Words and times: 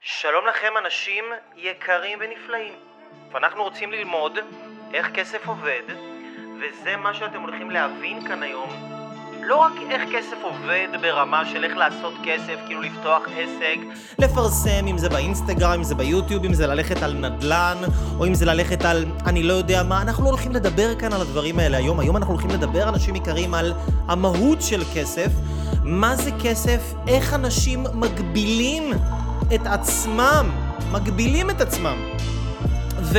שלום 0.00 0.44
לכם 0.46 0.72
אנשים 0.84 1.24
יקרים 1.56 2.18
ונפלאים. 2.20 2.72
ואנחנו 3.32 3.62
רוצים 3.62 3.92
ללמוד 3.92 4.38
איך 4.94 5.06
כסף 5.14 5.46
עובד, 5.46 5.82
וזה 6.60 6.96
מה 6.96 7.14
שאתם 7.14 7.40
הולכים 7.40 7.70
להבין 7.70 8.28
כאן 8.28 8.42
היום. 8.42 8.68
לא 9.42 9.56
רק 9.56 9.72
איך 9.90 10.02
כסף 10.12 10.36
עובד 10.42 10.88
ברמה 11.00 11.46
של 11.46 11.64
איך 11.64 11.76
לעשות 11.76 12.14
כסף, 12.24 12.54
כאילו 12.66 12.82
לפתוח 12.82 13.22
עסק, 13.36 13.78
לפרסם, 14.18 14.86
אם 14.86 14.98
זה 14.98 15.08
באינסטגרם, 15.08 15.72
אם 15.72 15.82
זה 15.82 15.94
ביוטיוב, 15.94 16.44
אם 16.44 16.54
זה 16.54 16.66
ללכת 16.66 17.02
על 17.02 17.12
נדל"ן, 17.12 17.76
או 18.18 18.26
אם 18.26 18.34
זה 18.34 18.46
ללכת 18.46 18.84
על 18.84 19.04
אני 19.26 19.42
לא 19.42 19.52
יודע 19.52 19.82
מה, 19.82 20.02
אנחנו 20.02 20.24
לא 20.24 20.28
הולכים 20.28 20.52
לדבר 20.52 20.94
כאן 20.94 21.12
על 21.12 21.20
הדברים 21.20 21.58
האלה 21.58 21.76
היום. 21.76 22.00
היום 22.00 22.16
אנחנו 22.16 22.32
הולכים 22.32 22.50
לדבר, 22.50 22.88
אנשים 22.88 23.16
יקרים, 23.16 23.54
על 23.54 23.72
המהות 24.08 24.62
של 24.62 24.80
כסף, 24.94 25.30
מה 25.82 26.16
זה 26.16 26.30
כסף, 26.44 26.80
איך 27.08 27.34
אנשים 27.34 27.84
מגבילים 27.94 28.92
את 29.54 29.66
עצמם, 29.66 30.50
מגבילים 30.92 31.50
את 31.50 31.60
עצמם. 31.60 31.96
ו... 33.02 33.18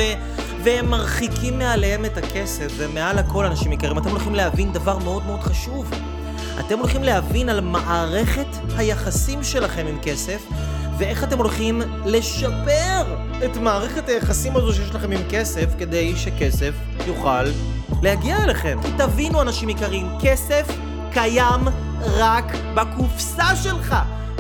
והם 0.64 0.90
מרחיקים 0.90 1.60
מעליהם 1.60 2.06
את 2.06 2.18
הכסף, 2.18 2.68
ומעל 2.78 3.18
הכל 3.18 3.46
אנשים 3.46 3.72
יקרים, 3.72 3.98
אתם 3.98 4.10
הולכים 4.10 4.36
להבין 4.36 4.74
דבר 4.74 4.98
מאוד 4.98 5.26
מאוד 5.26 5.40
חשוב. 5.40 5.92
אתם 6.60 6.80
הולכים 6.80 7.04
להבין 7.04 7.50
על 7.50 7.62
מערכת 7.62 8.48
היחסים 8.78 9.44
שלכם 9.44 9.86
עם 9.88 10.00
כסף, 10.02 10.48
ואיך 10.98 11.24
אתם 11.24 11.38
הולכים 11.38 11.82
לשפר 12.06 13.16
את 13.46 13.58
מערכת 13.58 14.10
היחסים 14.10 14.56
הזו 14.56 14.74
שיש 14.74 14.96
לכם 14.96 15.12
עם 15.12 15.22
כסף, 15.30 15.66
כדי 15.80 16.16
שכסף 16.16 16.74
יוכל 17.08 17.44
להגיע 18.02 18.44
אליכם. 18.44 18.80
כי 18.82 18.90
תבינו, 18.98 19.42
אנשים 19.42 19.70
יקרים, 19.70 20.08
כסף 20.22 20.68
קיים 21.14 21.62
רק 22.18 22.46
בקופסה 22.76 23.56
שלך. 23.56 23.96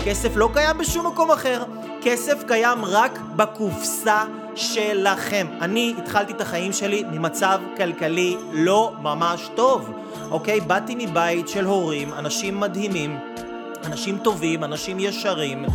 כסף 0.05 0.35
לא 0.35 0.49
קיים 0.53 0.77
בשום 0.77 1.07
מקום 1.07 1.31
אחר. 1.31 1.63
כסף 2.01 2.43
קיים 2.47 2.85
רק 2.85 3.19
בקופסה 3.35 4.23
שלכם. 4.55 5.47
אני 5.61 5.95
התחלתי 5.97 6.33
את 6.33 6.41
החיים 6.41 6.73
שלי 6.73 7.03
ממצב 7.11 7.59
כלכלי 7.77 8.37
לא 8.51 8.93
ממש 9.01 9.49
טוב, 9.55 9.91
אוקיי? 10.31 10.61
באתי 10.61 10.95
מבית 10.95 11.47
של 11.47 11.65
הורים, 11.65 12.13
אנשים 12.13 12.59
מדהימים, 12.59 13.17
אנשים 13.85 14.17
טובים, 14.23 14.63
אנשים 14.63 14.99
ישרים, 14.99 15.65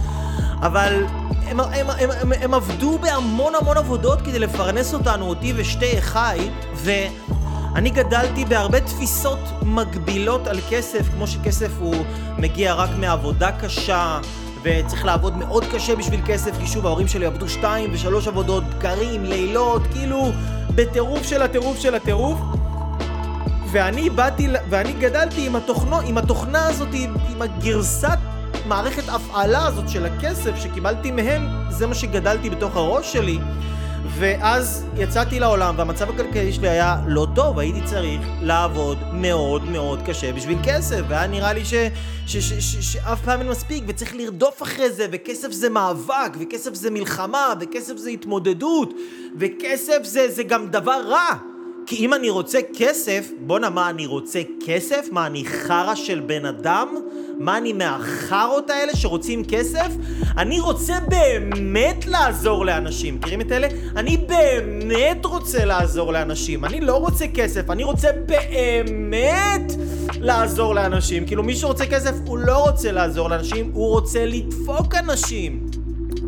אבל 0.60 1.06
הם, 1.46 1.60
הם, 1.60 1.90
הם, 1.90 2.10
הם, 2.20 2.32
הם 2.40 2.54
עבדו 2.54 2.98
בהמון 2.98 3.54
המון 3.54 3.76
עבודות 3.76 4.20
כדי 4.20 4.38
לפרנס 4.38 4.94
אותנו, 4.94 5.28
אותי 5.28 5.52
ושתי 5.56 5.98
אחיי, 5.98 6.50
ואני 6.74 7.90
גדלתי 7.90 8.44
בהרבה 8.44 8.80
תפיסות 8.80 9.38
מגבילות 9.62 10.46
על 10.46 10.58
כסף, 10.70 11.08
כמו 11.14 11.26
שכסף 11.26 11.70
הוא 11.78 12.04
מגיע 12.38 12.74
רק 12.74 12.90
מעבודה 12.98 13.52
קשה, 13.52 14.18
וצריך 14.64 15.04
לעבוד 15.04 15.36
מאוד 15.36 15.64
קשה 15.72 15.96
בשביל 15.96 16.20
כסף, 16.26 16.58
כי 16.60 16.66
שוב 16.66 16.86
ההורים 16.86 17.08
שלי 17.08 17.26
עבדו 17.26 17.48
שתיים 17.48 17.90
ושלוש 17.92 18.28
עבודות, 18.28 18.64
בקרים, 18.64 19.24
לילות, 19.24 19.82
כאילו 19.92 20.30
בטירוף 20.74 21.22
של 21.22 21.42
הטירוף 21.42 21.78
של 21.78 21.94
הטירוף. 21.94 22.38
ואני 23.72 24.10
באתי, 24.10 24.48
ואני 24.70 24.92
גדלתי 24.92 25.46
עם, 25.46 25.56
התוכנו, 25.56 26.00
עם 26.00 26.18
התוכנה 26.18 26.66
הזאת, 26.66 26.88
עם 27.30 27.42
הגרסת 27.42 28.18
מערכת 28.66 29.08
הפעלה 29.08 29.66
הזאת 29.66 29.88
של 29.88 30.06
הכסף 30.06 30.56
שקיבלתי 30.56 31.10
מהם, 31.10 31.48
זה 31.70 31.86
מה 31.86 31.94
שגדלתי 31.94 32.50
בתוך 32.50 32.76
הראש 32.76 33.12
שלי. 33.12 33.38
ואז 34.08 34.86
יצאתי 34.96 35.40
לעולם 35.40 35.74
והמצב 35.78 36.10
הכלכלי 36.10 36.52
שלי 36.52 36.68
היה 36.68 36.96
לא 37.06 37.26
טוב, 37.34 37.58
הייתי 37.58 37.80
צריך 37.84 38.20
לעבוד 38.40 38.98
מאוד 39.12 39.64
מאוד 39.64 40.02
קשה 40.06 40.32
בשביל 40.32 40.58
כסף, 40.64 41.00
והיה 41.08 41.26
נראה 41.26 41.52
לי 41.52 41.62
שאף 42.80 43.24
פעם 43.24 43.40
אין 43.40 43.48
מספיק, 43.48 43.84
וצריך 43.86 44.14
לרדוף 44.16 44.62
אחרי 44.62 44.90
זה, 44.90 45.06
וכסף 45.12 45.52
זה 45.52 45.70
מאבק, 45.70 46.36
וכסף 46.40 46.74
זה 46.74 46.90
מלחמה, 46.90 47.54
וכסף 47.60 47.96
זה 47.96 48.10
התמודדות, 48.10 48.94
וכסף 49.38 49.98
זה, 50.02 50.30
זה 50.30 50.42
גם 50.42 50.68
דבר 50.68 51.00
רע. 51.08 51.53
כי 51.86 51.96
אם 51.96 52.14
אני 52.14 52.30
רוצה 52.30 52.58
כסף, 52.76 53.30
בואנה 53.40 53.70
מה 53.70 53.90
אני 53.90 54.06
רוצה 54.06 54.40
כסף? 54.66 55.06
מה 55.12 55.26
אני 55.26 55.44
חרא 55.44 55.94
של 55.94 56.20
בן 56.20 56.46
אדם? 56.46 56.88
מה 57.38 57.58
אני 57.58 57.72
מהחארות 57.72 58.70
האלה 58.70 58.96
שרוצים 58.96 59.44
כסף? 59.44 59.88
אני 60.38 60.60
רוצה 60.60 60.94
באמת 61.08 62.06
לעזור 62.06 62.64
לאנשים. 62.64 63.16
מכירים 63.16 63.40
את 63.40 63.52
אלה? 63.52 63.68
אני 63.96 64.16
באמת 64.16 65.24
רוצה 65.24 65.64
לעזור 65.64 66.12
לאנשים. 66.12 66.64
אני 66.64 66.80
לא 66.80 66.96
רוצה 66.96 67.24
כסף, 67.34 67.70
אני 67.70 67.84
רוצה 67.84 68.08
באמת 68.26 69.72
לעזור 70.20 70.74
לאנשים. 70.74 71.26
כאילו 71.26 71.42
מי 71.42 71.56
שרוצה 71.56 71.86
כסף 71.86 72.14
הוא 72.26 72.38
לא 72.38 72.56
רוצה 72.56 72.92
לעזור 72.92 73.28
לאנשים, 73.28 73.70
הוא 73.72 73.88
רוצה 73.88 74.26
לדפוק 74.26 74.94
אנשים. 74.94 75.66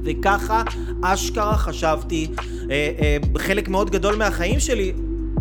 וככה 0.05 0.63
אשכרה 1.03 1.57
חשבתי 1.57 2.27
אה, 2.71 2.91
אה, 2.99 3.17
חלק 3.39 3.69
מאוד 3.69 3.91
גדול 3.91 4.17
מהחיים 4.17 4.61
שלי 4.61 4.93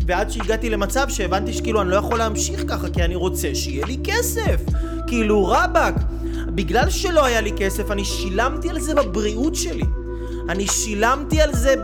ועד 0.05 0.29
שהגעתי 0.29 0.69
למצב 0.69 1.09
שהבנתי 1.09 1.53
שכאילו 1.53 1.81
אני 1.81 1.89
לא 1.89 1.95
יכול 1.95 2.17
להמשיך 2.17 2.63
ככה 2.67 2.89
כי 2.89 3.03
אני 3.03 3.15
רוצה 3.15 3.55
שיהיה 3.55 3.85
לי 3.85 3.97
כסף. 4.03 4.61
כאילו 5.07 5.45
רבאק 5.47 5.95
בגלל 6.47 6.89
שלא 6.89 7.25
היה 7.25 7.41
לי 7.41 7.51
כסף 7.57 7.91
אני 7.91 8.05
שילמתי 8.05 8.69
על 8.69 8.79
זה 8.79 8.95
בבריאות 8.95 9.55
שלי 9.55 9.83
אני 10.49 10.67
שילמתי 10.67 11.41
על 11.41 11.53
זה 11.53 11.75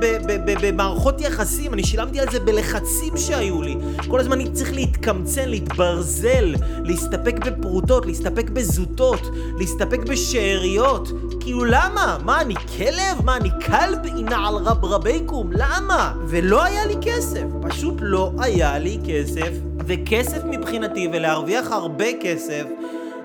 במערכות 0.45 1.21
יחסים, 1.21 1.73
אני 1.73 1.83
שילמתי 1.83 2.19
על 2.19 2.31
זה 2.31 2.39
בלחצים 2.39 3.17
שהיו 3.17 3.61
לי. 3.61 3.75
כל 4.07 4.19
הזמן 4.19 4.33
אני 4.33 4.51
צריך 4.51 4.73
להתקמצן, 4.73 5.49
להתברזל, 5.49 6.55
להסתפק 6.83 7.35
בפרוטות, 7.45 8.05
להסתפק 8.05 8.49
בזוטות, 8.49 9.21
להסתפק 9.59 9.99
בשאריות. 9.99 11.11
כאילו 11.39 11.65
למה? 11.65 12.17
מה, 12.25 12.41
אני 12.41 12.55
כלב? 12.77 13.25
מה, 13.25 13.37
אני 13.37 13.49
כלב 13.65 13.97
על 14.31 14.55
רב 14.55 14.85
רבייקום? 14.85 15.49
למה? 15.51 16.13
ולא 16.27 16.63
היה 16.63 16.85
לי 16.85 16.95
כסף. 17.01 17.43
פשוט 17.61 17.95
לא 18.01 18.31
היה 18.39 18.79
לי 18.79 18.97
כסף. 19.07 19.49
וכסף 19.85 20.43
מבחינתי, 20.43 21.07
ולהרוויח 21.13 21.71
הרבה 21.71 22.05
כסף, 22.21 22.63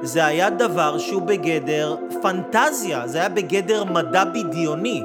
זה 0.03 0.25
היה 0.25 0.51
דבר 0.51 0.99
שהוא 0.99 1.23
בגדר 1.23 1.97
פנטזיה, 2.23 3.09
זה 3.09 3.19
היה 3.19 3.29
בגדר 3.29 3.85
מדע 3.85 4.25
בדיוני. 4.25 5.03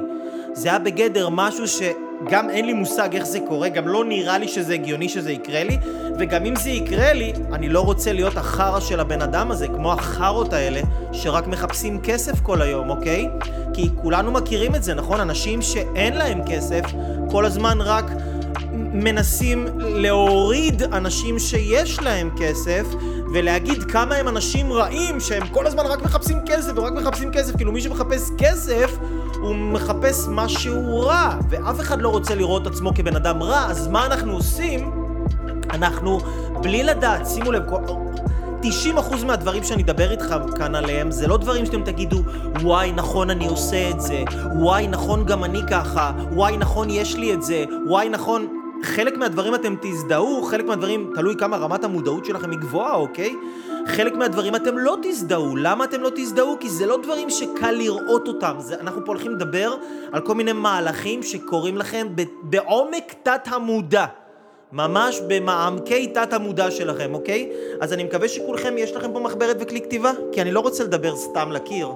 זה 0.54 0.68
היה 0.68 0.78
בגדר 0.78 1.28
משהו 1.28 1.64
שגם 1.68 2.50
אין 2.50 2.66
לי 2.66 2.72
מושג 2.72 3.08
איך 3.12 3.24
זה 3.24 3.38
קורה, 3.48 3.68
גם 3.68 3.88
לא 3.88 4.04
נראה 4.04 4.38
לי 4.38 4.48
שזה 4.48 4.74
הגיוני 4.74 5.08
שזה 5.08 5.32
יקרה 5.32 5.64
לי, 5.64 5.78
וגם 6.18 6.44
אם 6.44 6.56
זה 6.56 6.70
יקרה 6.70 7.12
לי, 7.12 7.32
אני 7.52 7.68
לא 7.68 7.80
רוצה 7.80 8.12
להיות 8.12 8.36
החרא 8.36 8.80
של 8.80 9.00
הבן 9.00 9.22
אדם 9.22 9.50
הזה, 9.50 9.68
כמו 9.68 9.92
החארות 9.92 10.52
האלה, 10.52 10.80
שרק 11.12 11.46
מחפשים 11.46 12.00
כסף 12.02 12.40
כל 12.40 12.62
היום, 12.62 12.90
אוקיי? 12.90 13.28
כי 13.74 13.88
כולנו 14.02 14.32
מכירים 14.32 14.74
את 14.74 14.82
זה, 14.82 14.94
נכון? 14.94 15.20
אנשים 15.20 15.62
שאין 15.62 16.14
להם 16.16 16.40
כסף, 16.46 16.82
כל 17.30 17.44
הזמן 17.44 17.80
רק... 17.80 18.04
מנסים 18.94 19.66
להוריד 19.78 20.82
אנשים 20.82 21.38
שיש 21.38 21.98
להם 22.00 22.30
כסף 22.38 22.86
ולהגיד 23.32 23.82
כמה 23.82 24.14
הם 24.14 24.28
אנשים 24.28 24.72
רעים 24.72 25.20
שהם 25.20 25.46
כל 25.46 25.66
הזמן 25.66 25.86
רק 25.86 26.02
מחפשים 26.02 26.38
כסף 26.46 26.72
ורק 26.76 26.92
מחפשים 26.92 27.30
כסף 27.32 27.56
כאילו 27.56 27.72
מי 27.72 27.80
שמחפש 27.80 28.30
כסף 28.38 28.90
הוא 29.42 29.54
מחפש 29.56 30.26
משהו 30.28 31.00
רע, 31.00 31.38
ואף 31.48 31.80
אחד 31.80 32.02
לא 32.02 32.08
רוצה 32.08 32.34
לראות 32.34 32.66
עצמו 32.66 32.94
כבן 32.94 33.16
אדם 33.16 33.42
רע, 33.42 33.66
אז 33.70 33.88
מה 33.88 34.06
אנחנו 34.06 34.32
עושים? 34.32 34.90
אנחנו, 35.70 36.18
בלי 36.62 36.82
לדעת, 36.82 37.26
שימו 37.26 37.52
לב, 37.52 37.62
90% 38.62 39.24
מהדברים 39.26 39.64
שאני 39.64 39.82
אדבר 39.82 40.10
איתך 40.10 40.34
כאן 40.56 40.74
עליהם 40.74 41.10
זה 41.10 41.26
לא 41.26 41.36
דברים 41.36 41.66
שאתם 41.66 41.82
תגידו 41.82 42.22
וואי 42.60 42.92
נכון 42.92 43.30
אני 43.30 43.46
עושה 43.46 43.90
את 43.90 44.00
זה 44.00 44.24
וואי 44.54 44.86
נכון 44.88 45.26
גם 45.26 45.44
אני 45.44 45.60
ככה 45.70 46.12
וואי 46.32 46.56
נכון 46.56 46.90
יש 46.90 47.16
לי 47.16 47.34
את 47.34 47.42
זה 47.42 47.64
וואי 47.86 48.08
נכון 48.08 48.61
חלק 48.82 49.16
מהדברים 49.16 49.54
אתם 49.54 49.74
תזדהו 49.80 50.42
חלק 50.42 50.64
מהדברים 50.64 51.10
תלוי 51.14 51.36
כמה 51.36 51.56
רמת 51.56 51.84
המודעות 51.84 52.24
שלכם 52.24 52.50
היא 52.50 52.58
גבוהה 52.58 52.94
אוקיי 52.94 53.34
חלק 53.86 54.14
מהדברים 54.14 54.56
אתם 54.56 54.78
לא 54.78 54.96
תזדהו. 55.02 55.56
למה 55.56 55.84
אתם 55.84 56.00
לא 56.00 56.10
תזדהו? 56.14 56.56
כי 56.60 56.68
זה 56.68 56.86
לא 56.86 56.98
דברים 57.02 57.30
שקל 57.30 57.70
לראות 57.70 58.28
אותם. 58.28 58.54
זה, 58.58 58.74
אנחנו 58.80 59.04
פה 59.04 59.12
הולכים 59.12 59.32
לדבר 59.32 59.74
על 60.12 60.20
כל 60.20 60.34
מיני 60.34 60.52
מהלכים 60.52 61.22
שקורים 61.22 61.76
לכם 61.76 62.06
בעומק 62.42 63.14
תת 63.22 63.40
המודע. 63.46 64.06
ממש 64.72 65.20
במעמקי 65.28 66.06
תת 66.06 66.32
המודע 66.32 66.70
שלכם, 66.70 67.14
אוקיי? 67.14 67.50
אז 67.80 67.92
אני 67.92 68.04
מקווה 68.04 68.28
שכולכם 68.28 68.78
יש 68.78 68.92
לכם 68.92 69.12
פה 69.12 69.20
מחברת 69.20 69.56
וכלי 69.60 69.80
כתיבה, 69.80 70.12
כי 70.32 70.42
אני 70.42 70.52
לא 70.52 70.60
רוצה 70.60 70.84
לדבר 70.84 71.16
סתם 71.16 71.52
לקיר. 71.52 71.88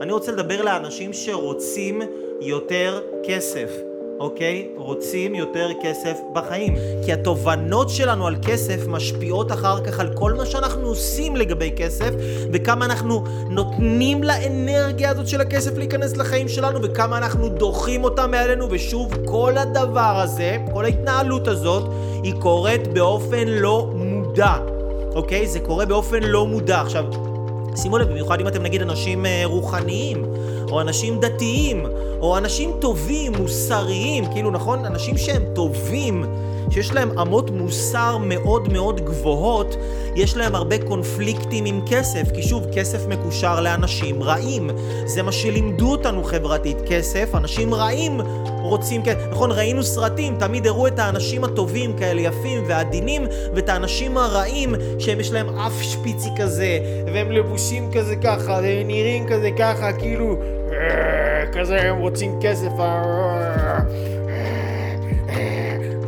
אני 0.00 0.12
רוצה 0.12 0.32
לדבר 0.32 0.62
לאנשים 0.62 1.12
שרוצים 1.12 2.02
יותר 2.40 3.02
כסף. 3.28 3.93
אוקיי? 4.24 4.68
רוצים 4.76 5.34
יותר 5.34 5.68
כסף 5.82 6.18
בחיים. 6.32 6.74
כי 7.04 7.12
התובנות 7.12 7.90
שלנו 7.90 8.26
על 8.26 8.36
כסף 8.46 8.86
משפיעות 8.88 9.52
אחר 9.52 9.84
כך 9.84 10.00
על 10.00 10.14
כל 10.14 10.32
מה 10.32 10.46
שאנחנו 10.46 10.88
עושים 10.88 11.36
לגבי 11.36 11.72
כסף, 11.76 12.10
וכמה 12.52 12.84
אנחנו 12.84 13.24
נותנים 13.50 14.22
לאנרגיה 14.22 15.10
הזאת 15.10 15.28
של 15.28 15.40
הכסף 15.40 15.76
להיכנס 15.76 16.16
לחיים 16.16 16.48
שלנו, 16.48 16.82
וכמה 16.82 17.18
אנחנו 17.18 17.48
דוחים 17.48 18.04
אותה 18.04 18.26
מעלינו, 18.26 18.66
ושוב, 18.70 19.14
כל 19.24 19.58
הדבר 19.58 20.20
הזה, 20.20 20.56
כל 20.72 20.84
ההתנהלות 20.84 21.48
הזאת, 21.48 21.90
היא 22.22 22.34
קורית 22.38 22.88
באופן 22.88 23.48
לא 23.48 23.90
מודע, 23.94 24.54
אוקיי? 25.14 25.46
זה 25.46 25.60
קורה 25.60 25.86
באופן 25.86 26.22
לא 26.22 26.46
מודע. 26.46 26.80
עכשיו, 26.80 27.04
שימו 27.76 27.98
לב, 27.98 28.08
במיוחד 28.08 28.40
אם 28.40 28.48
אתם 28.48 28.62
נגיד 28.62 28.82
אנשים 28.82 29.26
אה, 29.26 29.42
רוחניים, 29.44 30.24
או 30.70 30.80
אנשים 30.80 31.20
דתיים, 31.20 31.86
או 32.20 32.38
אנשים 32.38 32.70
טובים, 32.80 33.32
מוסריים, 33.38 34.24
כאילו 34.32 34.50
נכון? 34.50 34.84
אנשים 34.84 35.18
שהם 35.18 35.42
טובים, 35.54 36.24
שיש 36.70 36.92
להם 36.92 37.18
אמות 37.18 37.50
מוסר 37.50 38.16
מאוד 38.20 38.72
מאוד 38.72 39.00
גבוהות, 39.00 39.76
יש 40.16 40.36
להם 40.36 40.54
הרבה 40.54 40.78
קונפליקטים 40.78 41.64
עם 41.64 41.80
כסף, 41.86 42.32
כי 42.34 42.42
שוב, 42.42 42.66
כסף 42.74 43.06
מקושר 43.06 43.60
לאנשים 43.60 44.22
רעים. 44.22 44.70
זה 45.04 45.22
מה 45.22 45.32
שלימדו 45.32 45.90
אותנו 45.90 46.24
חברתית, 46.24 46.76
כסף, 46.88 47.34
אנשים 47.34 47.74
רעים 47.74 48.20
רוצים, 48.62 49.02
נכון, 49.30 49.50
ראינו 49.50 49.82
סרטים, 49.82 50.36
תמיד 50.38 50.66
הראו 50.66 50.86
את 50.86 50.98
האנשים 50.98 51.44
הטובים 51.44 51.96
כאלה 51.98 52.20
יפים 52.20 52.64
ועדינים, 52.66 53.26
ואת 53.54 53.68
האנשים 53.68 54.16
הרעים 54.16 54.74
שהם 54.98 55.20
יש 55.20 55.32
להם 55.32 55.58
אף 55.58 55.82
שפיצי 55.82 56.28
כזה, 56.38 56.78
והם 57.06 57.30
לבושים 57.30 57.90
כזה 57.92 58.16
ככה, 58.16 58.60
והם 58.62 58.86
נראים 58.86 59.26
כזה 59.28 59.50
ככה, 59.58 59.92
כאילו, 59.92 60.36
כזה 61.52 61.80
הם 61.80 61.98
רוצים 61.98 62.38
כסף. 62.42 62.72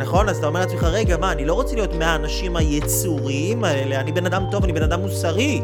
נכון? 0.06 0.28
אז 0.28 0.38
אתה 0.38 0.46
אומר 0.46 0.60
לעצמך, 0.60 0.84
רגע, 0.84 1.16
מה, 1.16 1.32
אני 1.32 1.44
לא 1.44 1.54
רוצה 1.54 1.74
להיות 1.74 1.94
מהאנשים 1.94 2.56
היצוריים 2.56 3.64
האלה, 3.64 4.00
אני 4.00 4.12
בן 4.12 4.26
אדם 4.26 4.44
טוב, 4.50 4.64
אני 4.64 4.72
בן 4.72 4.82
אדם 4.82 5.00
מוסרי. 5.00 5.62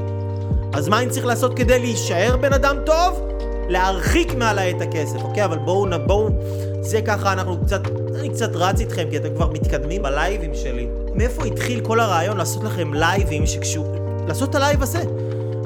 אז 0.73 0.89
מה 0.89 1.03
אני 1.03 1.11
צריך 1.11 1.27
לעשות 1.27 1.57
כדי 1.57 1.79
להישאר 1.79 2.37
בן 2.37 2.53
אדם 2.53 2.77
טוב? 2.87 3.21
להרחיק 3.69 4.35
מעליי 4.35 4.71
את 4.71 4.81
הכסף, 4.81 5.23
אוקיי? 5.23 5.45
אבל 5.45 5.59
בואו, 5.59 5.87
בואו, 6.07 6.29
זה 6.81 7.03
ככה 7.03 7.33
אנחנו 7.33 7.65
קצת, 7.65 7.81
אני 8.21 8.29
קצת 8.29 8.57
רץ 8.57 8.81
איתכם, 8.81 9.05
כי 9.11 9.17
אתם 9.17 9.35
כבר 9.35 9.51
מתקדמים 9.51 10.03
בלייבים 10.03 10.55
שלי. 10.55 10.87
מאיפה 11.15 11.45
התחיל 11.45 11.81
כל 11.81 12.01
הרעיון 12.01 12.37
לעשות 12.37 12.65
לכם 12.65 12.95
לייבים 12.95 13.47
שקשור... 13.47 13.87
לעשות 14.29 14.51
את 14.51 14.55
הלייב 14.55 14.83
הזה? 14.83 15.03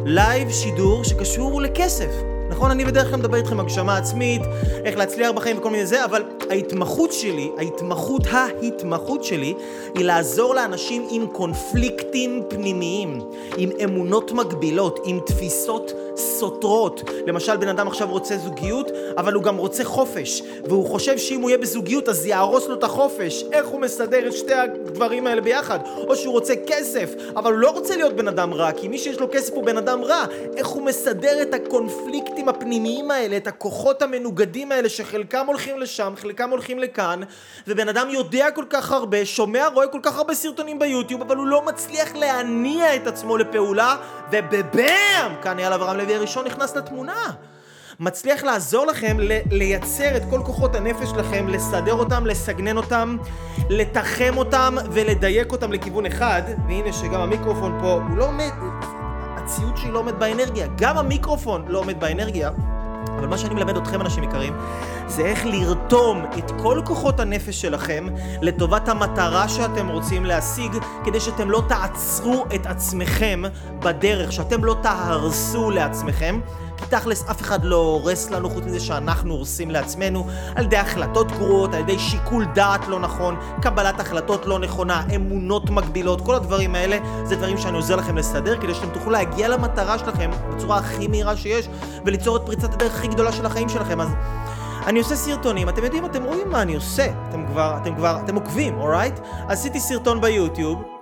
לייב 0.05 0.51
שידור 0.51 1.05
שקשור 1.05 1.63
לכסף. 1.63 2.36
נכון, 2.57 2.71
אני 2.71 2.85
בדרך 2.85 3.09
כלל 3.09 3.19
מדבר 3.19 3.37
איתכם 3.37 3.61
הגשמה 3.61 3.97
עצמית, 3.97 4.43
איך 4.85 4.97
להצליח 4.97 5.31
בחיים 5.31 5.59
וכל 5.59 5.71
מיני 5.71 5.87
זה, 5.87 6.05
אבל 6.05 6.23
ההתמחות 6.51 7.13
שלי, 7.13 7.51
ההתמחות, 7.59 8.23
ההתמחות 8.31 9.25
שלי, 9.25 9.55
היא 9.95 10.05
לעזור 10.05 10.55
לאנשים 10.55 11.07
עם 11.11 11.27
קונפליקטים 11.27 12.43
פנימיים, 12.49 13.21
עם 13.57 13.71
אמונות 13.85 14.33
מגבילות, 14.33 15.01
עם 15.05 15.21
תפיסות 15.27 15.93
סותרות. 16.17 17.03
למשל, 17.27 17.57
בן 17.57 17.69
אדם 17.69 17.89
עכשיו 17.89 18.11
רוצה 18.11 18.37
זוגיות, 18.37 18.91
אבל 19.17 19.33
הוא 19.33 19.43
גם 19.43 19.57
רוצה 19.57 19.85
חופש, 19.85 20.43
והוא 20.65 20.87
חושב 20.87 21.19
שאם 21.19 21.41
הוא 21.41 21.51
יהיה 21.51 21.59
בזוגיות 21.59 22.09
אז 22.09 22.27
יהרוס 22.27 22.69
לו 22.69 22.75
את 22.75 22.85
החופש. 22.85 23.45
איך 23.53 23.67
הוא 23.67 23.81
מסדר 23.81 24.29
את 24.29 24.33
שתי 24.33 24.55
הדברים 24.55 25.27
האלה 25.27 25.41
ביחד? 25.41 25.79
או 26.09 26.17
שהוא 26.17 26.33
רוצה 26.33 26.55
כסף, 26.67 27.15
אבל 27.37 27.53
הוא 27.53 27.61
לא 27.61 27.71
רוצה 27.71 27.97
להיות 27.97 28.13
בן 28.13 28.29
אדם 28.29 28.55
רע, 28.55 28.73
כי 28.73 28.89
מי 28.89 28.99
שיש 28.99 29.21
לו 29.21 29.27
כסף 29.33 29.55
הוא 29.55 29.65
בן 29.65 29.77
אדם 29.77 30.05
רע. 30.05 30.25
איך 30.57 30.67
הוא 30.67 30.83
מסדר 30.83 31.43
את 31.43 31.55
הקונפליקטים 31.55 32.46
הפנימיים 32.49 33.11
האלה, 33.11 33.37
את 33.37 33.47
הכוחות 33.47 34.03
המנוגדים 34.03 34.73
האלה, 34.73 34.89
שחלקם 34.89 35.47
הולכים 35.47 35.79
לשם, 35.79 36.15
חלקם 36.17 36.51
הולכים 36.51 36.79
לכאן, 36.79 37.21
ובן 37.67 37.89
אדם 37.89 38.11
יודע 38.11 38.51
כל 38.51 38.65
כך 38.71 38.93
הרבה, 38.93 39.27
שומע, 39.27 39.67
רואה 39.75 39.87
כל 39.87 40.01
כך 40.03 40.17
הרבה 40.17 40.35
סרטונים 40.35 40.79
ביוטיוב, 40.79 41.21
אבל 41.21 41.37
הוא 41.37 41.47
לא 41.47 41.67
מצליח 41.67 42.15
להניע 42.15 42.97
את 42.97 43.07
עצמו 43.07 43.37
לפעולה, 43.37 43.97
ובבאם! 44.33 45.33
כאן 45.43 45.59
אייל 45.59 45.73
אברהם 45.73 45.97
לוי 45.97 46.15
הראשון 46.15 46.47
נכנס 46.47 46.77
לתמונה. 46.77 47.31
מצליח 48.01 48.45
לעזור 48.45 48.87
לכם 48.87 49.17
לייצר 49.51 50.17
את 50.17 50.23
כל 50.31 50.41
כוחות 50.45 50.75
הנפש 50.75 51.09
שלכם, 51.09 51.49
לסדר 51.49 51.95
אותם, 51.95 52.27
לסגנן 52.27 52.77
אותם, 52.77 53.17
לתחם 53.71 54.35
אותם 54.37 54.77
ולדייק 54.93 55.53
אותם 55.53 55.73
לכיוון 55.73 56.07
אחד. 56.07 56.43
והנה 56.69 56.93
שגם 56.93 57.21
המיקרופון 57.21 57.79
פה, 57.81 57.93
הוא 57.93 58.17
לא 58.17 58.25
עומד, 58.25 58.53
הציוד 59.47 59.77
שלי 59.77 59.91
לא 59.91 59.99
עומד 59.99 60.19
באנרגיה. 60.19 60.67
גם 60.77 60.99
המיקרופון 60.99 61.65
לא 61.69 61.79
עומד 61.79 62.01
באנרגיה. 62.01 62.51
אבל 63.19 63.27
מה 63.27 63.39
שאני 63.39 63.55
מלמד 63.55 63.77
אתכם, 63.77 64.01
אנשים 64.01 64.25
יקרים, 64.25 64.57
זה 65.07 65.23
איך 65.23 65.47
לרתום 65.47 66.25
את 66.39 66.53
כל 66.63 66.81
כוחות 66.85 67.21
הנפש 67.21 67.61
שלכם 67.61 68.07
לטובת 68.43 68.89
המטרה 68.89 69.49
שאתם 69.49 69.89
רוצים 69.89 70.25
להשיג, 70.25 70.73
כדי 71.05 71.21
שאתם 71.21 71.51
לא 71.51 71.63
תעצרו 71.69 72.45
את 72.55 72.67
עצמכם 72.67 73.43
בדרך, 73.79 74.33
שאתם 74.33 74.65
לא 74.65 74.77
תהרסו 74.83 75.71
לעצמכם. 75.71 76.41
כי 76.77 76.85
תכלס 76.89 77.25
אף 77.31 77.43
אחד 77.43 77.65
לא 77.65 77.77
הורס 77.77 78.31
לנו 78.31 78.51
חוץ 78.51 78.65
מזה 78.65 78.81
שאנחנו 78.81 79.35
הורסים 79.35 79.71
לעצמנו 79.71 80.27
על 80.55 80.65
ידי 80.65 80.77
החלטות 80.77 81.33
גרועות, 81.33 81.75
על 81.75 81.81
ידי 81.81 81.99
שיקול 81.99 82.45
דעת 82.55 82.89
לא 82.89 83.01
נכון, 83.01 83.37
קבלת 83.63 84.01
החלטות 84.01 84.47
לא 84.47 84.59
נכונה, 84.59 85.03
אמונות 85.17 85.71
מגבילות, 85.71 86.21
כל 86.21 86.35
הדברים 86.35 86.75
האלה 86.75 86.99
זה 87.25 87.37
דברים 87.37 87.59
שאני 87.59 87.77
עוזר 87.77 87.97
לכם 87.97 88.19
לסדר 88.19 88.61
כדי 88.61 88.75
שאתם 88.75 88.91
תוכלו 88.91 89.11
להגיע 89.11 89.49
למטרה 89.49 89.99
שלכם 89.99 90.31
בצורה 90.51 90.79
הכי 90.79 91.09
מהירה 91.09 91.37
שיש 91.37 91.69
וליצור 92.05 92.37
את 92.37 92.43
פריצת 92.47 92.75
הדרך 92.75 92.95
הכי 92.95 93.09
גדולה 93.09 93.33
של 93.33 93.47
החיים 93.47 93.69
שלכם. 93.69 94.01
אז 94.01 94.09
אני 94.87 94.99
עושה 94.99 95.17
סרטונים, 95.17 95.69
אתם 95.69 95.85
יודעים, 95.85 96.05
אתם 96.05 96.25
רואים 96.25 96.51
מה 96.51 96.63
אני 96.63 96.75
עושה, 96.75 97.07
אתם 97.29 97.47
כבר, 97.47 97.79
אתם 97.83 97.95
כבר, 97.95 98.19
אתם 98.25 98.35
עוקבים, 98.35 98.81
אורייט? 98.81 99.21
עשיתי 99.49 99.81
סרטון 99.81 100.21
ביוטיוב 100.21 100.96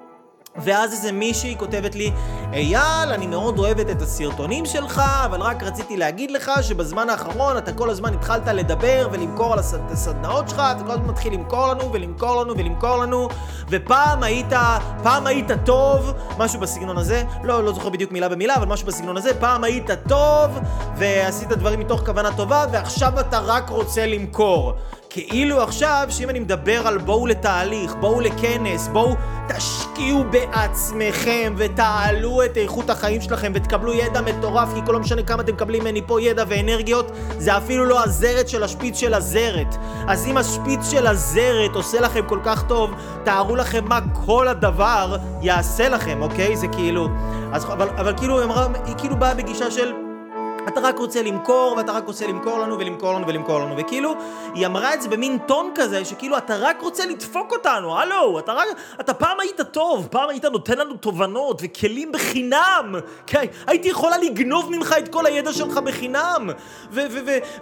ואז 0.56 0.92
איזה 0.92 1.12
מישהי 1.12 1.56
כותבת 1.58 1.94
לי, 1.94 2.12
אייל, 2.52 3.12
אני 3.12 3.26
מאוד 3.26 3.58
אוהבת 3.58 3.90
את 3.90 4.02
הסרטונים 4.02 4.66
שלך, 4.66 5.02
אבל 5.24 5.40
רק 5.40 5.62
רציתי 5.62 5.96
להגיד 5.96 6.30
לך 6.30 6.50
שבזמן 6.62 7.10
האחרון 7.10 7.58
אתה 7.58 7.72
כל 7.72 7.90
הזמן 7.90 8.14
התחלת 8.14 8.46
לדבר 8.46 9.08
ולמכור 9.12 9.52
על 9.52 9.58
הסד... 9.58 9.78
הסדנאות 9.90 10.48
שלך, 10.48 10.58
אתה 10.58 10.84
כל 10.86 10.90
הזמן 10.90 11.06
מתחיל 11.06 11.32
למכור 11.32 11.66
לנו 11.68 11.92
ולמכור 11.92 12.42
לנו 12.42 12.54
ולמכור 12.58 12.96
לנו, 12.96 13.28
ופעם 13.68 14.22
היית, 14.22 14.52
פעם 15.02 15.26
היית 15.26 15.50
טוב, 15.64 16.12
משהו 16.38 16.60
בסגנון 16.60 16.98
הזה, 16.98 17.24
לא, 17.42 17.64
לא 17.64 17.72
זוכר 17.72 17.88
בדיוק 17.88 18.12
מילה 18.12 18.28
במילה, 18.28 18.56
אבל 18.56 18.66
משהו 18.66 18.86
בסגנון 18.86 19.16
הזה, 19.16 19.40
פעם 19.40 19.64
היית 19.64 19.90
טוב, 20.08 20.58
ועשית 20.96 21.48
דברים 21.48 21.80
מתוך 21.80 22.00
כוונה 22.06 22.36
טובה, 22.36 22.66
ועכשיו 22.72 23.20
אתה 23.20 23.38
רק 23.38 23.68
רוצה 23.68 24.06
למכור. 24.06 24.72
כאילו 25.10 25.62
עכשיו, 25.62 26.06
שאם 26.10 26.30
אני 26.30 26.40
מדבר 26.40 26.86
על 26.86 26.98
בואו 26.98 27.26
לתהליך, 27.26 27.94
בואו 27.94 28.20
לכנס, 28.20 28.88
בואו 28.88 29.14
תשקיעו 29.94 30.24
בעצמכם 30.24 31.54
ותעלו 31.56 32.44
את 32.44 32.56
איכות 32.56 32.90
החיים 32.90 33.20
שלכם 33.20 33.52
ותקבלו 33.54 33.92
ידע 33.92 34.20
מטורף, 34.20 34.68
כי 34.74 34.80
כל 34.86 34.92
לא 34.92 35.00
משנה 35.00 35.22
כמה 35.22 35.42
אתם 35.42 35.52
מקבלים 35.52 35.82
ממני 35.82 36.02
פה 36.06 36.22
ידע 36.22 36.44
ואנרגיות, 36.48 37.12
זה 37.38 37.56
אפילו 37.56 37.84
לא 37.84 38.04
הזרת 38.04 38.48
של 38.48 38.62
השפיץ 38.62 38.96
של 38.96 39.14
הזרת. 39.14 39.76
אז 40.08 40.26
אם 40.26 40.36
השפיץ 40.36 40.90
של 40.90 41.06
הזרת 41.06 41.74
עושה 41.74 42.00
לכם 42.00 42.20
כל 42.26 42.38
כך 42.44 42.62
טוב, 42.62 42.90
תארו 43.24 43.56
לכם 43.56 43.84
מה 43.84 43.98
כל 44.26 44.48
הדבר 44.48 45.16
יעשה 45.42 45.88
לכם, 45.88 46.22
אוקיי? 46.22 46.56
זה 46.56 46.68
כאילו... 46.68 47.08
אז, 47.52 47.64
אבל, 47.64 47.88
אבל 47.88 48.16
כאילו, 48.16 48.38
היא, 48.38 48.44
אמרה, 48.44 48.66
היא 48.86 48.94
כאילו 48.98 49.16
באה 49.16 49.34
בגישה 49.34 49.70
של... 49.70 50.03
אתה 50.68 50.80
רק 50.80 50.98
רוצה 50.98 51.22
למכור, 51.22 51.74
ואתה 51.76 51.92
רק 51.92 52.06
רוצה 52.06 52.26
למכור 52.26 52.58
לנו 52.58 52.78
ולמכור 52.78 53.14
לנו 53.14 53.26
ולמכור 53.26 53.60
לנו. 53.60 53.74
וכאילו, 53.76 54.14
היא 54.54 54.66
אמרה 54.66 54.94
את 54.94 55.02
זה 55.02 55.08
במין 55.08 55.38
טון 55.38 55.70
כזה, 55.74 56.04
שכאילו, 56.04 56.38
אתה 56.38 56.56
רק 56.56 56.80
רוצה 56.80 57.06
לדפוק 57.06 57.52
אותנו, 57.52 57.98
הלו, 57.98 58.38
אתה 58.38 58.52
רק... 58.52 58.68
אתה 59.00 59.14
פעם 59.14 59.40
היית 59.40 59.60
טוב, 59.60 60.08
פעם 60.10 60.28
היית 60.28 60.44
נותן 60.44 60.78
לנו 60.78 60.94
תובנות 60.94 61.60
וכלים 61.64 62.12
בחינם. 62.12 62.94
כן, 63.26 63.44
הייתי 63.66 63.88
יכולה 63.88 64.18
לגנוב 64.18 64.70
ממך 64.70 64.94
את 64.98 65.08
כל 65.08 65.26
הידע 65.26 65.52
שלך 65.52 65.78
בחינם. 65.78 66.50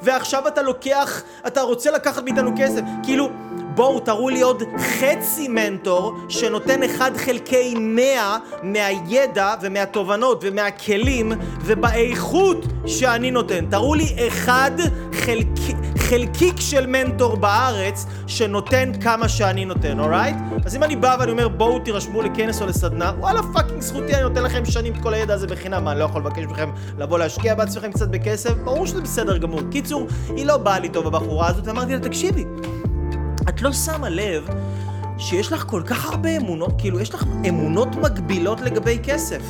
ועכשיו 0.03 0.49
אתה 0.49 0.63
לוקח, 0.63 1.23
אתה 1.47 1.63
רוצה 1.63 1.91
לקחת 1.91 2.25
מאיתנו 2.25 2.51
כסף. 2.57 2.81
כאילו... 3.03 3.29
בואו 3.75 4.01
תראו 4.01 4.29
לי 4.29 4.41
עוד 4.41 4.63
חצי 4.79 5.49
מנטור 5.49 6.17
שנותן 6.29 6.83
אחד 6.83 7.17
חלקי 7.17 7.75
מאה 7.79 8.39
מהידע 8.63 9.55
ומהתובנות 9.63 10.39
ומהכלים 10.43 11.33
ובאיכות 11.65 12.67
שאני 12.87 13.31
נותן. 13.31 13.67
תראו 13.71 13.95
לי 13.95 14.29
אחד 14.29 14.71
חלק... 15.13 15.47
חלקיק 15.99 16.61
של 16.61 16.87
מנטור 16.87 17.37
בארץ 17.37 18.07
שנותן 18.27 18.93
כמה 19.01 19.29
שאני 19.29 19.65
נותן, 19.65 20.01
alright? 20.01 20.37
אז 20.65 20.77
אם 20.77 20.83
אני 20.83 20.97
בא 20.97 21.17
ואני 21.21 21.33
אומר 21.33 21.49
בואו 21.49 21.79
תירשמו 21.79 22.23
לכנס 22.23 22.63
או 22.63 22.67
לסדנה, 22.67 23.13
וואלה 23.19 23.41
fucking 23.53 23.81
זכותי, 23.81 24.15
אני 24.15 24.23
נותן 24.23 24.43
לכם 24.43 24.65
שנים 24.65 24.93
את 24.93 25.03
כל 25.03 25.15
הידע 25.15 25.35
הזה 25.35 25.47
בחינם, 25.47 25.85
מה, 25.85 25.93
אני 25.93 26.01
לא 26.01 26.05
יכול 26.05 26.21
לבקש 26.21 26.45
מכם 26.45 26.71
לבוא 26.99 27.19
להשקיע 27.19 27.55
בעצמכם 27.55 27.93
קצת 27.93 28.09
בכסף? 28.09 28.55
ברור 28.65 28.87
שזה 28.87 29.01
בסדר 29.01 29.37
גמור. 29.37 29.61
קיצור, 29.71 30.07
היא 30.37 30.47
לא 30.47 30.57
באה 30.57 30.79
לי 30.79 30.89
טוב 30.89 31.07
הבחורה 31.07 31.49
הזאת, 31.49 31.67
ואמרתי 31.67 31.93
לה, 31.93 31.99
תקשיבי, 31.99 32.45
את 33.49 33.63
לא 33.63 33.73
שמה 33.73 34.09
לב 34.09 34.49
שיש 35.19 35.53
לך 35.53 35.65
כל 35.67 35.83
כך 35.87 36.05
הרבה 36.11 36.37
אמונות, 36.37 36.75
כאילו, 36.79 37.01
יש 37.01 37.15
לך 37.15 37.25
אמונות 37.49 37.97
מגבילות 37.97 38.61
לגבי 38.61 38.99
כסף. 39.03 39.43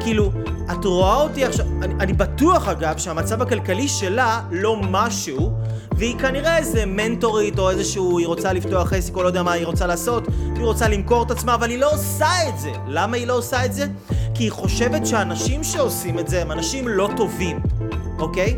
כאילו, 0.00 0.30
את 0.72 0.84
רואה 0.84 1.16
אותי 1.16 1.44
עכשיו, 1.44 1.66
אני, 1.82 1.94
אני 2.00 2.12
בטוח 2.12 2.68
אגב 2.68 2.98
שהמצב 2.98 3.42
הכלכלי 3.42 3.88
שלה 3.88 4.40
לא 4.50 4.76
משהו, 4.90 5.52
והיא 5.96 6.18
כנראה 6.18 6.58
איזה 6.58 6.86
מנטורית 6.86 7.58
או 7.58 7.70
איזשהו, 7.70 8.18
היא 8.18 8.26
רוצה 8.26 8.52
לפתוח 8.52 8.92
עסק 8.92 9.16
או 9.16 9.22
לא 9.22 9.26
יודע 9.26 9.42
מה 9.42 9.52
היא 9.52 9.66
רוצה 9.66 9.86
לעשות, 9.86 10.26
היא 10.54 10.64
רוצה 10.64 10.88
למכור 10.88 11.22
את 11.22 11.30
עצמה, 11.30 11.54
אבל 11.54 11.70
היא 11.70 11.78
לא 11.78 11.92
עושה 11.92 12.48
את 12.48 12.58
זה. 12.58 12.70
למה 12.86 13.16
היא 13.16 13.26
לא 13.26 13.38
עושה 13.38 13.64
את 13.64 13.72
זה? 13.72 13.86
כי 14.34 14.44
היא 14.44 14.52
חושבת 14.52 15.06
שאנשים 15.06 15.64
שעושים 15.64 16.18
את 16.18 16.28
זה 16.28 16.42
הם 16.42 16.52
אנשים 16.52 16.88
לא 16.88 17.10
טובים, 17.16 17.60
אוקיי? 18.18 18.56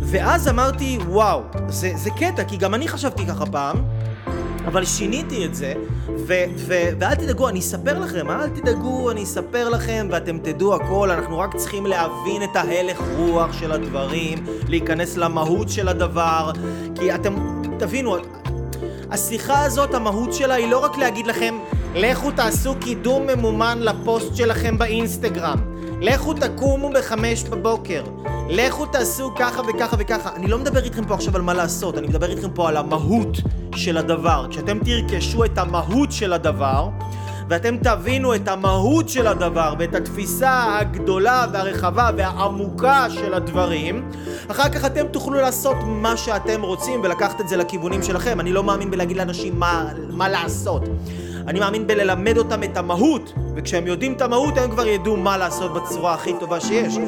ואז 0.00 0.48
אמרתי, 0.48 0.98
וואו, 1.08 1.42
זה, 1.68 1.92
זה 1.94 2.10
קטע, 2.10 2.44
כי 2.44 2.56
גם 2.56 2.74
אני 2.74 2.88
חשבתי 2.88 3.26
ככה 3.26 3.46
פעם. 3.46 3.76
אבל 4.66 4.84
שיניתי 4.84 5.46
את 5.46 5.54
זה, 5.54 5.72
ו- 6.16 6.44
ו- 6.56 6.88
ואל 6.98 7.14
תדאגו, 7.14 7.48
אני 7.48 7.60
אספר 7.60 7.98
לכם, 7.98 8.30
אל 8.30 8.48
תדאגו, 8.48 9.10
אני 9.10 9.22
אספר 9.22 9.68
לכם 9.68 10.08
ואתם 10.10 10.38
תדעו 10.38 10.74
הכל, 10.74 11.10
אנחנו 11.10 11.38
רק 11.38 11.56
צריכים 11.56 11.86
להבין 11.86 12.42
את 12.42 12.56
ההלך 12.56 13.02
רוח 13.16 13.52
של 13.52 13.72
הדברים, 13.72 14.38
להיכנס 14.68 15.16
למהות 15.16 15.68
של 15.68 15.88
הדבר, 15.88 16.50
כי 16.94 17.14
אתם, 17.14 17.62
תבינו, 17.78 18.16
השיחה 19.10 19.64
הזאת, 19.64 19.94
המהות 19.94 20.32
שלה 20.32 20.54
היא 20.54 20.70
לא 20.70 20.78
רק 20.78 20.98
להגיד 20.98 21.26
לכם, 21.26 21.54
לכו 21.94 22.30
תעשו 22.30 22.74
קידום 22.80 23.26
ממומן 23.26 23.78
לפוסט 23.80 24.34
שלכם 24.34 24.78
באינסטגרם, 24.78 25.58
לכו 26.00 26.34
תקומו 26.34 26.90
בחמש 26.90 27.44
בבוקר, 27.44 28.02
לכו 28.52 28.86
תעשו 28.86 29.32
ככה 29.36 29.62
וככה 29.68 29.96
וככה. 29.98 30.30
אני 30.36 30.46
לא 30.46 30.58
מדבר 30.58 30.84
איתכם 30.84 31.04
פה 31.04 31.14
עכשיו 31.14 31.36
על 31.36 31.42
מה 31.42 31.54
לעשות, 31.54 31.98
אני 31.98 32.06
מדבר 32.06 32.30
איתכם 32.30 32.50
פה 32.50 32.68
על 32.68 32.76
המהות 32.76 33.36
של 33.74 33.96
הדבר. 33.96 34.46
כשאתם 34.50 34.78
תרכשו 34.78 35.44
את 35.44 35.58
המהות 35.58 36.12
של 36.12 36.32
הדבר, 36.32 36.88
ואתם 37.48 37.76
תבינו 37.76 38.34
את 38.34 38.48
המהות 38.48 39.08
של 39.08 39.26
הדבר 39.26 39.74
ואת 39.78 39.94
התפיסה 39.94 40.78
הגדולה 40.78 41.46
והרחבה 41.52 42.10
והעמוקה 42.16 43.06
של 43.10 43.34
הדברים, 43.34 44.10
אחר 44.48 44.68
כך 44.68 44.84
אתם 44.84 45.06
תוכלו 45.08 45.40
לעשות 45.40 45.76
מה 45.86 46.16
שאתם 46.16 46.62
רוצים 46.62 47.00
ולקחת 47.02 47.40
את 47.40 47.48
זה 47.48 47.56
לכיוונים 47.56 48.02
שלכם. 48.02 48.40
אני 48.40 48.52
לא 48.52 48.64
מאמין 48.64 48.90
בלהגיד 48.90 49.16
לאנשים 49.16 49.58
מה, 49.58 49.92
מה 50.10 50.28
לעשות. 50.28 50.82
אני 51.46 51.60
מאמין 51.60 51.86
בללמד 51.86 52.38
אותם 52.38 52.62
את 52.62 52.76
המהות, 52.76 53.32
וכשהם 53.56 53.86
יודעים 53.86 54.12
את 54.12 54.22
המהות 54.22 54.58
הם 54.58 54.70
כבר 54.70 54.86
ידעו 54.86 55.16
מה 55.16 55.36
לעשות 55.36 55.74
בצורה 55.74 56.14
הכי 56.14 56.32
טובה 56.40 56.60
שיש. 56.60 56.98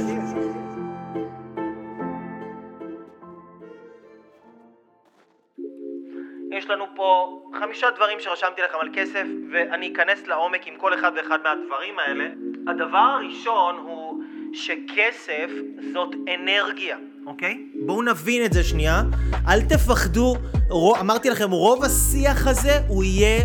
לנו 6.72 6.84
פה 6.96 7.40
חמישה 7.60 7.86
דברים 7.96 8.18
שרשמתי 8.20 8.62
לכם 8.62 8.78
על 8.80 8.88
כסף, 8.94 9.24
ואני 9.52 9.92
אכנס 9.92 10.26
לעומק 10.26 10.66
עם 10.66 10.74
כל 10.76 10.94
אחד 10.94 11.12
ואחד 11.16 11.38
מהדברים 11.44 11.94
האלה. 11.98 12.24
הדבר 12.66 12.98
הראשון 12.98 13.76
הוא 13.76 14.22
שכסף 14.52 15.50
זאת 15.92 16.08
אנרגיה, 16.34 16.96
אוקיי? 17.26 17.66
בואו 17.86 18.02
נבין 18.02 18.44
את 18.44 18.52
זה 18.52 18.64
שנייה. 18.64 19.02
אל 19.48 19.60
תפחדו, 19.60 20.34
רוב, 20.70 20.96
אמרתי 21.00 21.30
לכם, 21.30 21.50
רוב 21.50 21.84
השיח 21.84 22.46
הזה 22.46 22.78
הוא 22.88 23.04
יהיה 23.04 23.44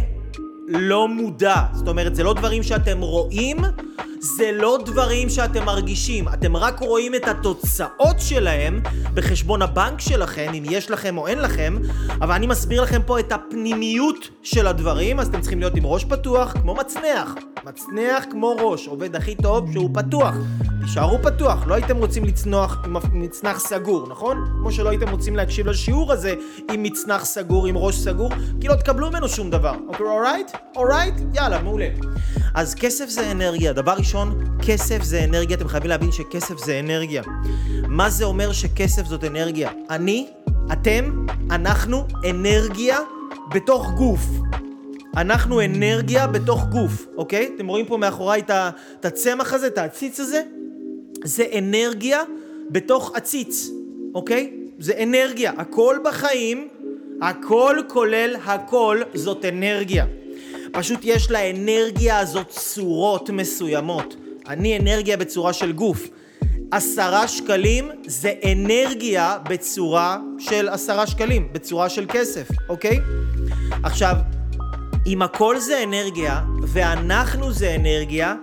לא 0.68 1.08
מודע. 1.08 1.56
זאת 1.74 1.88
אומרת, 1.88 2.16
זה 2.16 2.24
לא 2.24 2.34
דברים 2.34 2.64
שאתם 2.64 3.02
רואים, 3.02 3.58
זה 4.20 4.52
לא 4.54 4.80
דברים 4.86 5.30
שאתם 5.30 5.66
מרגישים. 5.66 6.28
אתם 6.28 6.58
רק 6.58 6.80
רואים 6.80 7.16
את 7.16 7.28
התוצאות 7.28 8.20
שלהם 8.20 8.82
בחשבון 9.14 9.62
הבנק 9.62 10.02
שלכם, 10.02 10.52
אם 10.54 10.64
יש 10.70 10.92
לכם 10.92 11.18
או 11.18 11.28
אין 11.28 11.40
לכם, 11.40 11.78
אבל 12.22 12.32
אני 12.32 12.48
מסביר 12.48 12.82
לכם 12.82 13.02
פה 13.06 13.20
את 13.20 13.32
הפנימיות 13.32 14.30
של 14.44 14.68
הדברים, 14.68 15.20
אז 15.20 15.28
אתם 15.28 15.42
צריכים 15.42 15.60
להיות 15.60 15.76
עם 15.76 15.86
ראש 15.86 16.06
פתוח, 16.06 16.52
כמו 16.52 16.76
מצנח. 16.76 17.36
מצנח 17.66 18.24
כמו 18.32 18.56
ראש, 18.60 18.88
עובד 18.88 19.16
הכי 19.16 19.36
טוב 19.36 19.72
שהוא 19.72 19.90
פתוח. 19.94 20.36
תישארו 20.82 21.18
פתוח, 21.24 21.68
לא 21.68 21.74
הייתם 21.74 21.98
רוצים 21.98 22.26
לצנוח 22.26 22.78
עם 22.86 22.96
מצנח 23.12 23.60
סגור, 23.60 24.08
נכון? 24.10 24.46
כמו 24.60 24.72
שלא 24.72 24.90
הייתם 24.90 25.10
רוצים 25.10 25.36
להקשיב 25.36 25.68
לשיעור 25.68 26.14
הזה 26.14 26.34
עם 26.72 26.84
מצנח 26.84 27.26
סגור, 27.26 27.68
עם 27.68 27.78
ראש 27.78 27.96
סגור, 27.96 28.30
כי 28.62 28.68
לא 28.68 28.76
תקבלו 28.76 29.10
ממנו 29.10 29.30
שום 29.30 29.50
דבר. 29.50 29.76
אוקיי, 29.88 30.06
אורייט? 30.06 30.52
אורייט? 30.76 31.14
יאללה, 31.34 31.62
מעולה. 31.62 31.88
אז 32.54 32.76
כסף 32.76 33.10
זה 33.10 33.32
אנרגיה. 33.32 33.74
דבר 33.74 33.94
ראשון, 33.98 34.07
כסף 34.62 35.04
זה 35.04 35.24
אנרגיה. 35.24 35.58
אתם 35.58 35.68
חייבים 35.68 35.90
להבין 35.90 36.12
שכסף 36.12 36.58
זה 36.66 36.80
אנרגיה. 36.80 37.24
מה 37.88 38.10
זה 38.10 38.26
אומר 38.26 38.52
שכסף 38.52 39.06
זאת 39.06 39.24
אנרגיה? 39.24 39.72
אני, 39.90 40.28
אתם, 40.72 41.26
אנחנו 41.52 42.04
אנרגיה 42.30 43.00
בתוך 43.54 43.92
גוף. 43.92 44.22
אנחנו 45.18 45.62
אנרגיה 45.62 46.28
בתוך 46.28 46.66
גוף, 46.66 47.06
אוקיי? 47.18 47.52
אתם 47.56 47.68
רואים 47.68 47.86
פה 47.86 47.98
מאחוריי 47.98 48.42
את 49.00 49.06
הצמח 49.06 49.54
הזה, 49.54 49.68
את 49.68 49.78
העציץ 49.78 50.20
הזה? 50.20 50.42
זה 51.24 51.46
אנרגיה 51.58 52.22
בתוך 52.70 53.12
עציץ, 53.16 53.70
אוקיי? 54.16 54.54
זה 54.80 54.94
אנרגיה. 55.04 55.52
הכל 55.58 55.98
בחיים, 56.04 56.68
הכל 57.22 57.78
כולל 57.88 58.36
הכל, 58.46 59.02
זאת 59.14 59.46
אנרגיה. 59.46 60.06
פשוט 60.72 61.00
יש 61.04 61.32
לאנרגיה 61.32 62.20
הזאת 62.20 62.50
צורות 62.50 63.30
מסוימות. 63.30 64.16
אני 64.48 64.78
אנרגיה 64.80 65.18
בצורה 65.18 65.54
של 65.54 65.72
גוף. 65.72 66.08
עשרה 66.72 67.28
שקלים 67.28 67.90
זה 68.06 68.34
אנרגיה 68.52 69.38
בצורה 69.50 70.18
של 70.40 70.70
עשרה 70.70 71.08
שקלים, 71.08 71.48
בצורה 71.52 71.90
של 71.90 72.06
כסף, 72.10 72.48
אוקיי? 72.70 73.00
עכשיו, 73.84 74.16
אם 75.06 75.22
הכל 75.22 75.60
זה 75.60 75.84
אנרגיה, 75.84 76.42
ואנחנו 76.68 77.52
זה 77.52 77.76
אנרגיה, 77.76 78.36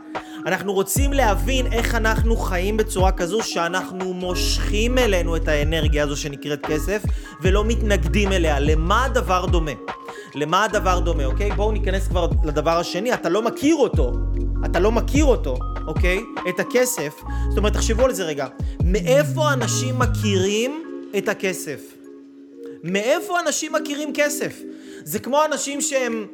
אנחנו 0.47 0.73
רוצים 0.73 1.13
להבין 1.13 1.73
איך 1.73 1.95
אנחנו 1.95 2.37
חיים 2.37 2.77
בצורה 2.77 3.13
כזו 3.13 3.43
שאנחנו 3.43 4.15
מושכים 4.15 4.99
אלינו 4.99 5.37
את 5.37 5.49
האנרגיה 5.49 6.05
הזו 6.05 6.17
שנקראת 6.17 6.67
כסף, 6.67 7.03
ולא 7.43 7.65
מתנגדים 7.65 8.33
אליה. 8.33 8.61
למה 8.61 9.05
הדבר 9.05 9.47
דומה? 9.47 9.71
למה 10.35 10.65
הדבר 10.65 11.01
דומה, 11.01 11.25
אוקיי? 11.25 11.51
בואו 11.51 11.73
ניכנס 11.73 12.09
כבר 12.09 12.29
לדבר 12.45 12.79
השני, 12.79 13.15
אתה 13.15 13.29
לא 13.29 13.43
מכיר 13.43 13.77
אותו. 13.77 14.13
אתה 14.65 14.81
לא 14.81 14.93
מכיר 14.93 15.25
אותו, 15.25 15.57
אוקיי? 15.87 16.21
את 16.49 16.61
הכסף. 16.61 17.21
זאת 17.49 17.59
אומרת, 17.59 17.73
תחשבו 17.73 18.05
על 18.05 18.13
זה 18.13 18.25
רגע. 18.25 18.47
מאיפה 18.85 19.53
אנשים 19.53 19.99
מכירים 19.99 20.83
את 21.19 21.29
הכסף? 21.29 21.81
מאיפה 22.85 23.41
אנשים 23.41 23.73
מכירים 23.73 24.13
כסף? 24.15 24.61
זה 25.05 25.19
כמו 25.19 25.45
אנשים 25.45 25.81
שהם 25.81 26.27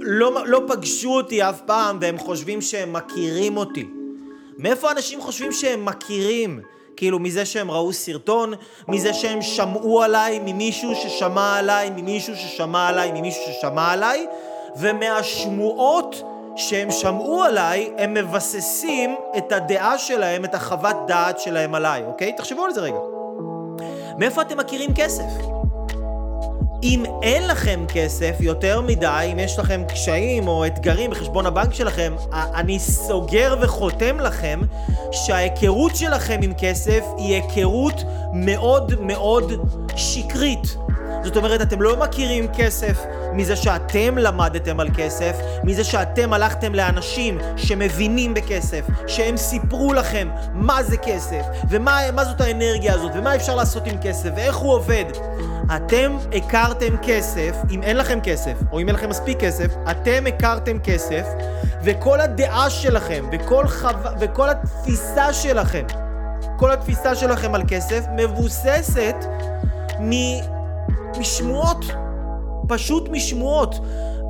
לא, 0.00 0.46
לא 0.46 0.62
פגשו 0.68 1.16
אותי 1.16 1.42
אף 1.42 1.60
פעם 1.60 1.98
והם 2.00 2.18
חושבים 2.18 2.60
שהם 2.60 2.92
מכירים 2.92 3.56
אותי. 3.56 3.86
מאיפה 4.58 4.90
אנשים 4.90 5.20
חושבים 5.20 5.52
שהם 5.52 5.84
מכירים? 5.84 6.60
כאילו 6.96 7.18
מזה 7.18 7.44
שהם 7.44 7.70
ראו 7.70 7.92
סרטון, 7.92 8.54
מזה 8.88 9.14
שהם 9.14 9.42
שמעו 9.42 10.02
עליי, 10.02 10.38
ממישהו 10.44 10.94
ששמע 10.94 11.58
עליי, 11.58 11.90
ממישהו 11.90 12.36
ששמע 12.36 12.88
עליי, 12.88 13.12
ממישהו 13.12 13.42
ששמע 13.52 13.92
עליי, 13.92 14.26
ומהשמועות 14.80 16.22
שהם 16.56 16.90
שמעו 16.90 17.42
עליי, 17.42 17.90
הם 17.98 18.14
מבססים 18.14 19.16
את 19.38 19.52
הדעה 19.52 19.98
שלהם, 19.98 20.44
את 20.44 20.54
החוות 20.54 20.96
דעת 21.06 21.40
שלהם 21.40 21.74
עליי, 21.74 22.04
אוקיי? 22.06 22.32
תחשבו 22.32 22.64
על 22.64 22.72
זה 22.72 22.80
רגע. 22.80 22.98
מאיפה 24.18 24.42
אתם 24.42 24.58
מכירים 24.58 24.90
כסף? 24.94 25.55
אם 26.86 27.04
אין 27.22 27.48
לכם 27.48 27.84
כסף 27.88 28.36
יותר 28.40 28.80
מדי, 28.80 29.28
אם 29.32 29.38
יש 29.38 29.58
לכם 29.58 29.82
קשיים 29.88 30.48
או 30.48 30.66
אתגרים 30.66 31.10
בחשבון 31.10 31.46
הבנק 31.46 31.74
שלכם, 31.74 32.14
אני 32.32 32.78
סוגר 32.78 33.56
וחותם 33.60 34.20
לכם 34.20 34.60
שההיכרות 35.12 35.96
שלכם 35.96 36.40
עם 36.42 36.52
כסף 36.58 37.04
היא 37.18 37.34
היכרות 37.34 38.02
מאוד 38.32 38.94
מאוד 39.00 39.52
שקרית. 39.96 40.76
זאת 41.26 41.36
אומרת, 41.36 41.62
אתם 41.62 41.82
לא 41.82 41.96
מכירים 41.96 42.46
כסף 42.54 43.04
מזה 43.32 43.56
שאתם 43.56 44.18
למדתם 44.18 44.80
על 44.80 44.88
כסף, 44.94 45.36
מזה 45.64 45.84
שאתם 45.84 46.32
הלכתם 46.32 46.74
לאנשים 46.74 47.38
שמבינים 47.56 48.34
בכסף, 48.34 48.86
שהם 49.06 49.36
סיפרו 49.36 49.92
לכם 49.92 50.28
מה 50.52 50.82
זה 50.82 50.96
כסף, 50.96 51.42
ומה 51.68 52.24
זאת 52.24 52.40
האנרגיה 52.40 52.94
הזאת, 52.94 53.10
ומה 53.14 53.34
אפשר 53.34 53.54
לעשות 53.54 53.86
עם 53.86 53.98
כסף, 54.02 54.28
ואיך 54.36 54.56
הוא 54.56 54.72
עובד. 54.72 55.04
אתם 55.76 56.16
הכרתם 56.32 56.96
כסף, 57.02 57.56
אם 57.70 57.82
אין 57.82 57.96
לכם 57.96 58.18
כסף, 58.22 58.54
או 58.72 58.80
אם 58.80 58.88
אין 58.88 58.96
לכם 58.96 59.08
מספיק 59.08 59.40
כסף, 59.40 59.74
אתם 59.90 60.26
הכרתם 60.26 60.78
כסף, 60.78 61.26
וכל 61.82 62.20
הדעה 62.20 62.70
שלכם, 62.70 63.24
וכל, 63.32 63.68
חו... 63.68 63.88
וכל 64.20 64.48
התפיסה 64.50 65.32
שלכם, 65.32 65.84
כל 66.56 66.72
התפיסה 66.72 67.14
שלכם 67.14 67.54
על 67.54 67.62
כסף 67.68 68.04
מבוססת 68.16 69.16
מ... 70.00 70.12
משמועות. 71.18 71.84
פשוט 72.68 73.08
משמועות. 73.08 73.74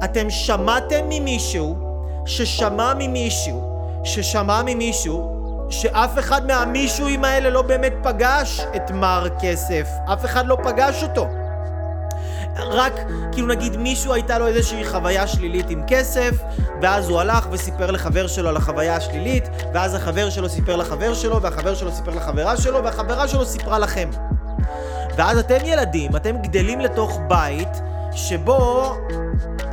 אתם 0.04 0.30
שמעתם 0.30 1.04
ממישהו 1.08 1.76
ששמע 2.26 2.92
ממישהו 2.98 3.76
ששמע 4.04 4.62
ממישהו 4.64 5.36
שאף 5.70 6.18
אחד 6.18 6.46
מהמישהוים 6.46 7.24
האלה 7.24 7.50
לא 7.50 7.62
באמת 7.62 7.92
פגש 8.02 8.60
את 8.76 8.90
מר 8.90 9.26
כסף. 9.40 9.88
אף 10.12 10.24
אחד 10.24 10.46
לא 10.46 10.56
פגש 10.64 11.02
אותו. 11.02 11.26
רק, 12.58 12.92
כאילו 13.32 13.46
נגיד 13.46 13.76
מישהו 13.76 14.12
הייתה 14.12 14.38
לו 14.38 14.46
איזושהי 14.46 14.84
חוויה 14.84 15.26
שלילית 15.26 15.70
עם 15.70 15.82
כסף, 15.86 16.30
ואז 16.82 17.08
הוא 17.08 17.20
הלך 17.20 17.48
וסיפר 17.50 17.90
לחבר 17.90 18.26
שלו 18.26 18.48
על 18.48 18.56
החוויה 18.56 18.96
השלילית, 18.96 19.44
ואז 19.74 19.94
החבר 19.94 20.30
שלו 20.30 20.48
סיפר 20.48 20.76
לחבר 20.76 21.14
שלו, 21.14 21.42
והחבר 21.42 21.74
שלו 21.74 21.92
סיפר 21.92 22.14
לחברה 22.14 22.56
שלו, 22.56 22.84
והחברה 22.84 23.28
שלו 23.28 23.44
סיפרה 23.44 23.78
לכם. 23.78 24.10
ואז 25.16 25.38
אתם 25.38 25.58
ילדים, 25.64 26.16
אתם 26.16 26.36
גדלים 26.36 26.80
לתוך 26.80 27.18
בית 27.28 27.80
שבו 28.12 28.92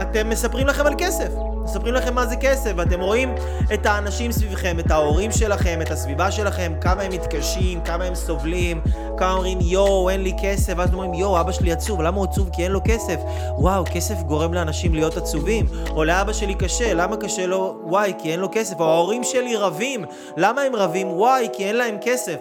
אתם 0.02 0.30
מספרים 0.30 0.68
לכם 0.68 0.88
על 0.88 0.94
כסף. 0.98 1.30
מספרים 1.64 1.94
לכם 1.94 2.16
מה 2.16 2.26
זה 2.26 2.36
כסף, 2.36 2.72
ואתם 2.76 3.00
רואים 3.00 3.36
את 3.74 3.86
האנשים 3.86 4.32
סביבכם, 4.32 4.80
את 4.80 4.92
ההורים 4.92 5.32
שלכם, 5.32 5.80
את 5.82 5.92
הסביבה 5.92 6.32
שלכם, 6.32 6.74
כמה 6.82 7.02
הם 7.02 7.12
מתקשים, 7.12 7.82
כמה 7.82 8.04
הם 8.04 8.16
סובלים, 8.16 8.82
כמה 9.18 9.32
אומרים 9.32 9.58
יואו, 9.62 10.10
אין 10.10 10.24
לי 10.24 10.34
כסף, 10.42 10.74
ואז 10.78 10.94
אומרים 10.94 11.14
יואו, 11.14 11.42
אבא 11.42 11.52
שלי 11.52 11.72
עצוב, 11.72 12.02
למה 12.02 12.18
הוא 12.18 12.26
עצוב? 12.26 12.50
כי 12.54 12.64
אין 12.64 12.72
לו 12.72 12.80
כסף. 12.86 13.20
וואו, 13.58 13.84
כסף 13.94 14.22
גורם 14.22 14.54
לאנשים 14.54 14.94
להיות 14.94 15.18
עצובים. 15.18 15.66
או 15.90 16.04
לאבא 16.04 16.34
שלי 16.34 16.56
קשה, 16.56 16.94
למה 16.94 17.18
קשה 17.18 17.46
לו? 17.46 17.76
וואי, 17.84 18.14
כי 18.18 18.32
אין 18.32 18.40
לו 18.40 18.50
כסף. 18.52 18.80
או 18.80 18.86
ההורים 18.86 19.24
שלי 19.24 19.56
רבים, 19.56 20.06
למה 20.38 20.62
הם 20.62 20.76
רבים? 20.76 21.12
וואי, 21.12 21.48
כי 21.54 21.66
אין 21.66 21.76
להם 21.76 21.98
כסף. 22.02 22.38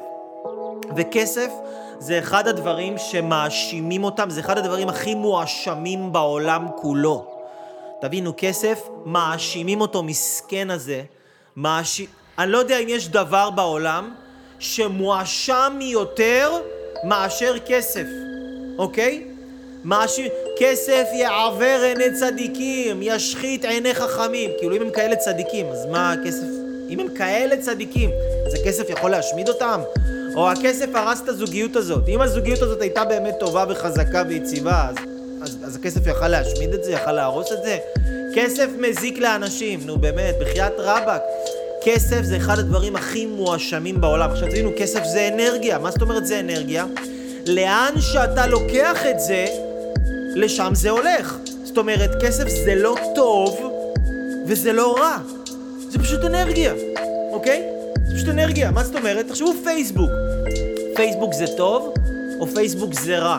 וכסף 0.97 1.50
זה 2.02 2.18
אחד 2.18 2.49
הדברים 2.49 2.99
שמאשימים 2.99 4.04
אותם, 4.04 4.30
זה 4.30 4.40
אחד 4.40 4.59
הדברים 4.59 4.88
הכי 4.88 5.14
מואשמים 5.14 6.12
בעולם 6.12 6.66
כולו. 6.76 7.26
תבינו, 8.00 8.32
כסף, 8.37 8.88
מאשימים 9.04 9.80
אותו, 9.80 10.02
מסכן 10.02 10.71
הזה. 10.71 11.02
מאש... 11.56 12.02
אני 12.38 12.50
לא 12.50 12.59
יודע 12.59 12.78
אם 12.78 12.88
יש 12.88 13.09
דבר 13.09 13.50
בעולם 13.50 14.14
שמואשם 14.59 15.78
יותר 15.82 16.52
מאשר 17.04 17.54
כסף, 17.66 18.06
אוקיי? 18.78 19.25
מאשים... 19.85 20.26
כסף 20.59 21.04
יעוור 21.12 21.82
עיני 21.82 22.14
צדיקים, 22.21 23.00
ישחית 23.02 23.64
עיני 23.64 23.94
חכמים. 23.94 24.50
כאילו, 24.59 24.76
אם 24.76 24.82
הם 24.82 24.90
כאלה 24.90 25.16
צדיקים, 25.16 25.66
אז 25.66 25.87
מה 25.87 26.12
הכסף... 26.12 26.47
אם 26.88 27.00
הם 27.00 27.09
כאלה 27.16 27.56
צדיקים, 27.56 28.11
אז 28.47 28.54
הכסף 28.54 28.90
יכול 28.90 29.11
להשמיד 29.11 29.49
אותם? 29.49 29.80
או 30.35 30.51
הכסף 30.51 30.87
הרס 30.95 31.21
את 31.25 31.29
הזוגיות 31.29 31.77
הזאת. 31.77 32.09
אם 32.09 32.21
הזוגיות 32.21 32.62
הזאת 32.62 32.81
הייתה 32.81 33.05
באמת 33.05 33.35
טובה 33.41 33.65
וחזקה 33.69 34.23
ויציבה, 34.29 34.89
אז, 34.89 34.97
אז, 35.43 35.59
אז 35.65 35.77
הכסף 35.77 36.07
יכל 36.07 36.29
להשמיד 36.29 36.75
את 36.75 36.85
זה, 36.85 36.93
יכל 36.93 37.12
להרוס 37.12 37.53
את 37.53 37.62
זה? 37.65 37.79
כסף 38.35 38.67
מזיק 38.79 39.19
לאנשים, 39.19 39.81
נו 39.85 39.99
באמת, 39.99 40.35
בחייאת 40.41 40.73
רבאק. 40.79 41.23
כסף 41.85 42.23
זה 42.23 42.37
אחד 42.37 42.59
הדברים 42.59 42.97
הכי 42.97 43.27
מואשמים 43.27 44.01
בעולם. 44.01 44.31
עכשיו 44.31 44.49
תבינו, 44.49 44.71
כסף 44.79 45.05
זה 45.05 45.29
אנרגיה. 45.35 45.79
מה 45.79 45.91
זאת 45.91 46.03
אומרת 46.03 46.27
זה 46.27 46.41
אנרגיה? 46.41 46.87
לאן 47.47 47.95
שאתה 48.01 48.47
לוקח 48.47 49.07
את 49.11 49.21
זה, 49.21 49.47
לשם 50.35 50.71
זה 50.75 50.91
הולך. 50.91 51.37
זאת 51.65 51.79
אומרת, 51.79 52.11
כסף 52.23 52.49
זה 52.49 52.75
לא 52.75 52.95
טוב 53.15 53.61
וזה 54.47 54.73
לא 54.73 54.97
רע. 54.99 55.19
זה 55.89 55.99
פשוט 55.99 56.25
אנרגיה, 56.25 56.73
אוקיי? 57.33 57.72
זה 58.12 58.19
פשוט 58.19 58.28
אנרגיה. 58.28 58.71
מה 58.71 58.85
זאת 58.85 58.97
אומרת? 58.97 59.28
תחשבו 59.28 59.52
פייסבוק. 59.64 60.11
פייסבוק 60.97 61.35
זה 61.35 61.47
טוב 61.57 61.95
או 62.40 62.47
פייסבוק 62.47 62.95
זה 62.95 63.19
רע? 63.19 63.38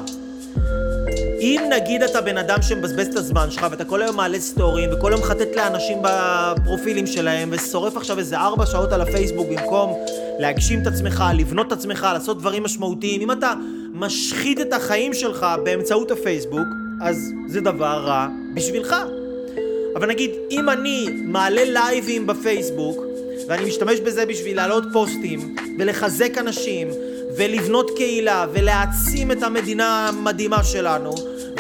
אם 1.40 1.62
נגיד 1.70 2.04
אתה 2.04 2.22
בן 2.22 2.38
אדם 2.38 2.62
שמבזבז 2.62 3.08
את 3.08 3.16
הזמן 3.16 3.52
שלך 3.52 3.68
ואתה 3.72 3.86
כל 3.86 4.02
היום 4.02 4.16
מעלה 4.16 4.40
סטורים 4.40 4.90
וכל 4.94 5.12
היום 5.12 5.22
מחטט 5.22 5.56
לאנשים 5.56 5.98
בפרופילים 6.02 7.08
שלהם 7.08 7.50
ושורף 7.52 7.98
עכשיו 7.98 8.20
איזה 8.20 8.38
ארבע 8.38 8.66
שעות 8.66 8.92
על 8.92 9.02
הפייסבוק 9.02 9.48
במקום 9.48 9.94
להגשים 10.40 10.82
את 10.82 10.88
עצמך, 10.88 11.24
לבנות 11.34 11.68
את 11.68 11.72
עצמך, 11.72 12.08
לעשות 12.14 12.40
דברים 12.40 12.64
משמעותיים, 12.64 13.22
אם 13.22 13.32
אתה 13.32 13.54
משחית 13.94 14.62
את 14.62 14.74
החיים 14.74 15.14
שלך 15.14 15.46
באמצעות 15.64 16.12
הפייסבוק, 16.12 16.68
אז 17.02 17.34
זה 17.48 17.62
דבר 17.62 18.04
רע 18.06 18.28
בשבילך. 18.54 18.96
אבל 19.96 20.08
נגיד, 20.08 20.32
אם 20.52 20.70
אני 20.70 21.06
מעלה 21.26 21.64
לייבים 21.66 22.28
בפייסבוק 22.28 23.13
ואני 23.48 23.66
משתמש 23.66 24.00
בזה 24.00 24.26
בשביל 24.26 24.56
להעלות 24.56 24.84
פוסטים 24.94 25.56
ולחזק 25.80 26.38
אנשים 26.38 26.88
ולבנות 27.38 27.92
קהילה 27.96 28.46
ולהעצים 28.54 29.32
את 29.32 29.44
המדינה 29.44 30.08
המדהימה 30.10 30.64
שלנו 30.64 31.16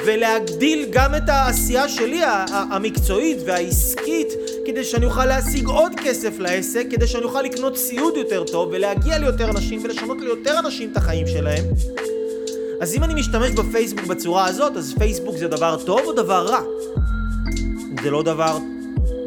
ולהגדיל 0.05 0.85
גם 0.89 1.15
את 1.15 1.29
העשייה 1.29 1.89
שלי 1.89 2.21
המקצועית 2.51 3.37
והעסקית 3.45 4.27
כדי 4.65 4.83
שאני 4.83 5.05
אוכל 5.05 5.25
להשיג 5.25 5.67
עוד 5.67 5.91
כסף 6.03 6.39
לעסק, 6.39 6.85
כדי 6.91 7.07
שאני 7.07 7.23
אוכל 7.23 7.41
לקנות 7.41 7.75
ציוד 7.75 8.17
יותר 8.17 8.43
טוב 8.43 8.69
ולהגיע 8.71 9.17
ליותר 9.17 9.49
אנשים 9.49 9.81
ולשנות 9.83 10.17
ליותר 10.21 10.59
אנשים 10.59 10.91
את 10.91 10.97
החיים 10.97 11.27
שלהם 11.27 11.63
אז 12.81 12.95
אם 12.95 13.03
אני 13.03 13.13
משתמש 13.13 13.51
בפייסבוק 13.51 14.05
בצורה 14.05 14.45
הזאת, 14.45 14.77
אז 14.77 14.93
פייסבוק 14.97 15.37
זה 15.37 15.47
דבר 15.47 15.77
טוב 15.85 15.99
או 16.05 16.11
דבר 16.11 16.45
רע? 16.45 16.61
זה 18.03 18.11
לא 18.11 18.23
דבר... 18.23 18.57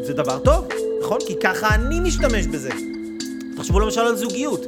זה 0.02 0.12
דבר 0.12 0.38
טוב, 0.38 0.68
נכון? 1.06 1.18
כי 1.26 1.34
ככה 1.42 1.74
אני 1.74 2.00
משתמש 2.00 2.46
בזה. 2.46 2.70
תחשבו 3.56 3.80
למשל 3.80 4.00
על 4.00 4.16
זוגיות. 4.16 4.66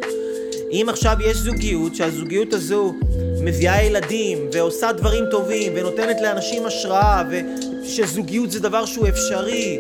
אם 0.72 0.86
עכשיו 0.88 1.16
יש 1.20 1.36
זוגיות, 1.36 1.94
שהזוגיות 1.94 2.52
הזו 2.52 2.94
מביאה 3.40 3.82
ילדים 3.82 4.38
ועושה 4.52 4.92
דברים 4.92 5.24
טובים 5.30 5.72
ונותנת 5.76 6.20
לאנשים 6.20 6.66
השראה 6.66 7.22
ושזוגיות 7.30 8.50
זה 8.50 8.60
דבר 8.60 8.84
שהוא 8.84 9.08
אפשרי 9.08 9.78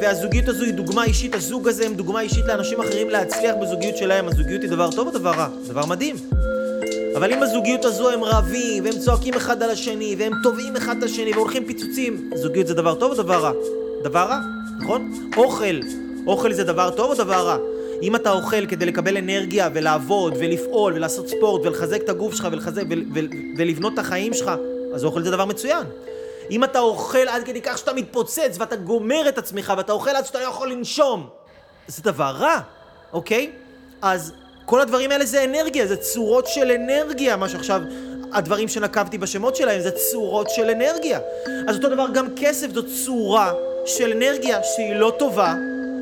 והזוגיות 0.00 0.48
הזו 0.48 0.64
היא 0.64 0.74
דוגמה 0.74 1.04
אישית, 1.04 1.34
הזוג 1.34 1.68
הזה 1.68 1.86
הם 1.86 1.94
דוגמה 1.94 2.20
אישית 2.20 2.44
לאנשים 2.46 2.80
אחרים 2.80 3.10
להצליח 3.10 3.54
בזוגיות 3.62 3.96
שלהם, 3.96 4.28
הזוגיות 4.28 4.62
היא 4.62 4.70
דבר 4.70 4.90
טוב 4.90 5.06
או 5.06 5.12
דבר 5.12 5.30
רע? 5.30 5.48
דבר 5.66 5.86
מדהים. 5.86 6.16
אבל 7.16 7.32
אם 7.32 7.40
בזוגיות 7.40 7.84
הזו 7.84 8.10
הם 8.10 8.24
רבים 8.24 8.84
והם 8.84 8.98
צועקים 8.98 9.34
אחד 9.34 9.62
על 9.62 9.70
השני 9.70 10.16
והם 10.18 10.32
תובעים 10.42 10.76
אחד 10.76 10.96
את 10.98 11.02
השני 11.02 11.32
והולכים 11.32 11.64
פיצוצים, 11.66 12.30
זוגיות 12.34 12.66
זה 12.66 12.74
דבר 12.74 12.94
טוב 12.94 13.10
או 13.12 13.16
דבר 13.16 13.38
רע? 13.38 13.52
דבר 14.02 14.26
רע, 14.28 14.40
נכון? 14.78 15.30
אוכל, 15.36 15.80
אוכל 16.26 16.52
זה 16.52 16.64
דבר 16.64 16.90
טוב 16.90 17.10
או 17.10 17.14
דבר 17.14 17.46
רע? 17.46 17.56
אם 18.02 18.16
אתה 18.16 18.32
אוכל 18.32 18.66
כדי 18.66 18.86
לקבל 18.86 19.16
אנרגיה 19.16 19.68
ולעבוד 19.74 20.34
ולפעול 20.38 20.92
ולעשות 20.92 21.28
ספורט 21.28 21.66
ולחזק 21.66 22.02
את 22.02 22.08
הגוף 22.08 22.34
שלך 22.34 22.48
ולחזק 22.52 22.82
ול, 22.90 23.04
ול, 23.14 23.28
ולבנות 23.58 23.94
את 23.94 23.98
החיים 23.98 24.34
שלך, 24.34 24.50
אז 24.94 25.04
אוכל 25.04 25.22
זה 25.22 25.30
דבר 25.30 25.44
מצוין. 25.44 25.84
אם 26.50 26.64
אתה 26.64 26.78
אוכל 26.78 27.28
עד 27.28 27.44
כדי 27.44 27.62
כך 27.62 27.78
שאתה 27.78 27.92
מתפוצץ 27.92 28.56
ואתה 28.58 28.76
גומר 28.76 29.28
את 29.28 29.38
עצמך 29.38 29.72
ואתה 29.76 29.92
אוכל 29.92 30.10
עד 30.10 30.26
שאתה 30.26 30.38
לא 30.38 30.44
יכול 30.44 30.72
לנשום, 30.72 31.26
זה 31.86 32.02
דבר 32.02 32.34
רע, 32.38 32.60
אוקיי? 33.12 33.50
אז 34.02 34.32
כל 34.64 34.80
הדברים 34.80 35.10
האלה 35.10 35.24
זה 35.24 35.44
אנרגיה, 35.44 35.86
זה 35.86 35.96
צורות 35.96 36.46
של 36.46 36.70
אנרגיה, 36.70 37.36
מה 37.36 37.48
שעכשיו 37.48 37.80
הדברים 38.32 38.68
שנקבתי 38.68 39.18
בשמות 39.18 39.56
שלהם 39.56 39.80
זה 39.80 39.90
צורות 39.90 40.50
של 40.50 40.70
אנרגיה. 40.70 41.20
אז 41.68 41.76
אותו 41.76 41.88
דבר 41.88 42.06
גם 42.14 42.26
כסף 42.36 42.70
זו 42.70 42.82
צורה 43.04 43.52
של 43.86 44.12
אנרגיה 44.12 44.58
שהיא 44.62 44.94
לא 44.94 45.12
טובה 45.18 45.54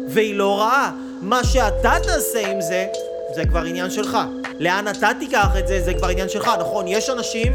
והיא 0.09 0.35
לא 0.35 0.59
רעה. 0.59 0.93
מה 1.21 1.45
שאתה 1.45 1.95
תעשה 2.03 2.47
עם 2.47 2.61
זה, 2.61 2.87
זה 3.35 3.45
כבר 3.45 3.65
עניין 3.65 3.91
שלך. 3.91 4.19
לאן 4.59 4.89
אתה 4.89 5.09
תיקח 5.19 5.49
את 5.59 5.69
זה, 5.69 5.81
זה 5.81 5.95
כבר 5.95 6.09
עניין 6.09 6.29
שלך. 6.29 6.51
נכון, 6.61 6.89
יש 6.89 7.11
אנשים 7.11 7.53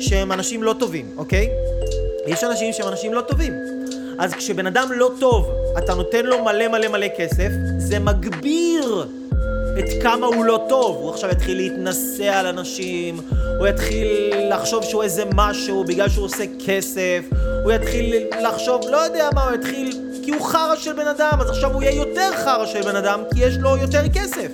שהם 0.00 0.32
אנשים 0.32 0.62
לא 0.62 0.74
טובים, 0.78 1.14
אוקיי? 1.16 1.48
יש 2.26 2.44
אנשים 2.44 2.72
שהם 2.72 2.88
אנשים 2.88 3.14
לא 3.14 3.20
טובים. 3.20 3.52
אז 4.18 4.34
כשבן 4.34 4.66
אדם 4.66 4.92
לא 4.92 5.10
טוב, 5.20 5.50
אתה 5.78 5.94
נותן 5.94 6.26
לו 6.26 6.44
מלא 6.44 6.68
מלא 6.68 6.88
מלא 6.88 7.06
כסף, 7.16 7.48
זה 7.78 7.98
מגביר 7.98 9.06
את 9.78 10.02
כמה 10.02 10.26
הוא 10.26 10.44
לא 10.44 10.66
טוב. 10.68 10.96
הוא 10.96 11.10
עכשיו 11.10 11.30
יתחיל 11.30 11.56
להתנשא 11.56 12.24
על 12.24 12.46
אנשים, 12.46 13.20
הוא 13.58 13.66
יתחיל 13.66 14.08
לחשוב 14.50 14.84
שהוא 14.84 15.02
איזה 15.02 15.24
משהו 15.34 15.84
בגלל 15.84 16.08
שהוא 16.08 16.24
עושה 16.24 16.44
כסף, 16.66 17.24
הוא 17.62 17.72
יתחיל 17.72 18.14
לחשוב, 18.42 18.80
לא 18.90 18.96
יודע 18.96 19.28
מה, 19.34 19.44
הוא 19.44 19.54
יתחיל... 19.54 19.98
כי 20.22 20.30
הוא 20.30 20.40
חרא 20.40 20.76
של 20.76 20.92
בן 20.92 21.06
אדם, 21.06 21.38
אז 21.40 21.50
עכשיו 21.50 21.72
הוא 21.72 21.82
יהיה 21.82 21.96
יותר 21.96 22.30
חרא 22.44 22.66
של 22.66 22.82
בן 22.82 22.96
אדם, 22.96 23.22
כי 23.34 23.44
יש 23.44 23.56
לו 23.56 23.76
יותר 23.76 24.08
כסף. 24.14 24.48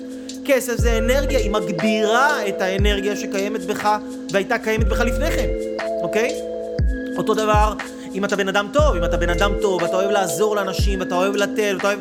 כסף 0.45 0.77
זה 0.77 0.97
אנרגיה, 0.97 1.39
היא 1.39 1.51
מגבירה 1.51 2.47
את 2.47 2.61
האנרגיה 2.61 3.15
שקיימת 3.15 3.65
בך 3.65 3.89
והייתה 4.31 4.57
קיימת 4.57 4.87
בך 4.87 4.99
לפני 4.99 5.31
כן, 5.31 5.47
אוקיי? 6.01 6.35
אותו 7.17 7.33
דבר 7.33 7.73
אם 8.13 8.25
אתה 8.25 8.35
בן 8.35 8.47
אדם 8.47 8.67
טוב, 8.73 8.95
אם 8.95 9.03
אתה 9.03 9.17
בן 9.17 9.29
אדם 9.29 9.51
טוב, 9.61 9.83
אתה 9.83 9.95
אוהב 9.95 10.11
לעזור 10.11 10.55
לאנשים, 10.55 10.99
ואתה 10.99 11.15
אוהב 11.15 11.35
לתת, 11.35 11.73
ואתה 11.75 11.87
אוהב... 11.87 11.99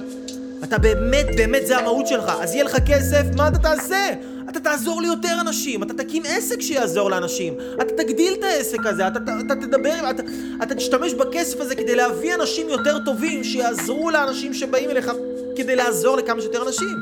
אתה 0.64 0.78
באמת, 0.78 1.26
באמת 1.36 1.66
זה 1.66 1.78
המהות 1.78 2.06
שלך. 2.06 2.32
אז 2.40 2.54
יהיה 2.54 2.64
לך 2.64 2.76
כסף, 2.86 3.22
מה 3.36 3.48
אתה 3.48 3.58
תעשה? 3.58 4.10
אתה 4.50 4.60
תעזור 4.60 5.02
ליותר 5.02 5.40
אנשים, 5.40 5.82
אתה 5.82 5.94
תקים 5.94 6.22
עסק 6.26 6.60
שיעזור 6.60 7.10
לאנשים, 7.10 7.54
אתה 7.74 8.02
תגדיל 8.02 8.34
את 8.38 8.44
העסק 8.44 8.86
הזה, 8.86 9.06
אתה, 9.08 9.18
אתה, 9.18 9.32
אתה 9.46 9.54
תדבר, 9.54 10.10
אתה, 10.10 10.22
אתה 10.62 10.74
תשתמש 10.74 11.14
בכסף 11.14 11.60
הזה 11.60 11.74
כדי 11.74 11.94
להביא 11.94 12.34
אנשים 12.34 12.68
יותר 12.68 12.98
טובים 13.04 13.44
שיעזרו 13.44 14.10
לאנשים 14.10 14.54
שבאים 14.54 14.90
אליך 14.90 15.12
כדי 15.56 15.76
לעזור 15.76 16.16
לכמה 16.16 16.40
שיותר 16.40 16.66
אנשים. 16.66 16.96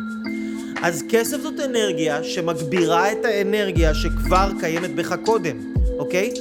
אז 0.83 1.03
כסף 1.09 1.40
זאת 1.40 1.61
אנרגיה 1.61 2.25
שמגבירה 2.25 3.12
את 3.12 3.25
האנרגיה 3.25 3.94
שכבר 3.94 4.51
קיימת 4.61 4.94
בך 4.94 5.14
קודם, 5.25 5.75
אוקיי? 5.99 6.33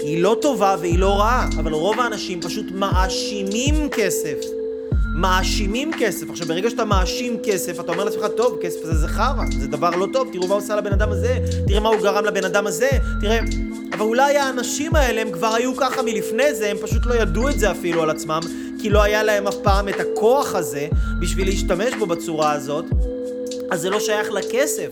היא 0.00 0.22
לא 0.22 0.36
טובה 0.40 0.76
והיא 0.80 0.98
לא 0.98 1.18
רעה, 1.18 1.48
אבל 1.58 1.72
רוב 1.72 2.00
האנשים 2.00 2.40
פשוט 2.40 2.66
מאשימים 2.70 3.88
כסף. 3.88 4.53
מאשימים 5.14 5.90
כסף. 5.98 6.30
עכשיו, 6.30 6.46
ברגע 6.46 6.70
שאתה 6.70 6.84
מאשים 6.84 7.36
כסף, 7.44 7.80
אתה 7.80 7.92
אומר 7.92 8.04
לעצמך, 8.04 8.26
טוב, 8.36 8.58
כסף 8.62 8.78
הזה 8.82 8.94
זה 8.94 9.08
חרא, 9.08 9.44
זה 9.58 9.66
דבר 9.66 9.90
לא 9.90 10.06
טוב, 10.12 10.28
תראו 10.32 10.46
מה 10.46 10.54
הוא 10.54 10.62
עושה 10.62 10.76
לבן 10.76 10.92
אדם 10.92 11.10
הזה, 11.12 11.38
תראה 11.66 11.80
מה 11.80 11.88
הוא 11.88 12.02
גרם 12.02 12.24
לבן 12.24 12.44
אדם 12.44 12.66
הזה, 12.66 12.88
תראה... 13.20 13.38
אבל 13.92 14.02
אולי 14.02 14.36
האנשים 14.36 14.94
האלה, 14.94 15.20
הם 15.20 15.32
כבר 15.32 15.54
היו 15.54 15.76
ככה 15.76 16.02
מלפני 16.02 16.54
זה, 16.54 16.70
הם 16.70 16.76
פשוט 16.82 17.06
לא 17.06 17.14
ידעו 17.14 17.48
את 17.48 17.58
זה 17.58 17.70
אפילו 17.70 18.02
על 18.02 18.10
עצמם, 18.10 18.40
כי 18.82 18.90
לא 18.90 19.02
היה 19.02 19.22
להם 19.22 19.46
אף 19.46 19.56
פעם 19.62 19.88
את 19.88 20.00
הכוח 20.00 20.54
הזה 20.54 20.88
בשביל 21.20 21.46
להשתמש 21.46 21.94
בו 21.98 22.06
בצורה 22.06 22.52
הזאת, 22.52 22.84
אז 23.70 23.80
זה 23.80 23.90
לא 23.90 24.00
שייך 24.00 24.30
לכסף, 24.32 24.88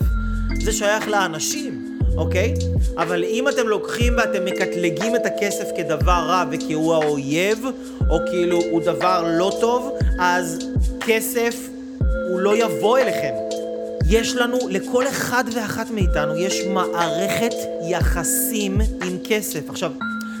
זה 0.61 0.71
שייך 0.71 1.07
לאנשים. 1.07 1.82
אוקיי? 2.17 2.53
אבל 2.97 3.23
אם 3.23 3.49
אתם 3.49 3.67
לוקחים 3.67 4.13
ואתם 4.17 4.45
מקטלגים 4.45 5.15
את 5.15 5.25
הכסף 5.25 5.69
כדבר 5.77 6.25
רע 6.27 6.43
וכהוא 6.51 6.93
האויב, 6.93 7.65
או 8.09 8.17
כאילו 8.31 8.61
הוא 8.71 8.81
דבר 8.81 9.23
לא 9.39 9.51
טוב, 9.61 9.97
אז 10.19 10.59
כסף 10.99 11.69
הוא 12.29 12.39
לא 12.39 12.55
יבוא 12.55 12.99
אליכם. 12.99 13.33
יש 14.09 14.35
לנו, 14.35 14.57
לכל 14.69 15.07
אחד 15.07 15.43
ואחת 15.55 15.91
מאיתנו, 15.91 16.37
יש 16.37 16.61
מערכת 16.65 17.53
יחסים 17.89 18.77
עם 18.81 19.17
כסף. 19.23 19.69
עכשיו, 19.69 19.91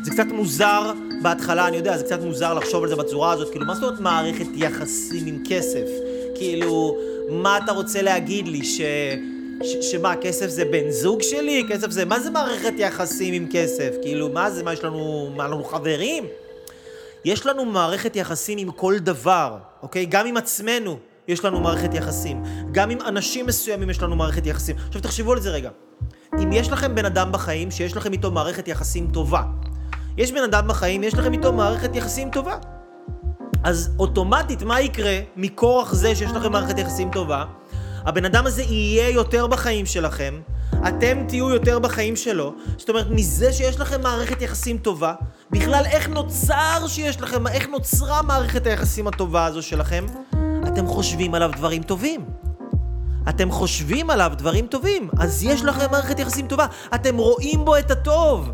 זה 0.03 0.11
קצת 0.11 0.27
מוזר 0.31 0.91
בהתחלה, 1.21 1.67
אני 1.67 1.77
יודע, 1.77 1.97
זה 1.97 2.03
קצת 2.03 2.21
מוזר 2.21 2.53
לחשוב 2.53 2.83
על 2.83 2.89
זה 2.89 2.95
בצורה 2.95 3.31
הזאת, 3.31 3.49
כאילו, 3.49 3.65
מה 3.65 3.75
זאת 3.75 3.83
אומרת 3.83 3.99
מערכת 3.99 4.47
יחסים 4.55 5.27
עם 5.27 5.43
כסף? 5.49 5.87
כאילו, 6.35 6.97
מה 7.29 7.57
אתה 7.57 7.71
רוצה 7.71 8.01
להגיד 8.01 8.47
לי, 8.47 8.63
ש... 8.63 8.81
ש... 9.63 9.91
שמה, 9.91 10.15
כסף 10.15 10.47
זה 10.47 10.65
בן 10.65 10.89
זוג 10.89 11.21
שלי? 11.21 11.65
כסף 11.69 11.91
זה... 11.91 12.05
מה 12.05 12.19
זה 12.19 12.29
מערכת 12.29 12.73
יחסים 12.77 13.33
עם 13.33 13.47
כסף? 13.51 13.89
כאילו, 14.01 14.29
מה 14.29 14.51
זה, 14.51 14.63
מה 14.63 14.73
יש 14.73 14.83
לנו... 14.83 15.29
מה, 15.35 15.47
לנו 15.47 15.63
חברים? 15.63 16.25
יש 17.25 17.45
לנו 17.45 17.65
מערכת 17.65 18.15
יחסים 18.15 18.57
עם 18.57 18.71
כל 18.71 18.99
דבר, 18.99 19.57
אוקיי? 19.83 20.05
גם 20.05 20.27
עם 20.27 20.37
עצמנו 20.37 20.97
יש 21.27 21.45
לנו 21.45 21.59
מערכת 21.59 21.93
יחסים. 21.93 22.43
גם 22.71 22.89
עם 22.89 22.97
אנשים 23.01 23.45
מסוימים 23.45 23.89
יש 23.89 24.01
לנו 24.01 24.15
מערכת 24.15 24.47
יחסים. 24.47 24.75
עכשיו 24.87 25.01
תחשבו 25.01 25.31
על 25.31 25.39
זה 25.39 25.49
רגע. 25.49 25.69
אם 26.39 26.51
יש 26.53 26.69
לכם 26.71 26.95
בן 26.95 27.05
אדם 27.05 27.31
בחיים 27.31 27.71
שיש 27.71 27.95
לכם 27.95 28.13
איתו 28.13 28.31
מערכת 28.31 28.67
יחסים 28.67 29.07
טובה, 29.13 29.41
יש 30.17 30.31
בן 30.31 30.43
אדם 30.43 30.67
בחיים, 30.67 31.03
יש 31.03 31.13
לכם 31.13 31.33
איתו 31.33 31.53
מערכת 31.53 31.95
יחסים 31.95 32.29
טובה. 32.31 32.57
אז 33.63 33.95
אוטומטית, 33.99 34.61
מה 34.63 34.81
יקרה 34.81 35.19
מכורח 35.35 35.93
זה 35.93 36.15
שיש 36.15 36.31
לכם 36.31 36.51
מערכת 36.51 36.79
יחסים 36.79 37.09
טובה? 37.11 37.45
הבן 38.05 38.25
אדם 38.25 38.45
הזה 38.45 38.63
יהיה 38.63 39.09
יותר 39.09 39.47
בחיים 39.47 39.85
שלכם, 39.85 40.41
אתם 40.87 41.23
תהיו 41.27 41.49
יותר 41.49 41.79
בחיים 41.79 42.15
שלו. 42.15 42.53
זאת 42.77 42.89
אומרת, 42.89 43.07
מזה 43.09 43.53
שיש 43.53 43.79
לכם 43.79 44.01
מערכת 44.01 44.41
יחסים 44.41 44.77
טובה, 44.77 45.13
בכלל 45.51 45.83
איך 45.85 46.09
נוצר 46.09 46.87
שיש 46.87 47.21
לכם, 47.21 47.47
איך 47.47 47.67
נוצרה 47.67 48.21
מערכת 48.21 48.67
היחסים 48.67 49.07
הטובה 49.07 49.45
הזו 49.45 49.61
שלכם? 49.61 50.05
אתם 50.67 50.87
חושבים 50.87 51.35
עליו 51.35 51.51
דברים 51.57 51.83
טובים. 51.83 52.25
אתם 53.29 53.51
חושבים 53.51 54.09
עליו 54.09 54.31
דברים 54.37 54.67
טובים, 54.67 55.09
אז 55.19 55.43
יש 55.43 55.63
לכם 55.63 55.91
מערכת 55.91 56.19
יחסים 56.19 56.47
טובה. 56.47 56.65
אתם 56.95 57.17
רואים 57.17 57.65
בו 57.65 57.77
את 57.77 57.91
הטוב. 57.91 58.51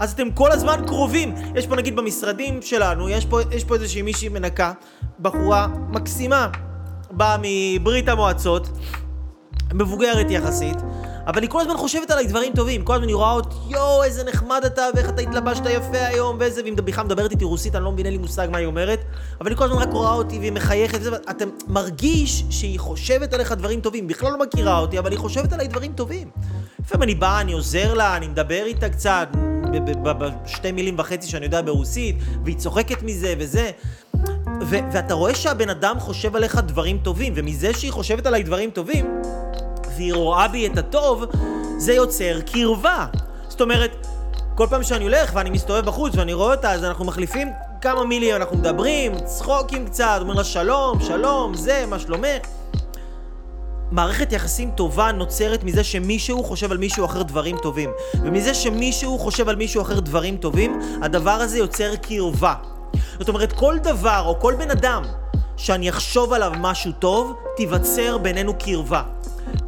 אז 0.00 0.12
אתם 0.12 0.30
כל 0.30 0.52
הזמן 0.52 0.82
קרובים. 0.86 1.34
יש 1.54 1.66
פה 1.66 1.76
נגיד 1.76 1.96
במשרדים 1.96 2.62
שלנו, 2.62 3.08
יש 3.08 3.26
פה, 3.26 3.40
יש 3.50 3.64
פה 3.64 3.74
איזושהי 3.74 4.02
מישהי 4.02 4.28
מנקה, 4.28 4.72
בחורה 5.20 5.66
מקסימה, 5.88 6.48
באה 7.16 7.36
מברית 7.42 8.08
המועצות, 8.08 8.68
מבוגרת 9.72 10.30
יחסית, 10.30 10.76
אבל 11.26 11.42
היא 11.42 11.50
כל 11.50 11.60
הזמן 11.60 11.76
חושבת 11.76 12.10
עליי 12.10 12.26
דברים 12.26 12.52
טובים. 12.52 12.84
כל 12.84 12.94
הזמן 12.94 13.08
היא 13.08 13.16
רואה 13.16 13.32
אותי, 13.32 13.56
יואו, 13.68 14.02
איזה 14.02 14.24
נחמד 14.24 14.62
אתה, 14.66 14.82
ואיך 14.94 15.08
אתה 15.08 15.22
התלבשת 15.22 15.62
יפה 15.66 16.06
היום, 16.06 16.36
ואיזה, 16.40 16.62
והיא 16.62 16.76
בכלל 16.76 17.04
מדברת 17.04 17.30
איתי 17.30 17.44
רוסית, 17.44 17.74
אני 17.74 17.84
לא 17.84 17.92
מבין, 17.92 18.06
אין 18.06 18.14
לי 18.14 18.18
מושג 18.18 18.48
מה 18.50 18.58
היא 18.58 18.66
אומרת, 18.66 19.00
אבל 19.40 19.50
היא 19.50 19.56
כל 19.56 19.64
הזמן 19.64 19.78
רק 19.78 19.92
רואה 19.92 20.12
אותי 20.12 20.38
והיא 20.38 20.52
מחייכת, 20.52 20.98
וזה, 21.00 21.16
אתה 21.30 21.44
מרגיש 21.68 22.44
שהיא 22.50 22.80
חושבת 22.80 23.34
עליך 23.34 23.52
דברים 23.52 23.80
טובים. 23.80 24.06
בכלל 24.06 24.32
לא 24.32 24.38
מכירה 24.38 24.78
אותי, 24.78 24.98
אבל 24.98 25.10
היא 25.10 25.18
חושבת 25.18 25.52
עליי 25.52 25.68
דברים 25.68 25.92
טובים. 25.92 26.28
לפעמים 26.80 27.02
אני 27.02 27.14
בא, 27.14 27.40
אני 27.40 27.52
עוזר 27.52 27.94
לה, 27.94 28.16
אני 28.16 28.28
מדבר 28.28 28.62
איתה 28.64 28.88
קצת, 28.88 29.28
בשתי 30.18 30.72
מילים 30.72 30.98
וחצי 30.98 31.28
שאני 31.28 31.44
יודע 31.44 31.62
ברוסית, 31.62 32.16
והיא 32.44 32.56
צוחקת 32.56 33.02
מזה 33.02 33.34
וזה. 33.38 33.70
ו- 34.60 34.92
ואתה 34.92 35.14
רואה 35.14 35.34
שהבן 35.34 35.68
אדם 35.68 36.00
חושב 36.00 36.36
עליך 36.36 36.56
דברים 36.66 36.98
טובים, 37.02 37.32
ומזה 37.36 37.72
שהיא 37.72 37.92
חושבת 37.92 38.26
עליי 38.26 38.42
דברים 38.42 38.70
טובים, 38.70 39.22
והיא 39.96 40.14
רואה 40.14 40.48
בי 40.48 40.66
את 40.66 40.78
הטוב, 40.78 41.24
זה 41.76 41.92
יוצר 41.92 42.40
קרבה. 42.40 43.06
זאת 43.48 43.60
אומרת, 43.60 44.06
כל 44.54 44.66
פעם 44.70 44.82
שאני 44.82 45.04
הולך 45.04 45.30
ואני 45.34 45.50
מסתובב 45.50 45.84
בחוץ 45.84 46.14
ואני 46.14 46.32
רואה 46.32 46.54
אותה, 46.54 46.72
אז 46.72 46.84
אנחנו 46.84 47.04
מחליפים 47.04 47.48
כמה 47.80 48.04
מילים, 48.04 48.36
אנחנו 48.36 48.56
מדברים, 48.56 49.12
צחוקים 49.24 49.86
קצת, 49.86 50.18
אומר 50.20 50.34
לה 50.34 50.44
שלום, 50.44 51.00
שלום, 51.00 51.54
זה, 51.54 51.84
מה 51.88 51.98
שלומך. 51.98 52.46
מערכת 53.90 54.32
יחסים 54.32 54.70
טובה 54.70 55.12
נוצרת 55.12 55.64
מזה 55.64 55.84
שמישהו 55.84 56.44
חושב 56.44 56.72
על 56.72 56.78
מישהו 56.78 57.04
אחר 57.04 57.22
דברים 57.22 57.56
טובים. 57.62 57.90
ומזה 58.14 58.54
שמישהו 58.54 59.18
חושב 59.18 59.48
על 59.48 59.56
מישהו 59.56 59.82
אחר 59.82 60.00
דברים 60.00 60.36
טובים, 60.36 60.80
הדבר 61.02 61.30
הזה 61.30 61.58
יוצר 61.58 61.96
קרבה. 61.96 62.54
זאת 63.18 63.28
אומרת, 63.28 63.52
כל 63.52 63.78
דבר 63.82 64.22
או 64.26 64.40
כל 64.40 64.54
בן 64.58 64.70
אדם 64.70 65.02
שאני 65.56 65.90
אחשוב 65.90 66.32
עליו 66.32 66.52
משהו 66.58 66.92
טוב, 66.92 67.36
תיווצר 67.56 68.18
בינינו 68.18 68.54
קרבה. 68.58 69.02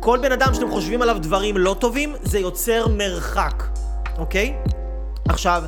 כל 0.00 0.18
בן 0.22 0.32
אדם 0.32 0.54
שאתם 0.54 0.70
חושבים 0.70 1.02
עליו 1.02 1.16
דברים 1.20 1.56
לא 1.56 1.76
טובים, 1.78 2.14
זה 2.22 2.38
יוצר 2.38 2.88
מרחק, 2.88 3.62
אוקיי? 4.18 4.54
עכשיו, 5.28 5.62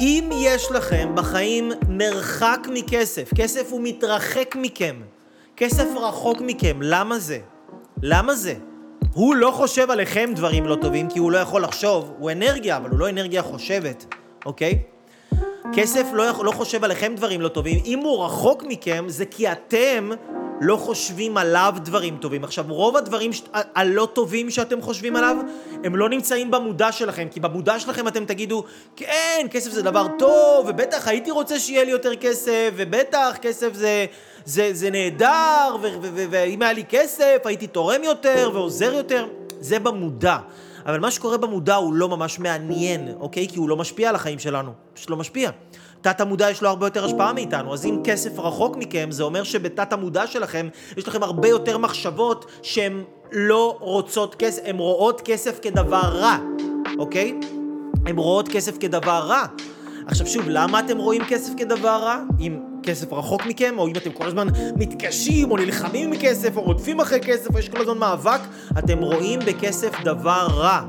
אם 0.00 0.30
יש 0.34 0.70
לכם 0.70 1.12
בחיים 1.14 1.72
מרחק 1.88 2.66
מכסף, 2.72 3.30
כסף 3.34 3.68
הוא 3.70 3.80
מתרחק 3.82 4.56
מכם, 4.58 4.96
כסף 5.56 5.86
רחוק 6.02 6.40
מכם, 6.40 6.78
למה 6.82 7.18
זה? 7.18 7.38
למה 8.02 8.34
זה? 8.34 8.54
הוא 9.12 9.34
לא 9.34 9.50
חושב 9.50 9.90
עליכם 9.90 10.30
דברים 10.34 10.66
לא 10.66 10.76
טובים, 10.80 11.08
כי 11.08 11.18
הוא 11.18 11.32
לא 11.32 11.38
יכול 11.38 11.62
לחשוב, 11.62 12.12
הוא 12.18 12.30
אנרגיה, 12.30 12.76
אבל 12.76 12.90
הוא 12.90 12.98
לא 12.98 13.08
אנרגיה 13.08 13.42
חושבת, 13.42 14.14
אוקיי? 14.46 14.78
כסף 15.74 16.06
לא, 16.12 16.44
לא 16.44 16.50
חושב 16.50 16.84
עליכם 16.84 17.14
דברים 17.16 17.40
לא 17.40 17.48
טובים. 17.48 17.80
אם 17.84 17.98
הוא 17.98 18.24
רחוק 18.24 18.62
מכם, 18.62 19.04
זה 19.08 19.26
כי 19.26 19.52
אתם 19.52 20.10
לא 20.60 20.76
חושבים 20.76 21.36
עליו 21.36 21.74
דברים 21.76 22.16
טובים. 22.16 22.44
עכשיו, 22.44 22.64
רוב 22.68 22.96
הדברים 22.96 23.32
ש... 23.32 23.42
הלא 23.52 24.08
טובים 24.12 24.50
שאתם 24.50 24.82
חושבים 24.82 25.16
עליו, 25.16 25.36
הם 25.84 25.96
לא 25.96 26.08
נמצאים 26.08 26.50
במודע 26.50 26.92
שלכם, 26.92 27.28
כי 27.30 27.40
במודע 27.40 27.78
שלכם 27.78 28.08
אתם 28.08 28.24
תגידו, 28.24 28.64
כן, 28.96 29.46
כסף 29.50 29.70
זה 29.70 29.82
דבר 29.82 30.06
טוב, 30.18 30.66
ובטח 30.68 31.08
הייתי 31.08 31.30
רוצה 31.30 31.58
שיהיה 31.58 31.84
לי 31.84 31.90
יותר 31.90 32.16
כסף, 32.16 32.70
ובטח 32.76 33.36
כסף 33.42 33.74
זה, 33.74 34.06
זה, 34.44 34.70
זה 34.72 34.90
נהדר, 34.90 35.76
ואם 36.12 36.62
היה 36.62 36.72
לי 36.72 36.84
כסף 36.88 37.36
הייתי 37.44 37.66
תורם 37.66 38.04
יותר 38.04 38.50
ועוזר 38.54 38.94
יותר. 38.94 39.26
זה 39.60 39.78
במודע. 39.78 40.36
אבל 40.86 41.00
מה 41.00 41.10
שקורה 41.10 41.36
במודע 41.36 41.74
הוא 41.74 41.94
לא 41.94 42.08
ממש 42.08 42.38
מעניין, 42.38 43.08
אוקיי? 43.20 43.48
כי 43.48 43.58
הוא 43.58 43.68
לא 43.68 43.76
משפיע 43.76 44.08
על 44.08 44.14
החיים 44.14 44.38
שלנו. 44.38 44.72
פשוט 44.94 45.10
לא 45.10 45.16
משפיע. 45.16 45.50
תת 46.00 46.20
המודע 46.20 46.50
יש 46.50 46.62
לו 46.62 46.68
הרבה 46.68 46.86
יותר 46.86 47.04
השפעה 47.04 47.32
מאיתנו, 47.32 47.74
אז 47.74 47.86
אם 47.86 48.00
כסף 48.04 48.38
רחוק 48.38 48.76
מכם, 48.76 49.10
זה 49.10 49.22
אומר 49.22 49.42
שבתת 49.42 49.92
המודע 49.92 50.26
שלכם 50.26 50.68
יש 50.96 51.08
לכם 51.08 51.22
הרבה 51.22 51.48
יותר 51.48 51.78
מחשבות 51.78 52.46
שהן 52.62 53.02
לא 53.32 53.76
רוצות 53.80 54.34
כסף, 54.34 54.62
הן 54.64 54.78
רואות 54.78 55.20
כסף 55.20 55.58
כדבר 55.62 56.00
רע, 56.00 56.38
אוקיי? 56.98 57.40
הן 58.06 58.16
רואות 58.16 58.48
כסף 58.48 58.78
כדבר 58.78 59.18
רע. 59.26 59.44
עכשיו 60.06 60.26
שוב, 60.26 60.44
למה 60.48 60.80
אתם 60.80 60.98
רואים 60.98 61.22
כסף 61.24 61.52
כדבר 61.56 62.02
רע? 62.02 62.22
אם 62.40 62.71
כסף 62.82 63.12
רחוק 63.12 63.46
מכם, 63.46 63.74
או 63.78 63.88
אם 63.88 63.92
אתם 63.96 64.12
כל 64.12 64.26
הזמן 64.26 64.46
מתקשים, 64.76 65.50
או 65.50 65.56
נלחמים 65.56 66.10
מכסף, 66.10 66.56
או 66.56 66.62
רודפים 66.62 67.00
אחרי 67.00 67.20
כסף, 67.20 67.54
או 67.54 67.58
יש 67.58 67.68
כל 67.68 67.80
הזמן 67.80 67.98
מאבק, 67.98 68.40
אתם 68.78 68.98
רואים 68.98 69.40
בכסף 69.46 70.02
דבר 70.04 70.46
רע. 70.50 70.82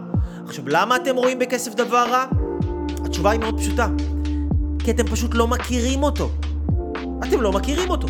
עכשיו, 0.48 0.64
למה 0.68 0.96
אתם 0.96 1.16
רואים 1.16 1.40
בכסף 1.40 1.76
דבר 1.76 2.06
רע? 2.10 2.26
התשובה 3.06 3.32
היא 3.32 3.40
מאוד 3.40 3.60
פשוטה. 3.60 3.88
כי 4.80 4.92
אתם 4.92 5.08
פשוט 5.08 5.34
לא 5.34 5.48
מכירים 5.48 6.04
אותו. 6.04 6.30
אתם 7.28 7.42
לא 7.42 7.52
מכירים 7.52 7.90
אותו. 7.90 8.08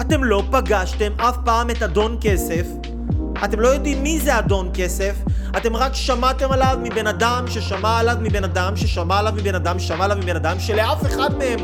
אתם 0.00 0.24
לא 0.24 0.42
פגשתם 0.50 1.12
אף 1.16 1.36
פעם 1.44 1.70
את 1.70 1.82
אדון 1.82 2.18
כסף. 2.20 2.66
אתם 3.44 3.60
לא 3.60 3.68
יודעים 3.68 4.02
מי 4.02 4.20
זה 4.20 4.38
אדון 4.38 4.70
כסף. 4.74 5.14
אתם 5.56 5.76
רק 5.76 5.94
שמעתם 5.94 6.52
עליו 6.52 6.78
מבן 6.82 7.06
אדם 7.06 7.44
ששמע 7.48 7.98
עליו 7.98 8.16
מבן 8.20 8.44
אדם 8.44 8.76
ששמע 8.76 9.18
עליו 9.18 9.32
מבן 9.36 9.54
אדם 9.54 9.78
ששמע 9.78 10.04
עליו 10.04 10.16
מבן 10.16 10.36
אדם 10.36 10.60
שלאף 10.60 11.06
אחד 11.06 11.30
מהם 11.38 11.58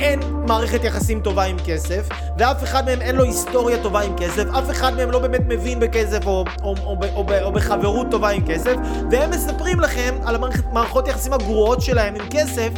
אין 0.00 0.20
מערכת 0.48 0.84
יחסים 0.84 1.20
טובה 1.20 1.44
עם 1.44 1.56
כסף, 1.64 2.08
ואף 2.38 2.62
אחד 2.62 2.84
מהם 2.84 3.00
אין 3.00 3.16
לו 3.16 3.24
היסטוריה 3.24 3.82
טובה 3.82 4.00
עם 4.00 4.16
כסף, 4.16 4.44
אף 4.58 4.70
אחד 4.70 4.94
מהם 4.94 5.10
לא 5.10 5.18
באמת 5.18 5.40
מבין 5.48 5.80
בכסף 5.80 6.26
או, 6.26 6.44
או, 6.62 6.74
או, 6.84 6.96
או, 7.02 7.24
או, 7.28 7.44
או 7.44 7.52
בחברות 7.52 8.06
טובה 8.10 8.28
עם 8.28 8.46
כסף, 8.46 8.74
והם 9.10 9.30
מספרים 9.30 9.80
לכם 9.80 10.14
על 10.24 10.34
המערכות 10.34 11.08
יחסים 11.08 11.32
הגרועות 11.32 11.82
שלהם 11.82 12.14
עם 12.14 12.28
כסף, 12.30 12.70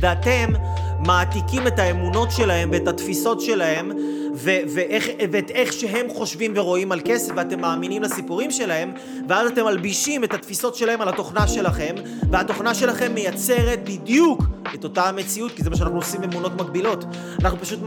ואתם 0.00 0.52
מעתיקים 1.06 1.66
את 1.66 1.78
האמונות 1.78 2.30
שלהם 2.30 2.70
ואת 2.72 2.88
התפיסות 2.88 3.40
שלהם 3.40 3.92
ו- 4.34 4.60
ואיך, 4.74 5.08
ואת 5.32 5.50
איך 5.50 5.72
שהם 5.72 6.06
חושבים 6.08 6.52
ורואים 6.54 6.92
על 6.92 7.00
כסף 7.04 7.32
ואתם 7.36 7.60
מאמינים 7.60 8.02
לסיפורים 8.02 8.50
שלהם 8.50 8.92
ואז 9.28 9.50
אתם 9.50 9.64
מלבישים 9.64 10.24
את 10.24 10.34
התפיסות 10.34 10.74
שלהם 10.74 11.00
על 11.00 11.08
התוכנה 11.08 11.48
שלכם 11.48 11.94
והתוכנה 12.30 12.74
שלכם 12.74 13.14
מייצרת 13.14 13.84
בדיוק 13.84 14.42
את 14.74 14.84
אותה 14.84 15.08
המציאות 15.08 15.52
כי 15.52 15.62
זה 15.62 15.70
מה 15.70 15.76
שאנחנו 15.76 15.96
עושים 15.96 16.22
אמונות 16.22 16.60
מקבילות 16.60 17.04
אנחנו 17.40 17.58
פשוט 17.58 17.80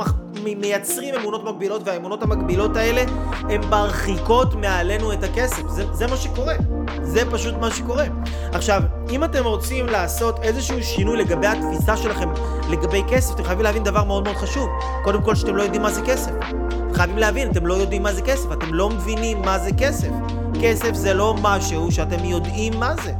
מייצרים 0.43 1.15
אמונות 1.15 1.43
מקבילות 1.43 1.81
והאמונות 1.85 2.23
המקבילות 2.23 2.77
האלה 2.77 3.03
הן 3.49 3.61
מרחיקות 3.69 4.55
מעלינו 4.55 5.13
את 5.13 5.23
הכסף. 5.23 5.67
זה, 5.67 5.83
זה 5.93 6.07
מה 6.07 6.17
שקורה 6.17 6.53
זה 7.01 7.21
פשוט 7.31 7.55
מה 7.55 7.71
שקורה. 7.71 8.05
עכשיו 8.53 8.81
אם 9.09 9.23
אתם 9.23 9.43
רוצים 9.43 9.85
לעשות 9.85 10.39
איזשהו 10.43 10.83
שינוי 10.83 11.17
לגבי 11.17 11.47
התפיסה 11.47 11.97
שלכם 11.97 12.29
לגבי 12.69 13.03
כסף 13.09 13.35
אתם 13.35 13.43
חייבים 13.43 13.63
להבין 13.63 13.83
דבר 13.83 14.03
מאוד 14.03 14.23
מאוד 14.23 14.35
חשוב. 14.35 14.69
קודם 15.03 15.21
כל 15.21 15.35
שאתם 15.35 15.55
לא 15.55 15.63
יודעים 15.63 15.81
מה 15.81 15.91
זה 15.91 16.01
כסף. 16.01 16.31
חייבים 16.93 17.17
להבין, 17.17 17.51
אתם 17.51 17.65
לא 17.65 17.73
יודעים 17.73 18.03
מה 18.03 18.13
זה 18.13 18.21
כסף, 18.21 18.51
אתם 18.51 18.73
לא 18.73 18.89
מבינים 18.89 19.41
מה 19.41 19.59
זה 19.59 19.69
כסף, 19.77 20.09
כסף 20.61 20.93
זה 20.93 21.13
לא 21.13 21.35
משהו 21.41 21.91
שאתם 21.91 22.25
יודעים 22.25 22.79
מה 22.79 22.95
זה, 23.03 23.13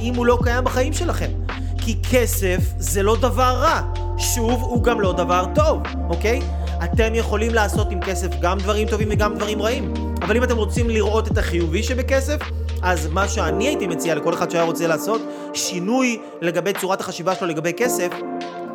אם 0.00 0.14
הוא 0.14 0.26
לא 0.26 0.38
קיים 0.42 0.64
בחיים 0.64 0.92
שלכם. 0.92 1.30
כי 1.78 1.98
כסף 2.10 2.58
זה 2.78 3.02
לא 3.02 3.16
דבר 3.16 3.56
רע, 3.60 3.80
שוב, 4.18 4.62
הוא 4.62 4.82
גם 4.82 5.00
לא 5.00 5.12
דבר 5.12 5.44
טוב, 5.54 5.82
אוקיי? 6.08 6.40
אתם 6.84 7.14
יכולים 7.14 7.54
לעשות 7.54 7.90
עם 7.90 8.00
כסף 8.00 8.40
גם 8.40 8.58
דברים 8.58 8.88
טובים 8.88 9.08
וגם 9.10 9.34
דברים 9.34 9.62
רעים, 9.62 9.94
אבל 10.22 10.36
אם 10.36 10.44
אתם 10.44 10.56
רוצים 10.56 10.90
לראות 10.90 11.28
את 11.28 11.38
החיובי 11.38 11.82
שבכסף, 11.82 12.36
אז 12.82 13.06
מה 13.06 13.28
שאני 13.28 13.66
הייתי 13.66 13.86
מציע 13.86 14.14
לכל 14.14 14.34
אחד 14.34 14.50
שהיה 14.50 14.64
רוצה 14.64 14.86
לעשות, 14.86 15.20
שינוי 15.54 16.18
לגבי 16.40 16.72
צורת 16.80 17.00
החשיבה 17.00 17.34
שלו 17.34 17.46
לגבי 17.46 17.72
כסף, 17.72 18.08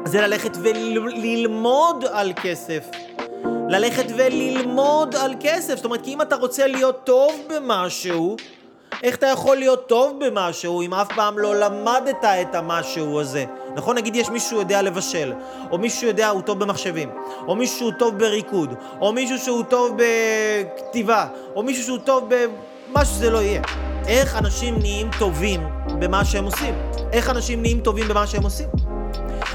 זה 0.06 0.22
ללכת 0.22 0.58
וללמוד 0.64 2.06
על 2.12 2.34
כסף. 2.44 2.84
ללכת 3.70 4.06
וללמוד 4.18 5.16
על 5.16 5.34
כסף. 5.40 5.76
זאת 5.76 5.86
אומרת, 5.86 6.04
כי 6.04 6.14
אם 6.14 6.22
אתה 6.22 6.36
רוצה 6.36 6.68
להיות 6.68 7.04
טוב 7.04 7.32
במשהו, 7.50 8.36
איך 9.04 9.16
אתה 9.16 9.28
יכול 9.28 9.58
להיות 9.58 9.88
טוב 9.88 10.20
במשהו 10.26 10.82
אם 10.82 10.94
אף 10.94 11.08
פעם 11.16 11.40
לא 11.40 11.56
למדת 11.56 12.24
את 12.24 12.56
המשהו 12.56 13.22
הזה? 13.22 13.46
נכון? 13.76 13.98
נגיד 13.98 14.16
יש 14.16 14.30
מישהו 14.30 14.50
שיודע 14.50 14.82
לבשל, 14.82 15.34
או 15.72 15.78
מישהו 15.78 16.00
שיודע 16.00 16.28
הוא 16.28 16.42
טוב 16.42 16.60
במחשבים, 16.60 17.10
או 17.48 17.56
מישהו 17.56 17.92
טוב 17.92 18.18
בריקוד, 18.18 18.74
או 19.02 19.14
מישהו 19.14 19.38
שהוא 19.38 19.64
טוב 19.64 19.98
בכתיבה, 19.98 21.28
או 21.56 21.64
מישהו 21.64 21.84
שהוא 21.84 21.98
טוב 21.98 22.30
במה 22.30 23.06
שזה 23.06 23.30
לא 23.30 23.38
יהיה. 23.38 23.62
איך 24.08 24.36
אנשים 24.36 24.80
נהיים 24.80 25.10
טובים 25.20 25.68
במה 26.00 26.26
שהם 26.26 26.46
עושים? 26.46 26.74
איך 27.14 27.30
אנשים 27.30 27.62
נהיים 27.62 27.80
טובים 27.80 28.08
במה 28.08 28.28
שהם 28.28 28.44
עושים? 28.44 28.68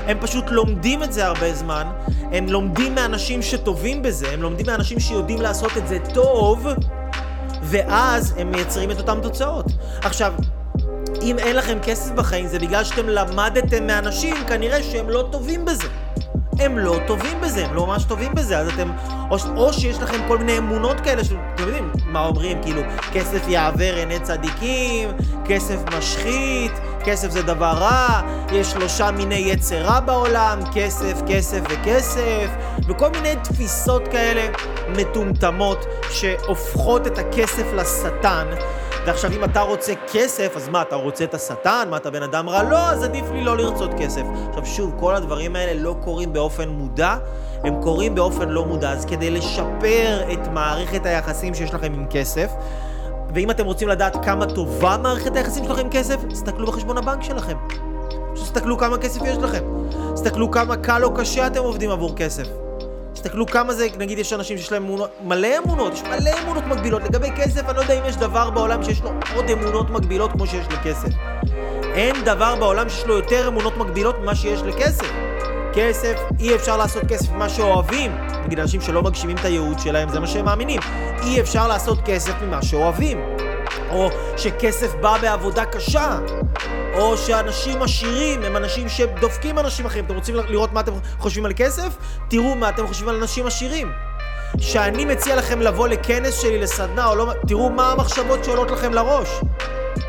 הם 0.07 0.18
פשוט 0.21 0.45
לומדים 0.51 1.03
את 1.03 1.12
זה 1.12 1.27
הרבה 1.27 1.55
זמן, 1.55 1.87
הם 2.33 2.47
לומדים 2.49 2.95
מאנשים 2.95 3.42
שטובים 3.42 4.03
בזה, 4.03 4.31
הם 4.31 4.42
לומדים 4.42 4.66
מאנשים 4.66 5.01
שיודעים 5.01 5.40
לעשות 5.40 5.77
את 5.77 5.88
זה 5.88 5.99
טוב, 6.14 6.66
ואז 7.73 8.35
הם 8.39 8.51
מייצרים 8.51 8.91
את 8.91 8.99
אותן 8.99 9.21
תוצאות. 9.23 9.67
עכשיו, 10.03 10.33
אם 11.23 11.39
אין 11.39 11.57
לכם 11.57 11.79
כסף 11.83 12.13
בחיים 12.13 12.47
זה 12.47 12.59
בגלל 12.59 12.85
שאתם 12.85 13.09
למדתם 13.09 13.87
מאנשים 13.87 14.37
כנראה 14.49 14.83
שהם 14.83 15.11
לא 15.11 15.29
טובים 15.33 15.65
בזה. 15.65 15.89
הם 16.59 16.79
לא 16.79 16.99
טובים 17.07 17.41
בזה, 17.41 17.67
הם 17.67 17.75
לא 17.75 17.87
ממש 17.87 18.05
טובים 18.05 18.35
בזה, 18.35 18.59
אז 18.59 18.69
אתם... 18.69 18.91
או, 19.31 19.37
או 19.57 19.73
שיש 19.73 19.99
לכם 19.99 20.29
כל 20.29 20.39
מיני 20.39 20.59
אמונות 20.59 21.01
כאלה 21.01 21.25
שאתם 21.25 21.39
יודעים 21.59 21.93
מה 22.07 22.27
אומרים, 22.27 22.63
כאילו, 22.63 22.83
כסף 23.13 23.49
יעוור 23.49 23.95
עיני 23.95 24.21
צדיקים, 24.21 25.09
כסף 25.55 25.79
משחית, 25.99 26.73
כסף 27.05 27.31
זה 27.31 27.43
דבר 27.43 27.73
רע, 27.79 28.21
יש 28.53 28.71
שלושה 28.71 29.11
מיני 29.11 29.35
יצר 29.35 29.83
רע 29.83 30.01
בעולם, 30.01 30.59
כסף, 30.75 31.21
כסף 31.27 31.61
וכסף, 31.71 32.49
וכל 32.88 33.09
מיני 33.11 33.37
תפיסות 33.45 34.09
כאלה 34.09 34.53
מטומטמות 34.88 35.87
שהופכות 36.11 37.07
את 37.07 37.19
הכסף 37.19 37.67
לשטן. 37.75 38.47
ועכשיו 39.07 39.33
אם 39.33 39.45
אתה 39.45 39.61
רוצה 39.61 39.93
כסף, 40.12 40.57
אז 40.57 40.69
מה, 40.69 40.83
אתה 40.83 40.97
רוצה 40.97 41.25
את 41.25 41.35
השטן? 41.35 41.88
מה, 41.91 41.97
אתה 41.97 42.11
בן 42.11 42.23
אדם 42.23 42.49
רע? 42.49 42.62
לא, 42.62 42.79
אז 42.79 43.03
עדיף 43.03 43.25
לי 43.33 43.45
לא 43.45 43.57
לרצות 43.57 43.91
כסף. 43.99 44.23
עכשיו 44.49 44.67
שוב, 44.67 44.95
כל 45.01 45.15
הדברים 45.15 45.57
האלה 45.57 45.83
לא 45.83 45.97
קורים 46.01 46.33
באופן 46.33 46.69
מודע, 46.69 47.17
הם 47.65 47.83
קורים 47.83 48.15
באופן 48.15 48.49
לא 48.49 48.65
מודע. 48.65 48.91
אז 48.91 49.05
כדי 49.05 49.31
לשפר 49.31 50.23
את 50.33 50.49
מערכת 50.49 51.07
היחסים 51.07 51.55
שיש 51.55 51.75
לכם 51.75 51.93
עם 51.93 52.07
כסף, 52.11 52.51
ואם 53.35 53.51
אתם 53.51 53.64
רוצים 53.64 53.88
לדעת 53.88 54.25
כמה 54.25 54.47
טובה 54.47 54.97
מערכת 54.97 55.37
היחסים 55.37 55.64
שלכם 55.64 55.81
עם 55.81 55.90
כסף, 55.90 56.16
תסתכלו 56.31 56.66
בחשבון 56.66 56.99
הבנק 56.99 57.23
שלכם. 57.23 57.57
תסתכלו 58.35 58.79
כמה 58.79 58.99
כסף 58.99 59.21
יש 59.25 59.37
לכם. 59.37 59.64
תסתכלו 60.14 60.51
כמה 60.51 60.77
קל 60.77 61.05
או 61.05 61.14
קשה 61.14 61.47
אתם 61.47 61.61
עובדים 61.61 61.90
עבור 61.90 62.16
כסף. 62.16 62.49
תסתכלו 63.12 63.47
כמה 63.47 63.75
זה, 63.75 63.88
נגיד 63.99 64.18
יש 64.18 64.33
אנשים 64.33 64.59
שיש 64.59 64.73
להם 64.73 64.85
אמונות, 64.85 65.11
מלא 65.25 65.49
אמונות, 65.64 65.92
יש 65.92 66.03
מלא 66.03 66.31
אמונות 66.45 66.64
מקבילות. 66.66 67.03
לגבי 67.03 67.31
כסף, 67.37 67.68
אני 67.68 67.77
לא 67.77 67.81
יודע 67.81 67.99
אם 67.99 68.05
יש 68.09 68.16
דבר 68.16 68.51
בעולם 68.51 68.83
שיש 68.83 69.03
לו 69.03 69.11
עוד 69.35 69.45
אמונות 69.51 69.90
מקבילות 69.90 70.33
כמו 70.33 70.47
שיש 70.47 70.66
לכסף. 70.66 71.09
אין 71.95 72.25
דבר 72.25 72.57
בעולם 72.57 72.88
שיש 72.88 73.07
לו 73.07 73.14
יותר 73.14 73.49
אמונות 73.49 73.77
מקבילות 73.77 74.18
ממה 74.18 74.35
שיש 74.35 74.62
לכסף. 74.62 75.32
כסף, 75.75 76.15
אי 76.41 76.55
אפשר 76.55 76.77
לעשות 76.77 77.03
כסף 77.09 77.33
ממה 77.33 77.49
שאוהבים. 77.49 78.13
נגיד 78.45 78.59
אנשים 78.61 78.81
שלא 78.81 79.03
מגשימים 79.03 79.37
את 79.37 79.45
הייעוד 79.45 79.79
שלהם, 79.79 80.09
זה 80.09 80.21
מה 80.21 80.27
שהם 80.27 80.45
מאמינים. 80.45 80.81
אי 81.23 81.41
אפשר 81.41 81.69
לעשות 81.69 81.99
כסף 82.05 82.33
ממה 82.43 82.63
שאוהבים. 82.63 83.21
או 83.91 84.11
שכסף 84.37 84.95
בא 84.95 85.19
בעבודה 85.19 85.65
קשה. 85.65 86.19
או 86.95 87.17
שאנשים 87.17 87.83
עשירים 87.83 88.43
הם 88.43 88.57
אנשים 88.57 88.89
שדופקים 88.89 89.59
אנשים 89.59 89.87
אחרים. 89.87 90.05
אתם 90.05 90.15
רוצים 90.15 90.35
לראות 90.35 90.73
מה 90.73 90.81
אתם 90.81 90.93
חושבים 91.19 91.47
על 91.47 91.53
כסף? 91.57 91.97
תראו 92.29 92.55
מה 92.55 92.69
אתם 92.69 92.87
חושבים 92.87 93.09
על 93.09 93.17
אנשים 93.17 93.47
עשירים. 93.47 93.93
שאני 94.59 95.05
מציע 95.05 95.37
לכם 95.37 95.61
לבוא 95.61 95.89
לכנס 95.89 96.41
שלי, 96.41 96.59
לסדנה, 96.59 97.07
או 97.07 97.15
לא... 97.15 97.33
תראו 97.47 97.71
מה 97.71 97.93
המחשבות 97.93 98.45
שעולות 98.45 98.71
לכם 98.71 98.95
לראש. 98.95 99.29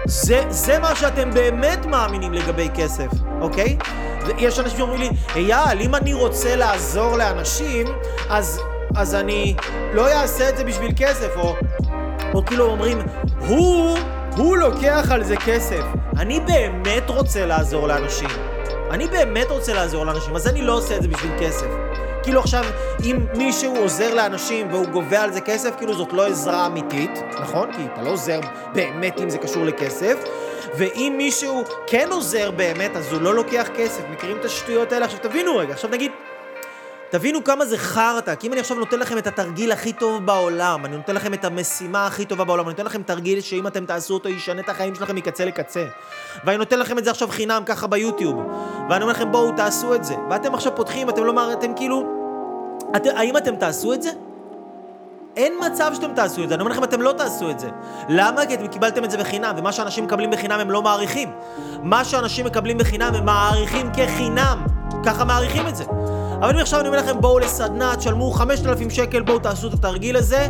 זה, 0.06 0.44
זה 0.50 0.80
מה 0.80 0.96
שאתם 0.96 1.32
באמת 1.34 1.86
מאמינים 1.86 2.34
לגבי 2.34 2.70
כסף, 2.76 3.08
אוקיי? 3.42 3.78
יש 4.38 4.60
אנשים 4.60 4.78
שאומרים 4.78 5.00
לי, 5.00 5.10
אייל, 5.36 5.82
אם 5.82 5.96
אני 5.96 6.14
רוצה 6.14 6.56
לעזור 6.56 7.18
לאנשים, 7.18 7.88
אז, 8.30 8.62
אז 8.96 9.16
אני 9.16 9.56
לא 9.94 10.08
אעשה 10.08 10.50
את 10.50 10.58
זה 10.58 10.64
בשביל 10.64 10.92
כסף, 10.98 11.30
או, 11.36 11.56
או 12.34 12.46
כאילו 12.46 12.66
אומרים, 12.66 12.98
הוא, 13.40 13.98
הוא 14.38 14.58
לוקח 14.58 15.08
על 15.12 15.24
זה 15.24 15.36
כסף. 15.36 15.84
אני 16.18 16.40
באמת 16.40 17.10
רוצה 17.10 17.46
לעזור 17.46 17.88
לאנשים. 17.88 18.30
אני 18.92 19.08
באמת 19.08 19.48
רוצה 19.52 19.74
לעזור 19.74 20.06
לאנשים, 20.06 20.36
אז 20.36 20.48
אני 20.48 20.62
לא 20.62 20.74
עושה 20.74 20.98
את 20.98 21.02
זה 21.02 21.08
בשביל 21.08 21.32
כסף. 21.40 21.68
כאילו 22.24 22.40
עכשיו, 22.40 22.66
אם 23.04 23.18
מישהו 23.38 23.76
עוזר 23.76 24.14
לאנשים 24.14 24.68
והוא 24.72 24.86
גובה 24.86 25.22
על 25.22 25.34
זה 25.34 25.42
כסף, 25.42 25.76
כאילו 25.78 25.94
זאת 25.94 26.14
לא 26.14 26.26
עזרה 26.26 26.66
אמיתית, 26.66 27.12
נכון? 27.42 27.74
כי 27.74 27.82
אתה 27.94 28.02
לא 28.02 28.10
עוזר 28.10 28.40
באמת 28.74 29.22
אם 29.22 29.30
זה 29.30 29.38
קשור 29.38 29.66
לכסף. 29.66 30.24
ואם 30.78 31.14
מישהו 31.18 31.64
כן 31.88 32.08
עוזר 32.12 32.52
באמת, 32.52 32.96
אז 32.96 33.14
הוא 33.14 33.22
לא 33.22 33.36
לוקח 33.36 33.68
כסף. 33.78 34.02
מכירים 34.12 34.38
את 34.38 34.46
השטויות 34.46 34.92
האלה? 34.92 35.06
עכשיו 35.06 35.20
תבינו 35.20 35.58
רגע, 35.58 35.74
עכשיו 35.74 35.90
נגיד... 35.90 36.12
תבינו 37.14 37.44
כמה 37.44 37.66
זה 37.66 37.78
חרטא, 37.78 38.36
כי 38.36 38.48
אם 38.48 38.54
אני 38.54 38.62
עכשיו 38.62 38.78
נותן 38.78 39.00
לכם 39.00 39.18
את 39.18 39.28
התרגיל 39.28 39.72
הכי 39.72 39.94
טוב 39.94 40.26
בעולם, 40.26 40.86
אני 40.86 40.98
נותן 40.98 41.16
לכם 41.16 41.34
את 41.34 41.46
המשימה 41.46 42.08
הכי 42.08 42.26
טובה 42.26 42.44
בעולם, 42.44 42.66
אני 42.66 42.72
נותן 42.72 42.86
לכם 42.86 43.04
תרגיל 43.04 43.42
שאם 43.42 43.68
אתם 43.68 43.86
תעשו 43.86 44.14
אותו, 44.14 44.30
ישנה 44.30 44.62
את 44.62 44.70
החיים 44.70 44.96
שלכם 44.96 45.16
מקצה 45.16 45.46
לקצה. 45.46 45.86
ואני 46.46 46.58
נותן 46.58 46.80
לכם 46.80 46.98
את 46.98 47.04
זה 47.04 47.12
עכשיו 47.12 47.28
חינם, 47.28 47.64
ככה 47.66 47.88
ביוטיוב. 47.88 48.42
ואני 48.90 49.04
אומר 49.04 49.14
לכם, 49.14 49.32
בואו, 49.32 49.52
תעשו 49.52 49.96
את 49.96 50.04
זה. 50.04 50.16
ואתם 50.30 50.54
עכשיו 50.54 50.76
פותחים, 50.76 51.10
אתם 51.10 51.24
לא... 51.24 51.54
אתם 51.54 51.74
כאילו... 51.76 52.04
את, 52.96 53.06
האם 53.06 53.38
אתם 53.38 53.56
תעשו 53.56 53.94
את 53.94 54.02
זה? 54.02 54.10
אין 55.36 55.54
מצב 55.66 55.92
שאתם 55.96 56.14
תעשו 56.14 56.44
את 56.44 56.50
זה, 56.50 56.56
אני 56.56 56.62
אומר 56.62 56.72
לכם, 56.72 56.84
אתם 56.84 57.02
לא 57.02 57.12
תעשו 57.12 57.50
את 57.50 57.60
זה. 57.60 57.70
למה? 58.10 58.46
כי 58.46 58.54
אתם 58.54 58.68
קיבלתם 58.68 59.04
את 59.04 59.12
זה 59.12 59.18
בחינם, 59.18 59.56
ומה 59.58 59.72
שאנשים 59.72 60.04
מקבלים 60.04 60.32
בחינם 60.32 60.60
הם 60.60 60.72
לא 60.72 60.82
מעריכים. 60.82 61.32
מה 61.84 62.06
שאנשים 62.06 62.46
מקבלים 62.46 62.78
בחינם 62.78 63.16
הם 63.16 63.26
מעריכים 63.26 63.90
כחינם. 63.94 64.66
ככה 65.06 65.24
מעריכים 65.24 65.68
את 65.68 65.76
זה. 65.76 65.84
אבל 66.40 66.50
אם 66.56 66.60
עכשיו 66.60 66.80
אני 66.80 66.88
אומר 66.88 67.00
לכם, 67.00 67.22
בואו 67.22 67.40
לסדנה, 67.40 67.96
תשלמו 67.96 68.32
5,000 68.32 68.90
שקל, 68.90 69.22
בואו 69.22 69.40
תעשו 69.40 69.68
את 69.68 69.74
התרגיל 69.74 70.16
הזה, 70.16 70.48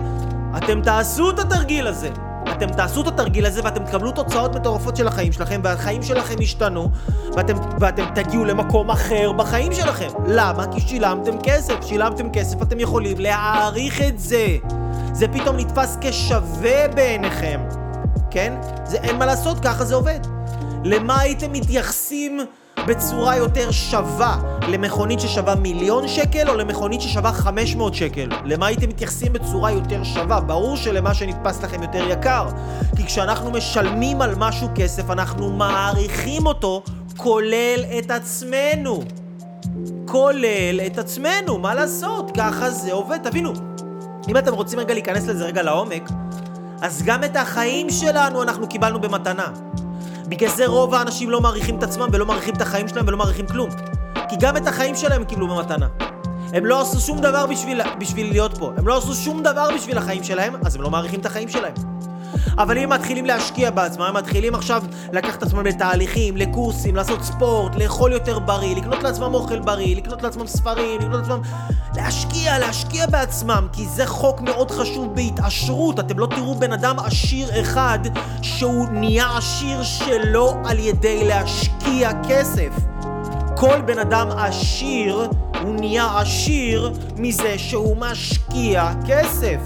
אתם 0.57 0.81
תעשו 0.81 1.29
את 1.29 1.39
התרגיל 1.39 1.87
הזה. 1.87 2.09
אתם 2.51 2.69
תעשו 2.69 3.01
את 3.01 3.07
התרגיל 3.07 3.45
הזה 3.45 3.61
ואתם 3.63 3.83
תקבלו 3.85 4.11
תוצאות 4.11 4.55
מטורפות 4.55 4.95
של 4.95 5.07
החיים 5.07 5.31
שלכם 5.31 5.61
והחיים 5.63 6.03
שלכם 6.03 6.41
ישתנו 6.41 6.89
ואתם, 7.33 7.53
ואתם 7.79 8.03
תגיעו 8.15 8.45
למקום 8.45 8.91
אחר 8.91 9.31
בחיים 9.31 9.73
שלכם. 9.73 10.07
למה? 10.27 10.65
כי 10.73 10.79
שילמתם 10.79 11.41
כסף. 11.43 11.73
שילמתם 11.81 12.29
כסף, 12.33 12.61
אתם 12.61 12.79
יכולים 12.79 13.19
להעריך 13.19 14.01
את 14.01 14.19
זה. 14.19 14.57
זה 15.13 15.27
פתאום 15.27 15.57
נתפס 15.57 15.97
כשווה 16.01 16.87
בעיניכם, 16.87 17.59
כן? 18.31 18.53
זה 18.85 18.97
אין 18.97 19.17
מה 19.17 19.25
לעשות, 19.25 19.59
ככה 19.59 19.85
זה 19.85 19.95
עובד. 19.95 20.19
למה 20.83 21.19
הייתם 21.19 21.51
מתייחסים 21.51 22.39
בצורה 22.87 23.35
יותר 23.35 23.71
שווה 23.71 24.37
למכונית 24.67 25.19
ששווה 25.19 25.55
מיליון 25.55 26.07
שקל 26.07 26.49
או 26.49 26.55
למכונית 26.55 27.01
ששווה 27.01 27.31
500 27.31 27.93
שקל? 27.93 28.29
למה 28.45 28.67
הייתם 28.67 28.89
מתייחסים 28.89 29.33
בצורה 29.33 29.71
יותר 29.71 30.03
שווה? 30.03 30.39
ברור 30.39 30.77
שלמה 30.77 31.13
שנתפס 31.13 31.63
לכם 31.63 31.83
יותר 31.83 32.09
יקר. 32.09 32.47
כי 32.95 33.05
כשאנחנו 33.05 33.51
משלמים 33.51 34.21
על 34.21 34.35
משהו 34.37 34.67
כסף, 34.75 35.09
אנחנו 35.09 35.51
מעריכים 35.51 36.45
אותו, 36.45 36.83
כולל 37.17 37.79
את 37.99 38.11
עצמנו. 38.11 39.03
כולל 40.05 40.79
את 40.85 40.97
עצמנו, 40.97 41.57
מה 41.57 41.75
לעשות? 41.75 42.31
ככה 42.37 42.69
זה 42.69 42.93
עובד. 42.93 43.17
תבינו, 43.23 43.53
אם 44.29 44.37
אתם 44.37 44.53
רוצים 44.53 44.79
רגע 44.79 44.93
להיכנס 44.93 45.27
לזה 45.27 45.45
רגע 45.45 45.61
לעומק, 45.61 46.09
אז 46.81 47.03
גם 47.05 47.23
את 47.23 47.35
החיים 47.35 47.89
שלנו 47.89 48.43
אנחנו 48.43 48.67
קיבלנו 48.67 49.01
במתנה. 49.01 49.47
בגלל 50.27 50.49
זה 50.49 50.67
רוב 50.67 50.93
האנשים 50.93 51.29
לא 51.29 51.41
מעריכים 51.41 51.77
את 51.77 51.83
עצמם 51.83 52.07
ולא 52.11 52.25
מעריכים 52.25 52.55
את 52.55 52.61
החיים 52.61 52.87
שלהם 52.87 53.07
ולא 53.07 53.17
מעריכים 53.17 53.47
כלום. 53.47 53.69
כי 54.29 54.35
גם 54.39 54.57
את 54.57 54.67
החיים 54.67 54.95
שלהם 54.95 55.21
הם 55.21 55.27
קיבלו 55.27 55.47
במתנה. 55.47 55.87
הם 56.53 56.65
לא 56.65 56.81
עשו 56.81 56.99
שום 56.99 57.21
דבר 57.21 57.45
בשביל, 57.45 57.81
בשביל 57.99 58.29
להיות 58.29 58.57
פה. 58.57 58.71
הם 58.77 58.87
לא 58.87 58.97
עשו 58.97 59.13
שום 59.13 59.43
דבר 59.43 59.67
בשביל 59.75 59.97
החיים 59.97 60.23
שלהם, 60.23 60.53
אז 60.65 60.75
הם 60.75 60.81
לא 60.81 60.89
מעריכים 60.89 61.19
את 61.19 61.25
החיים 61.25 61.49
שלהם. 61.49 61.73
אבל 62.57 62.77
אם 62.77 62.83
הם 62.83 62.89
מתחילים 62.89 63.25
להשקיע 63.25 63.71
בעצמם, 63.71 64.03
הם 64.03 64.15
מתחילים 64.15 64.55
עכשיו 64.55 64.83
לקחת 65.13 65.37
את 65.37 65.43
עצמם 65.43 65.65
לתהליכים, 65.65 66.37
לקורסים, 66.37 66.95
לעשות 66.95 67.23
ספורט, 67.23 67.75
לאכול 67.75 68.11
יותר 68.11 68.39
בריא, 68.39 68.75
לקנות 68.75 69.03
לעצמם 69.03 69.33
אוכל 69.33 69.59
בריא, 69.59 69.95
לקנות 69.95 70.23
לעצמם 70.23 70.47
ספרים, 70.47 70.99
לקנות 71.01 71.19
לעצמם... 71.21 71.41
להשקיע, 71.95 72.59
להשקיע 72.59 73.07
בעצמם, 73.07 73.67
כי 73.73 73.85
זה 73.85 74.05
חוק 74.07 74.41
מאוד 74.41 74.71
חשוב 74.71 75.15
בהתעשרות. 75.15 75.99
אתם 75.99 76.19
לא 76.19 76.27
תראו 76.35 76.55
בן 76.55 76.73
אדם 76.73 76.95
עשיר 76.99 77.61
אחד 77.61 77.99
שהוא 78.41 78.87
נהיה 78.89 79.37
עשיר 79.37 79.83
שלא 79.83 80.55
על 80.65 80.79
ידי 80.79 81.27
להשקיע 81.27 82.11
כסף. 82.29 82.69
כל 83.55 83.81
בן 83.81 83.99
אדם 83.99 84.27
עשיר, 84.37 85.29
הוא 85.61 85.75
נהיה 85.75 86.19
עשיר 86.19 86.93
מזה 87.17 87.57
שהוא 87.57 87.97
משקיע 87.97 88.91
כסף. 89.07 89.57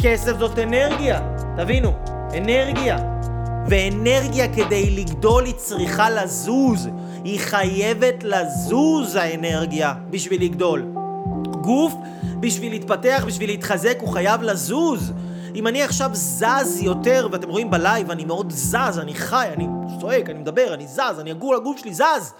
כסף 0.00 0.38
זאת 0.38 0.58
אנרגיה, 0.58 1.20
תבינו, 1.56 1.92
אנרגיה. 2.36 2.98
ואנרגיה 3.68 4.54
כדי 4.54 4.90
לגדול 4.90 5.44
היא 5.44 5.54
צריכה 5.54 6.10
לזוז. 6.10 6.88
היא 7.24 7.40
חייבת 7.40 8.24
לזוז 8.24 9.16
האנרגיה 9.16 9.94
בשביל 10.10 10.42
לגדול. 10.42 10.84
גוף, 11.60 11.94
בשביל 12.40 12.72
להתפתח, 12.72 13.24
בשביל 13.26 13.50
להתחזק, 13.50 13.96
הוא 14.00 14.12
חייב 14.12 14.42
לזוז. 14.42 15.12
אם 15.54 15.66
אני 15.66 15.82
עכשיו 15.82 16.10
זז 16.12 16.82
יותר, 16.82 17.28
ואתם 17.32 17.48
רואים 17.48 17.70
בלייב, 17.70 18.10
אני 18.10 18.24
מאוד 18.24 18.52
זז, 18.52 18.98
אני 18.98 19.14
חי, 19.14 19.46
אני 19.56 19.66
צועק, 20.00 20.30
אני 20.30 20.38
מדבר, 20.38 20.74
אני 20.74 20.86
זז, 20.86 21.20
אני 21.20 21.30
הגור, 21.30 21.54
הגוף 21.54 21.78
שלי 21.78 21.94
זז. 21.94 22.32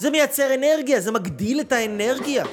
זה 0.00 0.10
מייצר 0.10 0.54
אנרגיה, 0.54 1.00
זה 1.00 1.12
מגדיל 1.12 1.60
את 1.60 1.72
האנרגיה. 1.72 2.44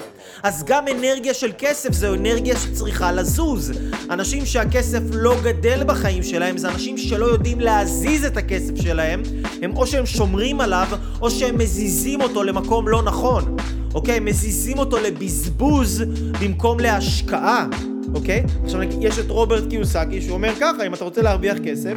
אז 0.43 0.63
גם 0.63 0.87
אנרגיה 0.87 1.33
של 1.33 1.51
כסף 1.57 1.93
זו 1.93 2.13
אנרגיה 2.13 2.55
שצריכה 2.57 3.11
לזוז. 3.11 3.71
אנשים 4.09 4.45
שהכסף 4.45 4.99
לא 5.11 5.35
גדל 5.43 5.83
בחיים 5.83 6.23
שלהם 6.23 6.57
זה 6.57 6.69
אנשים 6.69 6.97
שלא 6.97 7.25
יודעים 7.25 7.59
להזיז 7.59 8.25
את 8.25 8.37
הכסף 8.37 8.75
שלהם, 8.75 9.23
הם 9.61 9.77
או 9.77 9.87
שהם 9.87 10.05
שומרים 10.05 10.61
עליו, 10.61 10.87
או 11.21 11.31
שהם 11.31 11.57
מזיזים 11.57 12.21
אותו 12.21 12.43
למקום 12.43 12.87
לא 12.87 13.03
נכון. 13.03 13.57
אוקיי? 13.93 14.19
מזיזים 14.19 14.77
אותו 14.77 14.97
לבזבוז 14.97 16.03
במקום 16.41 16.79
להשקעה. 16.79 17.67
אוקיי? 18.15 18.43
עכשיו 18.65 18.81
יש 19.01 19.19
את 19.19 19.29
רוברט 19.29 19.69
קיוסקי 19.69 20.21
שהוא 20.21 20.33
אומר 20.33 20.53
ככה, 20.59 20.87
אם 20.87 20.93
אתה 20.93 21.03
רוצה 21.03 21.21
להרוויח 21.21 21.57
כסף, 21.65 21.93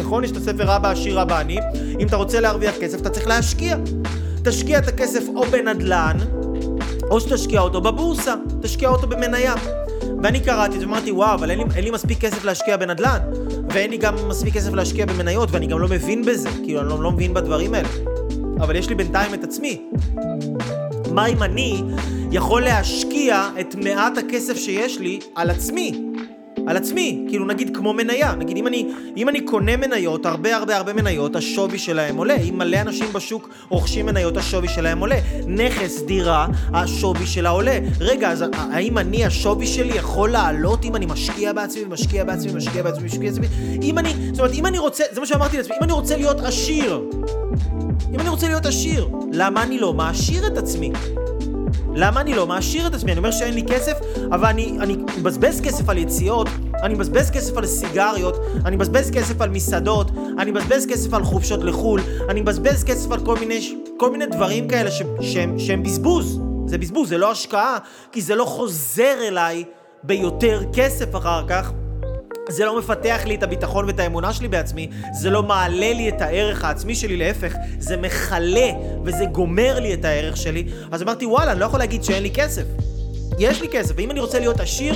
נכון? 0.00 0.24
יש 0.24 0.30
את 0.30 0.36
הספר 0.36 0.64
רבא 0.64 0.90
עשיר 0.90 1.20
רבא 1.20 1.38
עני. 1.38 1.58
אם 2.00 2.06
אתה 2.06 2.16
רוצה 2.16 2.40
להרוויח 2.40 2.74
כסף, 2.80 3.00
אתה 3.00 3.10
צריך 3.10 3.26
להשקיע. 3.26 3.76
תשקיע 4.44 4.78
את 4.78 4.88
הכסף 4.88 5.22
או 5.36 5.44
בנדלן, 5.44 6.16
או 7.10 7.20
שתשקיע 7.20 7.60
אותו 7.60 7.80
בבורסה, 7.80 8.34
תשקיע 8.62 8.88
אותו 8.88 9.06
במניה. 9.06 9.54
ואני 10.22 10.40
קראתי 10.40 10.78
ואמרתי, 10.78 11.10
וואו, 11.12 11.34
אבל 11.34 11.50
אין 11.50 11.58
לי, 11.58 11.64
אין 11.76 11.84
לי 11.84 11.90
מספיק 11.90 12.20
כסף 12.20 12.44
להשקיע 12.44 12.76
בנדל"ן, 12.76 13.18
ואין 13.70 13.90
לי 13.90 13.96
גם 13.96 14.14
מספיק 14.28 14.54
כסף 14.54 14.72
להשקיע 14.72 15.06
במניות, 15.06 15.48
ואני 15.52 15.66
גם 15.66 15.78
לא 15.78 15.88
מבין 15.88 16.24
בזה, 16.24 16.48
כאילו, 16.64 16.80
אני 16.80 16.88
לא, 16.88 17.02
לא 17.02 17.10
מבין 17.10 17.34
בדברים 17.34 17.74
האלה. 17.74 17.88
אבל 18.60 18.76
יש 18.76 18.88
לי 18.88 18.94
בינתיים 18.94 19.34
את 19.34 19.44
עצמי. 19.44 19.82
מה 21.10 21.26
אם 21.26 21.42
אני 21.42 21.82
יכול 22.32 22.62
להשקיע 22.62 23.48
את 23.60 23.74
מעט 23.74 24.18
הכסף 24.18 24.56
שיש 24.56 24.98
לי 24.98 25.20
על 25.34 25.50
עצמי? 25.50 26.12
על 26.66 26.76
עצמי, 26.76 27.24
כאילו 27.28 27.46
נגיד 27.46 27.76
כמו 27.76 27.92
מניה, 27.92 28.34
נגיד 28.34 28.56
אם 28.56 28.66
אני, 28.66 28.88
אם 29.16 29.28
אני 29.28 29.40
קונה 29.40 29.76
מניות, 29.76 30.26
הרבה 30.26 30.56
הרבה 30.56 30.76
הרבה 30.76 30.92
מניות, 30.92 31.36
השווי 31.36 31.78
שלהם 31.78 32.16
עולה, 32.16 32.36
אם 32.36 32.58
מלא 32.58 32.80
אנשים 32.80 33.06
בשוק 33.12 33.48
רוכשים 33.68 34.06
מניות, 34.06 34.36
השווי 34.36 34.68
שלהם 34.68 34.98
עולה, 34.98 35.16
נכס, 35.46 36.02
דירה, 36.02 36.46
השווי 36.72 37.26
שלה 37.26 37.50
עולה. 37.50 37.78
רגע, 38.00 38.30
אז 38.30 38.44
האם 38.52 38.98
אני, 38.98 39.24
השווי 39.24 39.66
שלי 39.66 39.98
יכול 39.98 40.30
לעלות 40.30 40.84
אם 40.84 40.96
אני 40.96 41.06
משקיע 41.06 41.52
בעצמי, 41.52 41.84
משקיע 41.88 42.24
בעצמי, 42.24 42.52
משקיע 42.52 42.82
בעצמי, 42.82 43.04
משקיע 43.04 43.30
בעצמי? 43.30 43.46
אם 43.82 43.98
אני, 43.98 44.14
זאת 44.30 44.38
אומרת, 44.38 44.54
אם 44.54 44.66
אני 44.66 44.78
רוצה, 44.78 45.04
זה 45.12 45.20
מה 45.20 45.26
שאמרתי 45.26 45.56
לעצמי, 45.56 45.76
אם 45.78 45.84
אני 45.84 45.92
רוצה 45.92 46.16
להיות 46.16 46.40
עשיר, 46.40 47.00
אם 48.14 48.20
אני 48.20 48.28
רוצה 48.28 48.48
להיות 48.48 48.66
עשיר, 48.66 49.08
למה 49.32 49.62
אני 49.62 49.78
לא 49.78 49.92
מעשיר 49.92 50.46
את 50.46 50.58
עצמי? 50.58 50.92
למה 51.94 52.20
אני 52.20 52.34
לא 52.34 52.46
מעשיר 52.46 52.86
את 52.86 52.94
עצמי? 52.94 53.12
אני 53.12 53.18
אומר 53.18 53.30
שאין 53.30 53.54
לי 53.54 53.62
כסף, 53.62 53.92
אבל 54.26 54.48
אני, 54.48 54.76
אני 54.80 54.96
מבזבז 55.18 55.60
כסף 55.60 55.88
על 55.88 55.98
יציאות, 55.98 56.48
אני 56.82 56.94
מבזבז 56.94 57.30
כסף 57.30 57.56
על 57.56 57.66
סיגריות, 57.66 58.36
אני 58.64 58.76
מבזבז 58.76 59.10
כסף 59.10 59.40
על 59.40 59.50
מסעדות, 59.50 60.10
אני 60.38 60.50
מבזבז 60.50 60.86
כסף 60.86 61.14
על 61.14 61.24
חופשות 61.24 61.64
לחו"ל, 61.64 62.00
אני 62.28 62.40
מבזבז 62.40 62.84
כסף 62.84 63.12
על 63.12 63.24
כל 63.24 63.38
מיני, 63.38 63.78
כל 63.96 64.10
מיני 64.10 64.26
דברים 64.26 64.68
כאלה 64.68 64.90
ש, 64.90 65.02
שהם, 65.20 65.58
שהם 65.58 65.82
בזבוז. 65.82 66.40
זה 66.66 66.78
בזבוז, 66.78 67.08
זה 67.08 67.18
לא 67.18 67.30
השקעה, 67.30 67.78
כי 68.12 68.20
זה 68.20 68.34
לא 68.34 68.44
חוזר 68.44 69.14
אליי 69.28 69.64
ביותר 70.02 70.62
כסף 70.72 71.16
אחר 71.16 71.44
כך. 71.48 71.72
זה 72.48 72.64
לא 72.64 72.78
מפתח 72.78 73.20
לי 73.24 73.34
את 73.34 73.42
הביטחון 73.42 73.84
ואת 73.84 74.00
האמונה 74.00 74.32
שלי 74.32 74.48
בעצמי, 74.48 74.90
זה 75.12 75.30
לא 75.30 75.42
מעלה 75.42 75.92
לי 75.92 76.08
את 76.08 76.20
הערך 76.20 76.64
העצמי 76.64 76.94
שלי, 76.94 77.16
להפך, 77.16 77.54
זה 77.78 77.96
מכלה 77.96 78.70
וזה 79.04 79.24
גומר 79.24 79.80
לי 79.80 79.94
את 79.94 80.04
הערך 80.04 80.36
שלי. 80.36 80.68
אז 80.90 81.02
אמרתי, 81.02 81.26
וואלה, 81.26 81.52
אני 81.52 81.60
לא 81.60 81.64
יכול 81.64 81.78
להגיד 81.78 82.04
שאין 82.04 82.22
לי 82.22 82.30
כסף. 82.30 82.64
יש 83.38 83.60
לי 83.60 83.68
כסף, 83.68 83.94
ואם 83.96 84.10
אני 84.10 84.20
רוצה 84.20 84.38
להיות 84.38 84.60
עשיר, 84.60 84.94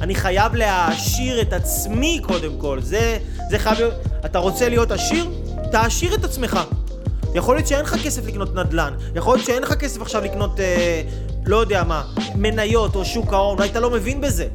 אני 0.00 0.14
חייב 0.14 0.54
להעשיר 0.54 1.40
את 1.40 1.52
עצמי 1.52 2.20
קודם 2.22 2.52
כל. 2.58 2.80
זה, 2.82 3.18
זה 3.50 3.58
חייב 3.58 3.78
להיות... 3.78 3.94
אתה 4.24 4.38
רוצה 4.38 4.68
להיות 4.68 4.90
עשיר? 4.90 5.30
תעשיר 5.72 6.14
את 6.14 6.24
עצמך. 6.24 6.60
יכול 7.34 7.56
להיות 7.56 7.68
שאין 7.68 7.82
לך 7.82 7.96
כסף 8.04 8.26
לקנות 8.26 8.54
נדל"ן, 8.54 8.94
יכול 9.14 9.34
להיות 9.34 9.46
שאין 9.46 9.62
לך 9.62 9.72
כסף 9.72 10.02
עכשיו 10.02 10.24
לקנות, 10.24 10.60
אה, 10.60 11.02
לא 11.46 11.56
יודע 11.56 11.84
מה, 11.84 12.02
מניות 12.34 12.94
או 12.96 13.04
שוק 13.04 13.32
ההון, 13.32 13.58
אולי 13.58 13.68
אתה 13.68 13.80
לא 13.80 13.90
מבין 13.90 14.20
בזה. 14.20 14.46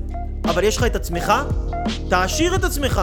אבל 0.43 0.63
יש 0.63 0.77
לך 0.77 0.83
את 0.83 0.95
עצמך, 0.95 1.33
תעשיר 2.09 2.55
את 2.55 2.63
עצמך. 2.63 3.01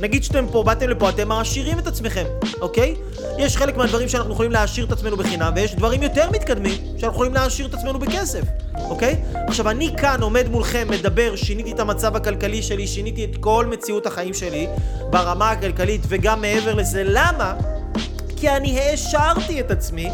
נגיד 0.00 0.24
שאתם 0.24 0.46
פה, 0.52 0.62
באתם 0.62 0.88
לפה, 0.88 1.08
אתם 1.08 1.28
מעשירים 1.28 1.78
את 1.78 1.86
עצמכם, 1.86 2.24
אוקיי? 2.60 2.94
יש 3.38 3.56
חלק 3.56 3.76
מהדברים 3.76 4.08
שאנחנו 4.08 4.32
יכולים 4.32 4.52
להעשיר 4.52 4.84
את 4.84 4.92
עצמנו 4.92 5.16
בחינם, 5.16 5.52
ויש 5.56 5.74
דברים 5.74 6.02
יותר 6.02 6.30
מתקדמים 6.30 6.72
שאנחנו 6.98 7.14
יכולים 7.14 7.34
להעשיר 7.34 7.66
את 7.66 7.74
עצמנו 7.74 7.98
בכסף, 7.98 8.40
אוקיי? 8.74 9.16
עכשיו, 9.48 9.70
אני 9.70 9.90
כאן 9.96 10.22
עומד 10.22 10.48
מולכם, 10.48 10.88
מדבר, 10.90 11.36
שיניתי 11.36 11.72
את 11.72 11.80
המצב 11.80 12.16
הכלכלי 12.16 12.62
שלי, 12.62 12.86
שיניתי 12.86 13.24
את 13.24 13.36
כל 13.40 13.66
מציאות 13.70 14.06
החיים 14.06 14.34
שלי 14.34 14.66
ברמה 15.10 15.50
הכלכלית 15.50 16.00
וגם 16.08 16.40
מעבר 16.40 16.74
לזה. 16.74 17.02
למה? 17.04 17.54
כי 18.36 18.50
אני 18.50 18.80
העשרתי 18.80 19.60
את 19.60 19.70
עצמי, 19.70 20.10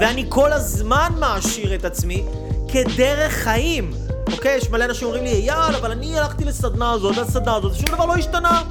ואני 0.00 0.24
כל 0.28 0.52
הזמן 0.52 1.12
מעשיר 1.18 1.74
את 1.74 1.84
עצמי 1.84 2.24
כדרך 2.68 3.32
חיים. 3.32 4.03
אוקיי? 4.32 4.56
יש 4.56 4.70
מלא 4.70 4.84
אנשים 4.84 5.06
אומרים 5.06 5.24
לי, 5.24 5.30
יאללה, 5.30 5.78
אבל 5.78 5.90
אני 5.90 6.18
הלכתי 6.18 6.44
לסדנה 6.44 6.92
הזאת, 6.92 7.16
לסדנה 7.16 7.56
הזאת, 7.56 7.72
ושום 7.72 7.88
דבר 7.94 8.06
לא 8.06 8.14
השתנה. 8.14 8.62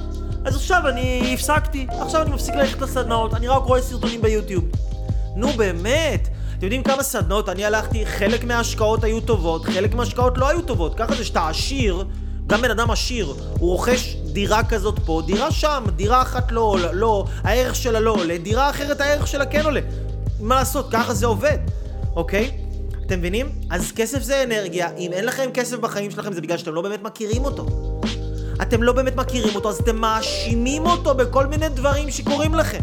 אז 0.45 0.55
עכשיו 0.55 0.87
אני 0.87 1.33
הפסקתי, 1.33 1.87
עכשיו 2.01 2.21
אני 2.21 2.31
מפסיק 2.31 2.55
ללכת 2.55 2.81
לסדנאות, 2.81 3.33
אני 3.33 3.47
רק 3.47 3.63
רואה 3.63 3.81
סרטונים 3.81 4.21
ביוטיוב. 4.21 4.63
נו 5.35 5.47
באמת, 5.57 6.27
אתם 6.57 6.65
יודעים 6.65 6.83
כמה 6.83 7.03
סדנאות 7.03 7.49
אני 7.49 7.65
הלכתי, 7.65 8.05
חלק 8.05 8.43
מההשקעות 8.43 9.03
היו 9.03 9.21
טובות, 9.21 9.65
חלק 9.65 9.95
מההשקעות 9.95 10.37
לא 10.37 10.49
היו 10.49 10.61
טובות. 10.61 10.95
ככה 10.97 11.15
זה 11.15 11.25
שאתה 11.25 11.47
עשיר, 11.49 12.05
גם 12.47 12.61
בן 12.61 12.71
אדם 12.71 12.91
עשיר, 12.91 13.25
הוא 13.59 13.69
רוכש 13.69 14.15
דירה 14.33 14.63
כזאת 14.63 14.99
פה, 15.05 15.21
דירה 15.25 15.51
שם, 15.51 15.83
דירה 15.95 16.21
אחת 16.21 16.51
לא 16.51 16.61
עולה, 16.61 16.91
לא, 16.91 17.25
הערך 17.43 17.75
שלה 17.75 17.99
לא 17.99 18.11
עולה, 18.11 18.37
דירה 18.37 18.69
אחרת 18.69 19.01
הערך 19.01 19.27
שלה 19.27 19.45
כן 19.45 19.65
עולה. 19.65 19.79
מה 20.39 20.55
לעשות, 20.55 20.87
ככה 20.91 21.13
זה 21.13 21.25
עובד, 21.25 21.57
אוקיי? 22.15 22.62
אתם 23.05 23.19
מבינים? 23.19 23.49
אז 23.69 23.91
כסף 23.91 24.21
זה 24.21 24.43
אנרגיה, 24.43 24.89
אם 24.97 25.13
אין 25.13 25.25
לכם 25.25 25.49
כסף 25.53 25.77
בחיים 25.77 26.11
שלכם 26.11 26.33
זה 26.33 26.41
בגלל 26.41 26.57
שאתם 26.57 26.73
לא 26.73 26.81
באמת 26.81 27.03
מכירים 27.03 27.45
אותו. 27.45 27.65
אתם 28.61 28.83
לא 28.83 28.93
באמת 28.93 29.15
מכירים 29.15 29.55
אותו, 29.55 29.69
אז 29.69 29.79
אתם 29.79 29.95
מאשימים 29.95 30.85
אותו 30.85 31.15
בכל 31.15 31.45
מיני 31.45 31.69
דברים 31.69 32.11
שקורים 32.11 32.55
לכם. 32.55 32.79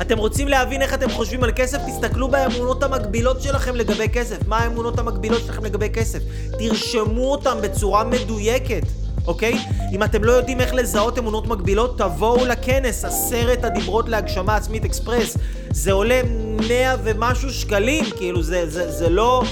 אתם 0.00 0.18
רוצים 0.18 0.48
להבין 0.48 0.82
איך 0.82 0.94
אתם 0.94 1.10
חושבים 1.10 1.44
על 1.44 1.52
כסף? 1.56 1.78
תסתכלו 1.88 2.28
באמונות 2.28 2.82
המקבילות 2.82 3.42
שלכם 3.42 3.76
לגבי 3.76 4.08
כסף. 4.08 4.38
מה 4.46 4.58
האמונות 4.58 4.98
המקבילות 4.98 5.42
שלכם 5.46 5.64
לגבי 5.64 5.90
כסף? 5.90 6.18
תרשמו 6.58 7.32
אותם 7.32 7.58
בצורה 7.62 8.04
מדויקת. 8.04 8.82
אוקיי? 9.26 9.58
אם 9.92 10.02
אתם 10.02 10.24
לא 10.24 10.32
יודעים 10.32 10.60
איך 10.60 10.74
לזהות 10.74 11.18
אמונות 11.18 11.46
מקבילות, 11.46 11.98
תבואו 11.98 12.44
לכנס, 12.46 13.04
עשרת 13.04 13.64
הדיברות 13.64 14.08
להגשמה 14.08 14.56
עצמית 14.56 14.84
אקספרס. 14.84 15.36
זה 15.70 15.92
עולה 15.92 16.20
מאה 16.68 16.94
ומשהו 17.04 17.50
שקלים, 17.50 18.04
כאילו 18.16 18.42
זה, 18.42 18.70
זה, 18.70 18.90
זה 18.90 19.08
לא... 19.08 19.42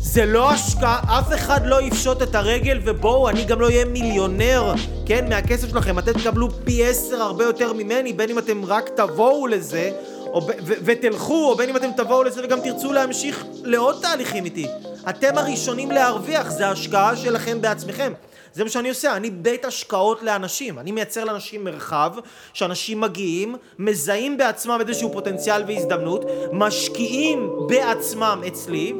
זה 0.00 0.26
לא 0.26 0.50
השקעה, 0.50 1.18
אף 1.18 1.34
אחד 1.34 1.66
לא 1.66 1.82
יפשוט 1.82 2.22
את 2.22 2.34
הרגל 2.34 2.80
ובואו, 2.84 3.28
אני 3.28 3.44
גם 3.44 3.60
לא 3.60 3.66
אהיה 3.66 3.84
מיליונר, 3.84 4.74
כן, 5.06 5.28
מהכסף 5.28 5.68
שלכם. 5.68 5.98
אתם 5.98 6.12
תקבלו 6.12 6.48
פי 6.64 6.84
עשר 6.84 7.22
הרבה 7.22 7.44
יותר 7.44 7.72
ממני, 7.72 8.12
בין 8.12 8.30
אם 8.30 8.38
אתם 8.38 8.64
רק 8.64 8.90
תבואו 8.96 9.46
לזה, 9.46 9.90
או, 10.26 10.42
ו- 10.42 10.50
ו- 10.66 10.74
ותלכו, 10.84 11.50
או 11.50 11.56
בין 11.56 11.68
אם 11.68 11.76
אתם 11.76 11.88
תבואו 11.96 12.22
לזה 12.22 12.44
וגם 12.44 12.60
תרצו 12.60 12.92
להמשיך 12.92 13.44
לעוד 13.64 13.96
תהליכים 14.02 14.44
איתי. 14.44 14.66
אתם 15.08 15.38
הראשונים 15.38 15.90
להרוויח, 15.90 16.50
זה 16.50 16.68
השקעה 16.68 17.16
שלכם 17.16 17.60
בעצמכם. 17.60 18.12
זה 18.52 18.64
מה 18.64 18.70
שאני 18.70 18.88
עושה, 18.88 19.16
אני 19.16 19.30
בית 19.30 19.64
השקעות 19.64 20.22
לאנשים. 20.22 20.78
אני 20.78 20.92
מייצר 20.92 21.24
לאנשים 21.24 21.64
מרחב, 21.64 22.12
שאנשים 22.52 23.00
מגיעים, 23.00 23.56
מזהים 23.78 24.36
בעצמם 24.36 24.78
איזשהו 24.80 25.12
פוטנציאל 25.12 25.62
והזדמנות, 25.66 26.24
משקיעים 26.52 27.50
בעצמם 27.68 28.42
אצלי, 28.46 28.92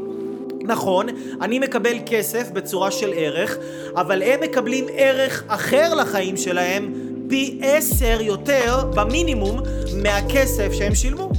נכון, 0.63 1.07
אני 1.41 1.59
מקבל 1.59 1.97
כסף 2.07 2.51
בצורה 2.51 2.91
של 2.91 3.13
ערך, 3.17 3.57
אבל 3.97 4.23
הם 4.23 4.41
מקבלים 4.41 4.87
ערך 4.93 5.43
אחר 5.47 5.95
לחיים 5.95 6.37
שלהם 6.37 6.93
פי 7.29 7.61
עשר 7.63 8.19
יותר 8.21 8.85
במינימום 8.95 9.61
מהכסף 10.03 10.73
שהם 10.73 10.95
שילמו. 10.95 11.31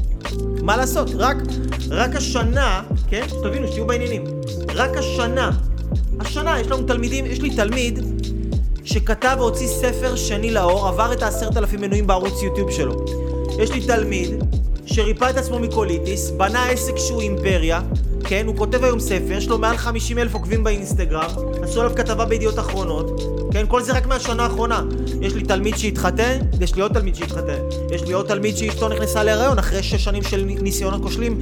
מה 0.62 0.78
לעשות? 0.78 1.08
רק, 1.16 1.38
רק 1.90 2.16
השנה, 2.16 2.84
כן? 3.10 3.24
שתבינו, 3.28 3.68
שתהיו 3.68 3.88
בעניינים. 3.88 4.24
רק 4.76 4.98
השנה, 4.98 5.52
השנה 6.20 6.60
יש 6.60 6.68
לנו 6.68 6.88
תלמידים, 6.88 7.26
יש 7.26 7.42
לי 7.42 7.56
תלמיד 7.56 8.00
שכתב 8.84 9.36
והוציא 9.40 9.68
ספר 9.68 10.16
שני 10.16 10.52
לאור, 10.52 10.88
עבר 10.88 11.14
את 11.14 11.24
העשרת 11.24 11.58
אלפים 11.58 11.82
מנויים 11.82 12.08
בערוץ 12.08 12.42
יוטיוב 12.42 12.72
שלו. 12.72 13.06
יש 13.60 13.72
לי 13.72 13.88
תלמיד 13.88 14.30
שריפא 14.86 15.30
את 15.30 15.38
עצמו 15.38 15.60
מקוליטיס, 15.60 16.32
בנה 16.32 16.70
עסק 16.70 16.98
שהוא 16.98 17.22
אימפריה, 17.22 17.82
כן, 18.24 18.48
הוא 18.48 18.58
כותב 18.58 18.84
היום 18.84 19.00
ספר, 19.00 19.32
יש 19.32 19.48
לו 19.48 19.58
מעל 19.58 19.78
50 19.78 20.18
אלף 20.18 20.34
עוקבים 20.34 20.64
באינסטגרם, 20.64 21.30
עשו 21.64 21.82
עליו 21.82 21.96
כתבה 21.96 22.26
בידיעות 22.26 22.60
אחרונות, 22.60 23.22
כן, 23.52 23.66
כל 23.68 23.82
זה 23.82 23.94
רק 23.94 24.08
מהשנה 24.08 24.44
האחרונה. 24.44 24.84
יש 25.22 25.34
לי 25.34 25.44
תלמיד 25.44 25.78
שהתחתן, 25.78 26.40
יש 26.62 26.76
לי 26.76 26.82
עוד 26.82 26.94
תלמיד 26.94 27.16
שהתחתן, 27.16 27.60
יש 27.92 28.04
לי 28.04 28.14
עוד 28.14 28.28
תלמיד 28.28 28.58
שאשתו 28.58 28.90
נכנסה 28.90 29.24
להיריון 29.24 29.60
אחרי 29.60 29.84
שש 29.84 30.04
שנים 30.04 30.24
של 30.24 30.44
ניסיונות 30.46 31.02
כושלים 31.02 31.40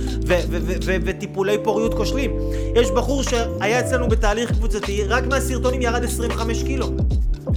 וטיפולי 1.06 1.58
פוריות 1.64 1.94
כושלים. 1.94 2.32
יש 2.76 2.92
בחור 2.92 3.24
שהיה 3.24 3.80
אצלנו 3.80 4.08
בתהליך 4.08 4.52
קבוצתי, 4.52 5.04
רק 5.04 5.28
מהסרטונים 5.28 5.82
ירד 5.82 6.04
25 6.04 6.64
קילו, 6.64 6.88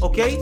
אוקיי? 0.02 0.36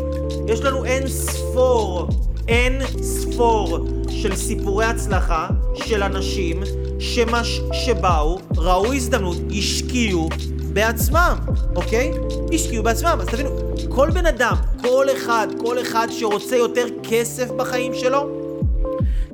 יש 0.49 0.61
לנו 0.61 0.85
אין 0.85 1.09
ספור, 1.09 2.09
אין 2.49 2.83
ספור 3.03 3.89
של 4.09 4.37
סיפורי 4.37 4.85
הצלחה 4.85 5.49
של 5.74 6.03
אנשים 6.03 6.62
שמש... 6.99 7.61
שבאו, 7.72 8.38
ראו 8.57 8.92
הזדמנות, 8.92 9.36
השקיעו 9.59 10.28
בעצמם, 10.72 11.38
אוקיי? 11.76 12.11
השקיעו 12.55 12.84
בעצמם. 12.84 13.18
אז 13.20 13.26
תבינו, 13.26 13.51
כל 13.88 14.11
בן 14.11 14.26
אדם, 14.26 14.55
כל 14.82 15.07
אחד, 15.16 15.49
כל 15.59 15.80
אחד 15.80 16.09
שרוצה 16.11 16.57
יותר 16.57 16.86
כסף 17.03 17.51
בחיים 17.51 17.94
שלו, 17.94 18.26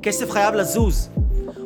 כסף 0.03 0.31
חייב 0.31 0.55
לזוז. 0.55 1.09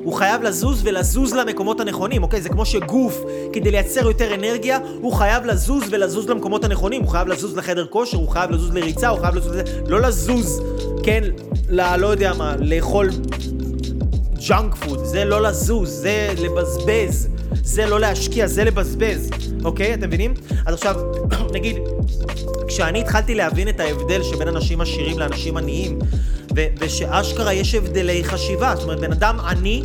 הוא 0.04 0.14
חייב 0.14 0.44
לזוז 0.44 0.82
ולזוז 0.84 1.34
למקומות 1.34 1.80
הנכונים, 1.80 2.24
אוקיי? 2.24 2.42
זה 2.42 2.50
כמו 2.50 2.66
שגוף, 2.66 3.22
כדי 3.54 3.72
לייצר 3.72 4.08
יותר 4.08 4.34
אנרגיה, 4.34 4.80
הוא 5.02 5.14
חייב 5.14 5.46
לזוז 5.46 5.84
ולזוז 5.90 6.30
למקומות 6.30 6.64
הנכונים. 6.64 7.02
הוא 7.02 7.10
חייב 7.10 7.28
לזוז 7.28 7.58
לחדר 7.58 7.86
כושר, 7.86 8.18
הוא 8.18 8.30
חייב 8.30 8.52
לזוז 8.52 8.74
לריצה, 8.74 9.08
הוא 9.10 9.20
חייב 9.20 9.36
לזוז 9.36 9.52
לזה. 9.52 9.64
לא 9.88 10.02
לזוז, 10.02 10.62
כן, 11.04 11.24
ל... 11.70 11.96
לא 11.96 12.08
יודע 12.08 12.34
מה, 12.34 12.56
לאכול 12.60 13.10
junk 14.48 14.76
food, 14.76 15.06
זה 15.06 15.26
לא 15.26 15.42
לזוז, 15.42 15.90
זה 15.90 16.34
לבזבז, 16.38 17.28
זה 17.64 17.86
לא 17.86 18.00
להשקיע, 18.00 18.48
זה 18.48 18.64
לבזבז, 18.64 19.30
אוקיי? 19.64 19.94
אתם 19.94 20.08
מבינים? 20.08 20.34
אז 20.66 20.74
עכשיו, 20.74 20.96
נגיד, 21.56 21.78
כשאני 22.68 23.02
התחלתי 23.02 23.36
להבין 23.36 23.70
את 23.70 23.80
ההבדל 23.80 24.24
שבין 24.24 24.48
אנשים 24.48 24.82
עשירים 24.82 25.20
לאנשים 25.20 25.58
עניים, 25.58 26.00
ו- 26.56 26.66
ושאשכרה 26.80 27.54
יש 27.54 27.76
הבדלי 27.76 28.24
חשיבה, 28.24 28.74
זאת 28.76 28.84
אומרת, 28.84 29.00
בן 29.00 29.12
אדם 29.12 29.40
עני, 29.40 29.84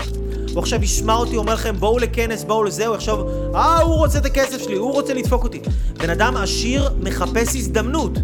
הוא 0.52 0.60
עכשיו 0.62 0.84
ישמע 0.84 1.14
אותי, 1.14 1.36
אומר 1.36 1.54
לכם, 1.54 1.76
בואו 1.78 1.98
לכנס, 1.98 2.44
בואו 2.44 2.64
לזה, 2.64 2.86
הוא 2.86 2.94
עכשיו, 2.94 3.18
אה, 3.54 3.80
הוא 3.80 3.96
רוצה 3.96 4.18
את 4.18 4.26
הכסף 4.26 4.62
שלי, 4.62 4.76
הוא 4.76 4.92
רוצה 4.92 5.14
לדפוק 5.14 5.44
אותי. 5.44 5.60
בן 5.98 6.10
אדם 6.10 6.36
עשיר 6.36 6.90
מחפש 7.00 7.56
הזדמנות. 7.56 8.18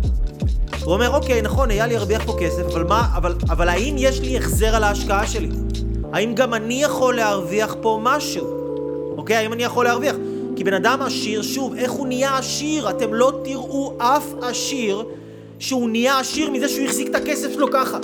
הוא 0.85 0.95
אומר, 0.95 1.11
אוקיי, 1.11 1.43
נכון, 1.43 1.69
לי 1.69 1.95
ירוויח 1.95 2.25
פה 2.27 2.37
כסף, 2.41 2.63
אבל 2.73 2.85
מה, 2.85 3.09
אבל, 3.17 3.35
אבל 3.51 3.69
האם 3.69 3.95
יש 3.99 4.21
לי 4.21 4.39
החזר 4.39 4.77
על 4.77 4.85
ההשקעה 4.85 5.27
שלי? 5.27 5.49
האם 6.13 6.35
גם 6.35 6.55
אני 6.55 6.83
יכול 6.83 7.17
להרוויח 7.17 7.77
פה 7.83 7.99
משהו? 8.03 8.47
אוקיי? 9.17 9.37
האם 9.37 9.53
אני 9.53 9.63
יכול 9.63 9.85
להרוויח? 9.85 10.17
כי 10.57 10.65
בן 10.65 10.75
אדם 10.75 11.03
עשיר, 11.03 11.43
שוב, 11.43 11.75
איך 11.75 11.93
הוא 11.93 12.07
נהיה 12.07 12.39
עשיר? 12.39 12.91
אתם 12.91 13.15
לא 13.15 13.33
תראו 13.45 13.93
אף 13.99 14.25
עשיר 14.43 15.05
שהוא 15.59 15.91
נהיה 15.91 16.19
עשיר 16.19 16.51
מזה 16.51 16.69
שהוא 16.69 16.85
החזיק 16.85 17.09
את 17.09 17.15
הכסף 17.15 17.53
שלו 17.53 17.71
ככה. 17.73 17.99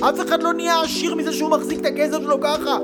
אף 0.00 0.20
אחד 0.20 0.42
לא 0.42 0.52
נהיה 0.52 0.80
עשיר 0.80 1.14
מזה 1.14 1.32
שהוא 1.32 1.50
מחזיק 1.50 1.80
את 1.80 1.86
הכסף 1.86 2.18
שלו 2.22 2.40
ככה. 2.40 2.78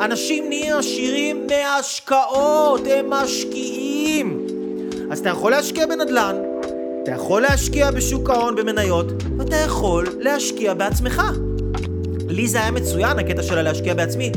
אנשים 0.00 0.48
נהיים 0.48 0.76
עשירים 0.76 1.46
מהשקעות, 1.46 2.80
הם 2.90 3.10
משקיעים. 3.10 4.46
אז 5.10 5.18
אתה 5.18 5.28
יכול 5.28 5.50
להשקיע 5.50 5.86
בנדל"ן, 5.86 6.36
אתה 7.02 7.10
יכול 7.10 7.42
להשקיע 7.42 7.90
בשוק 7.90 8.30
ההון 8.30 8.56
במניות, 8.56 9.06
ואתה 9.38 9.56
יכול 9.56 10.06
להשקיע 10.20 10.74
בעצמך. 10.74 11.22
לי 12.28 12.48
זה 12.48 12.58
היה 12.58 12.70
מצוין, 12.70 13.18
הקטע 13.18 13.42
של 13.42 13.62
להשקיע 13.62 13.94
בעצמי. 13.94 14.32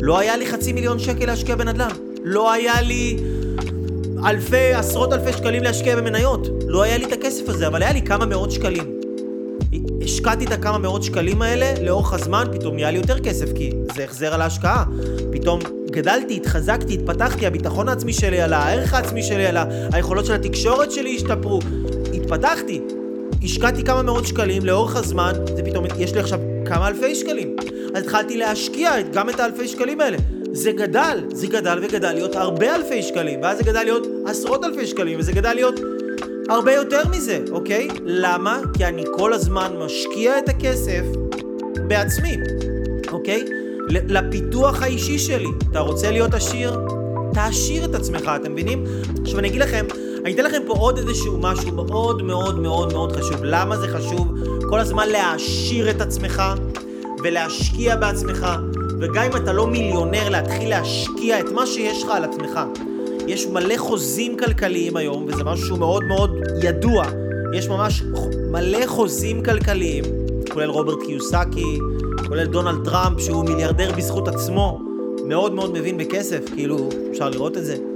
לא 0.00 0.18
היה 0.18 0.36
לי 0.36 0.46
חצי 0.46 0.72
מיליון 0.72 0.98
שקל 0.98 1.26
להשקיע 1.26 1.56
בנדל"ן. 1.56 1.88
לא 2.24 2.52
היה 2.52 2.80
לי 2.80 3.16
אלפי, 4.26 4.74
עשרות 4.74 5.12
אלפי 5.12 5.32
שקלים 5.32 5.62
להשקיע 5.62 5.96
במניות. 5.96 6.48
לא 6.66 6.82
היה 6.82 6.98
לי 6.98 7.04
את 7.04 7.12
הכסף 7.12 7.48
הזה, 7.48 7.66
אבל 7.66 7.82
היה 7.82 7.92
לי 7.92 8.02
כמה 8.02 8.26
מאות 8.26 8.50
שקלים. 8.50 9.00
השקעתי 10.02 10.44
את 10.44 10.52
הכמה 10.52 10.78
מאות 10.78 11.02
שקלים 11.02 11.42
האלה, 11.42 11.74
לאורך 11.82 12.12
הזמן 12.12 12.44
פתאום 12.52 12.74
נהיה 12.74 12.90
לי 12.90 12.96
יותר 12.96 13.18
כסף, 13.20 13.52
כי 13.52 13.72
זה 13.94 14.04
החזר 14.04 14.34
על 14.34 14.40
ההשקעה. 14.40 14.84
פתאום 15.32 15.60
גדלתי, 15.90 16.36
התחזקתי, 16.36 16.94
התפתחתי, 16.94 17.46
הביטחון 17.46 17.88
העצמי 17.88 18.12
שלי 18.12 18.40
עלה, 18.40 18.58
הערך 18.58 18.94
העצמי 18.94 19.22
שלי 19.22 19.46
עלה, 19.46 19.64
היכולות 19.92 20.26
של 20.26 20.34
התקשורת 20.34 20.90
שלי 20.90 21.16
השתפרו. 21.16 21.60
התפתחתי. 22.14 22.80
השקעתי 23.42 23.82
כמה 23.84 24.02
מאות 24.02 24.26
שקלים 24.26 24.64
לאורך 24.64 24.96
הזמן, 24.96 25.32
זה 25.56 25.62
פתאום, 25.62 25.84
יש 25.98 26.14
לי 26.14 26.20
עכשיו 26.20 26.40
כמה 26.66 26.88
אלפי 26.88 27.14
שקלים. 27.14 27.56
אז 27.94 28.02
התחלתי 28.02 28.36
להשקיע 28.36 29.00
גם 29.00 29.30
את 29.30 29.40
האלפי 29.40 29.68
שקלים 29.68 30.00
האלה. 30.00 30.16
זה 30.52 30.72
גדל, 30.72 31.24
זה 31.32 31.46
גדל 31.46 31.78
וגדל 31.82 32.12
להיות 32.12 32.36
הרבה 32.36 32.74
אלפי 32.74 33.02
שקלים, 33.02 33.42
ואז 33.42 33.58
זה 33.58 33.64
גדל 33.64 33.82
להיות 33.82 34.06
עשרות 34.26 34.64
אלפי 34.64 34.86
שקלים, 34.86 35.18
וזה 35.18 35.32
גדל 35.32 35.52
להיות 35.52 35.80
הרבה 36.48 36.72
יותר 36.72 37.02
מזה, 37.10 37.38
אוקיי? 37.50 37.88
למה? 38.04 38.60
כי 38.76 38.84
אני 38.84 39.04
כל 39.16 39.32
הזמן 39.32 39.72
משקיע 39.78 40.38
את 40.38 40.48
הכסף 40.48 41.02
בעצמי, 41.88 42.36
אוקיי? 43.12 43.44
לפיתוח 43.88 44.82
האישי 44.82 45.18
שלי. 45.18 45.48
אתה 45.70 45.80
רוצה 45.80 46.10
להיות 46.10 46.34
עשיר? 46.34 46.78
תעשיר 47.34 47.84
את 47.84 47.94
עצמך, 47.94 48.30
אתם 48.42 48.52
מבינים? 48.52 48.84
עכשיו 49.22 49.38
אני 49.38 49.48
אגיד 49.48 49.60
לכם, 49.60 49.86
אני 50.24 50.32
אתן 50.34 50.44
לכם 50.44 50.62
פה 50.66 50.72
עוד 50.72 50.98
איזשהו 50.98 51.38
משהו 51.40 51.72
מאוד 51.72 52.22
מאוד 52.22 52.60
מאוד 52.60 52.92
מאוד 52.92 53.16
חשוב. 53.16 53.36
למה 53.42 53.76
זה 53.76 53.88
חשוב? 53.88 54.34
כל 54.68 54.80
הזמן 54.80 55.08
להעשיר 55.08 55.90
את 55.90 56.00
עצמך 56.00 56.42
ולהשקיע 57.22 57.96
בעצמך, 57.96 58.46
וגם 59.00 59.22
אם 59.22 59.36
אתה 59.36 59.52
לא 59.52 59.66
מיליונר, 59.66 60.28
להתחיל 60.28 60.68
להשקיע 60.68 61.40
את 61.40 61.52
מה 61.52 61.66
שיש 61.66 62.02
לך 62.02 62.10
על 62.10 62.24
עצמך. 62.24 62.60
יש 63.26 63.46
מלא 63.46 63.76
חוזים 63.76 64.36
כלכליים 64.36 64.96
היום, 64.96 65.24
וזה 65.28 65.44
משהו 65.44 65.66
שהוא 65.66 65.78
מאוד 65.78 66.04
מאוד 66.04 66.30
ידוע. 66.62 67.04
יש 67.54 67.68
ממש 67.68 68.02
מלא 68.50 68.86
חוזים 68.86 69.42
כלכליים, 69.42 70.04
כולל 70.52 70.70
רוברט 70.70 70.98
קיוסקי, 71.06 71.78
כולל 72.28 72.46
דונלד 72.46 72.84
טראמפ, 72.84 73.20
שהוא 73.20 73.44
מיליארדר 73.44 73.92
בזכות 73.96 74.28
עצמו, 74.28 74.80
מאוד 75.24 75.54
מאוד 75.54 75.78
מבין 75.78 75.98
בכסף, 75.98 76.40
כאילו, 76.54 76.88
אפשר 77.10 77.28
לראות 77.28 77.56
את 77.56 77.64
זה. 77.64 77.93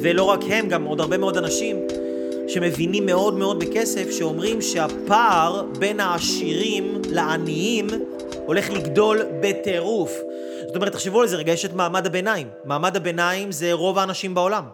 ולא 0.00 0.22
רק 0.22 0.40
הם, 0.48 0.68
גם 0.68 0.84
עוד 0.84 1.00
הרבה 1.00 1.18
מאוד 1.18 1.36
אנשים 1.36 1.76
שמבינים 2.48 3.06
מאוד 3.06 3.34
מאוד 3.34 3.58
בכסף, 3.58 4.10
שאומרים 4.10 4.62
שהפער 4.62 5.64
בין 5.78 6.00
העשירים 6.00 7.02
לעניים 7.10 7.86
הולך 8.46 8.70
לגדול 8.70 9.22
בטירוף. 9.40 10.12
זאת 10.66 10.76
אומרת, 10.76 10.92
תחשבו 10.92 11.20
על 11.20 11.28
זה 11.28 11.36
רגע, 11.36 11.52
יש 11.52 11.64
את 11.64 11.74
מעמד 11.74 12.06
הביניים. 12.06 12.48
מעמד 12.64 12.96
הביניים 12.96 13.52
זה 13.52 13.72
רוב 13.72 13.98
האנשים 13.98 14.34
בעולם. 14.34 14.64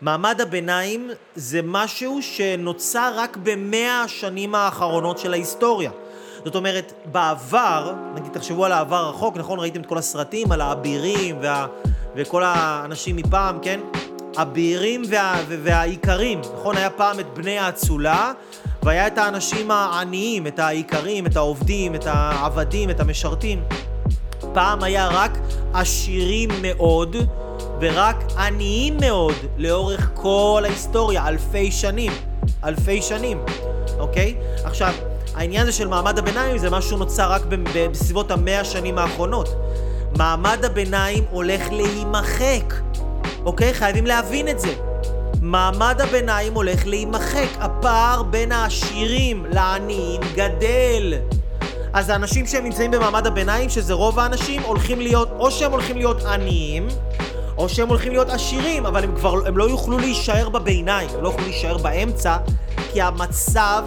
מעמד 0.00 0.40
הביניים 0.40 1.10
זה 1.34 1.60
משהו 1.64 2.22
שנוצר 2.22 3.12
רק 3.16 3.36
במאה 3.42 4.02
השנים 4.02 4.54
האחרונות 4.54 5.18
של 5.18 5.32
ההיסטוריה. 5.32 5.90
זאת 6.44 6.54
אומרת, 6.54 6.92
בעבר, 7.04 7.94
נגיד 8.14 8.32
תחשבו 8.32 8.64
על 8.64 8.72
העבר 8.72 8.96
הרחוק, 8.96 9.36
נכון? 9.36 9.58
ראיתם 9.58 9.80
את 9.80 9.86
כל 9.86 9.98
הסרטים 9.98 10.52
על 10.52 10.60
האבירים 10.60 11.38
וה... 11.42 11.66
וכל 12.16 12.42
האנשים 12.44 13.16
מפעם, 13.16 13.58
כן? 13.62 13.80
הבהירים 14.36 15.02
וה, 15.10 15.42
והאיכרים, 15.62 16.40
נכון? 16.54 16.76
היה 16.76 16.90
פעם 16.90 17.20
את 17.20 17.26
בני 17.34 17.58
האצולה, 17.58 18.32
והיה 18.82 19.06
את 19.06 19.18
האנשים 19.18 19.70
העניים, 19.70 20.46
את 20.46 20.58
האיכרים, 20.58 21.26
את 21.26 21.36
העובדים, 21.36 21.94
את 21.94 22.06
העבדים, 22.06 22.90
את 22.90 23.00
המשרתים. 23.00 23.62
פעם 24.52 24.82
היה 24.82 25.08
רק 25.08 25.38
עשירים 25.72 26.50
מאוד, 26.62 27.16
ורק 27.80 28.16
עניים 28.38 28.96
מאוד, 29.00 29.34
לאורך 29.56 30.10
כל 30.14 30.62
ההיסטוריה, 30.64 31.28
אלפי 31.28 31.70
שנים. 31.70 32.12
אלפי 32.64 33.02
שנים, 33.02 33.38
אוקיי? 33.98 34.34
עכשיו, 34.64 34.92
העניין 35.34 35.62
הזה 35.62 35.72
של 35.72 35.88
מעמד 35.88 36.18
הביניים 36.18 36.58
זה 36.58 36.70
משהו 36.70 36.96
נוצר 36.96 37.32
רק 37.32 37.42
בסביבות 37.90 38.30
המאה 38.30 38.60
השנים 38.60 38.98
האחרונות. 38.98 39.48
מעמד 40.18 40.64
הביניים 40.64 41.24
הולך 41.30 41.72
להימחק. 41.72 42.74
אוקיי? 43.44 43.74
חייבים 43.74 44.06
להבין 44.06 44.48
את 44.48 44.60
זה. 44.60 44.74
מעמד 45.40 46.00
הביניים 46.00 46.54
הולך 46.54 46.86
להימחק, 46.86 47.48
הפער 47.58 48.22
בין 48.22 48.52
העשירים 48.52 49.46
לעניים 49.50 50.20
גדל. 50.34 51.14
אז 51.92 52.08
האנשים 52.08 52.46
שהם 52.46 52.64
נמצאים 52.64 52.90
במעמד 52.90 53.26
הביניים, 53.26 53.68
שזה 53.68 53.94
רוב 53.94 54.18
האנשים, 54.18 54.62
הולכים 54.62 55.00
להיות, 55.00 55.28
או 55.38 55.50
שהם 55.50 55.72
הולכים 55.72 55.96
להיות 55.96 56.24
עניים, 56.24 56.88
או 57.58 57.68
שהם 57.68 57.88
הולכים 57.88 58.12
להיות 58.12 58.28
עשירים, 58.28 58.86
אבל 58.86 59.04
הם 59.04 59.16
כבר, 59.16 59.46
הם 59.46 59.58
לא 59.58 59.64
יוכלו 59.64 59.98
להישאר 59.98 60.48
בביניים, 60.48 61.08
הם 61.14 61.22
לא 61.22 61.28
יוכלו 61.28 61.44
להישאר 61.44 61.78
באמצע, 61.78 62.36
כי 62.92 63.02
המצב 63.02 63.84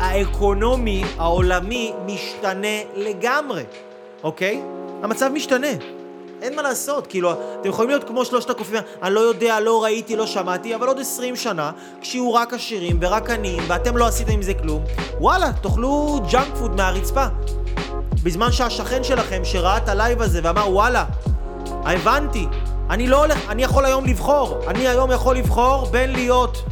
האקונומי 0.00 1.04
העולמי 1.18 1.92
משתנה 2.06 2.78
לגמרי, 2.96 3.62
אוקיי? 4.22 4.62
המצב 5.02 5.30
משתנה. 5.34 5.97
אין 6.42 6.56
מה 6.56 6.62
לעשות, 6.62 7.06
כאילו, 7.06 7.32
אתם 7.32 7.68
יכולים 7.68 7.90
להיות 7.90 8.04
כמו 8.04 8.24
שלושת 8.24 8.50
הקופים, 8.50 8.76
אני 9.02 9.14
לא 9.14 9.20
יודע, 9.20 9.60
לא 9.60 9.84
ראיתי, 9.84 10.16
לא 10.16 10.26
שמעתי, 10.26 10.74
אבל 10.74 10.86
עוד 10.86 11.00
עשרים 11.00 11.36
שנה, 11.36 11.70
כשיהיו 12.00 12.34
רק 12.34 12.54
עשירים 12.54 12.98
ורק 13.00 13.30
עניים, 13.30 13.62
ואתם 13.66 13.96
לא 13.96 14.06
עשיתם 14.06 14.32
עם 14.32 14.42
זה 14.42 14.54
כלום, 14.54 14.84
וואלה, 15.20 15.50
תאכלו 15.62 16.20
junk 16.30 16.56
food 16.58 16.76
מהרצפה. 16.76 17.26
בזמן 18.22 18.52
שהשכן 18.52 19.04
שלכם, 19.04 19.44
שראה 19.44 19.76
את 19.76 19.88
הלייב 19.88 20.22
הזה 20.22 20.40
ואמר, 20.42 20.72
וואלה, 20.72 21.04
הבנתי, 21.66 22.46
אני 22.90 23.06
לא 23.06 23.24
הולך, 23.24 23.38
אני 23.48 23.62
יכול 23.62 23.84
היום 23.84 24.06
לבחור, 24.06 24.58
אני 24.68 24.88
היום 24.88 25.10
יכול 25.10 25.36
לבחור 25.36 25.86
בין 25.86 26.12
להיות 26.12 26.62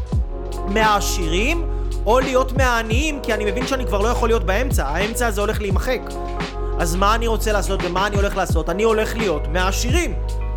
מהעשירים 0.69 1.69
או 2.07 2.21
להיות 2.21 2.53
מהעניים, 2.53 3.21
כי 3.23 3.35
אני 3.35 3.45
מבין 3.45 3.67
שאני 3.67 3.87
כבר 3.87 3.99
לא 4.03 4.09
יכול 4.09 4.29
להיות 4.29 4.45
באמצע, 4.45 4.87
האמצע 4.87 5.27
הזה 5.27 5.41
הולך 5.41 5.61
להימחק. 5.61 6.01
אז 6.79 6.95
מה 6.95 7.15
אני 7.15 7.27
רוצה 7.27 7.53
לעשות 7.53 7.81
ומה 7.85 8.07
אני 8.07 8.17
הולך 8.17 8.37
לעשות? 8.37 8.71
אני 8.71 8.83
הולך 8.83 9.17
להיות 9.17 9.49
מהעשירים. 9.49 10.15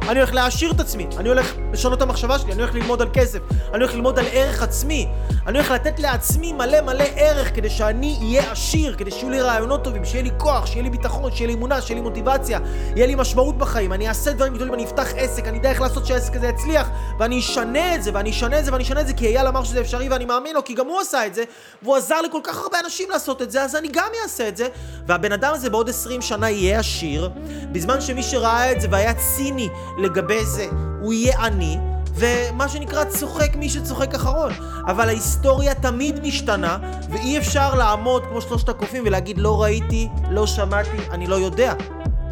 אני 0.09 0.19
הולך 0.19 0.33
להעשיר 0.33 0.71
את 0.71 0.79
עצמי, 0.79 1.07
אני 1.17 1.29
הולך 1.29 1.53
לשנות 1.73 1.97
את 1.97 2.01
המחשבה 2.01 2.39
שלי, 2.39 2.51
אני 2.51 2.61
הולך 2.61 2.75
ללמוד 2.75 3.01
על 3.01 3.07
כסף, 3.13 3.39
אני 3.51 3.83
הולך 3.83 3.93
ללמוד 3.93 4.19
על 4.19 4.25
ערך 4.31 4.63
עצמי, 4.63 5.07
אני 5.47 5.57
הולך 5.57 5.71
לתת 5.71 5.99
לעצמי 5.99 6.53
מלא 6.53 6.81
מלא 6.81 7.03
ערך 7.15 7.55
כדי 7.55 7.69
שאני 7.69 8.17
אהיה 8.21 8.51
עשיר, 8.51 8.95
כדי 8.95 9.11
שיהיו 9.11 9.29
לי 9.29 9.41
רעיונות 9.41 9.83
טובים, 9.83 10.05
שיהיה 10.05 10.23
לי 10.23 10.29
כוח, 10.37 10.65
שיהיה 10.65 10.83
לי 10.83 10.89
ביטחון, 10.89 11.31
שיהיה 11.31 11.47
לי 11.47 11.53
אמונה, 11.53 11.81
שיהיה 11.81 11.95
לי 11.95 12.01
מוטיבציה, 12.01 12.59
יהיה 12.95 13.07
לי 13.07 13.15
משמעות 13.15 13.57
בחיים, 13.57 13.93
אני 13.93 14.07
אעשה 14.09 14.33
דברים 14.33 14.53
גדולים, 14.53 14.73
אני 14.73 14.85
אפתח 14.85 15.07
עסק, 15.15 15.47
אני 15.47 15.57
אדע 15.59 15.69
איך 15.69 15.81
לעשות 15.81 16.05
שהעסק 16.05 16.35
הזה 16.35 16.47
יצליח, 16.47 16.89
ואני 17.19 17.39
אשנה 17.39 17.95
את 17.95 18.03
זה, 18.03 18.11
ואני 18.13 18.29
אשנה 18.29 18.59
את 18.59 18.65
זה, 18.65 18.71
ואני 18.71 18.83
אשנה 18.83 19.01
את 19.01 19.07
זה, 19.07 19.13
כי 19.13 19.27
אייל 19.27 19.47
אמר 19.47 19.63
שזה 19.63 19.81
אפשרי 19.81 20.09
ואני 20.09 20.25
מאמין 20.25 20.55
לו, 20.55 20.63
כי 20.63 20.73
גם 20.73 20.87
הוא 20.87 20.99
עשה 20.99 21.25
את 21.25 21.35
זה, 21.35 21.43
והוא 21.83 21.95
עזר 21.95 22.21
לכל 22.21 22.39
כך 22.43 22.57
הרבה 22.57 22.79
אנשים 22.79 23.09
לעשות 23.09 23.41
את 23.41 23.51
זה, 23.51 23.63
אז 23.63 23.75
אני 23.75 23.87
גם 23.93 24.09
אעשה 24.23 24.47
את 24.47 24.57
זה, 24.57 24.67
והבן 25.07 25.31
אדם 25.31 25.53
הזה 25.53 25.69
בעוד 25.69 25.89
20 25.89 26.21
שנה 26.21 26.49
יהיה 26.49 26.79
עשיר, 26.79 27.29
בזמן 27.71 28.01
שמי 28.01 28.23
שראה 28.23 28.71
את 28.71 28.81
זה 28.81 28.87
והיה 28.91 29.13
ציני 29.13 29.69
לגבי 29.99 30.45
זה, 30.45 30.67
הוא 31.01 31.13
יהיה 31.13 31.45
עני, 31.45 31.77
ומה 32.15 32.69
שנקרא 32.69 33.03
צוחק 33.03 33.55
מי 33.55 33.69
שצוחק 33.69 34.15
אחרון. 34.15 34.51
אבל 34.87 35.07
ההיסטוריה 35.07 35.75
תמיד 35.75 36.19
משתנה, 36.23 36.77
ואי 37.09 37.37
אפשר 37.37 37.75
לעמוד 37.75 38.25
כמו 38.25 38.41
שלושת 38.41 38.69
הקופים 38.69 39.03
ולהגיד 39.05 39.37
לא 39.37 39.63
ראיתי, 39.63 40.07
לא 40.31 40.47
שמעתי, 40.47 40.97
אני 41.11 41.27
לא 41.27 41.35
יודע. 41.35 41.73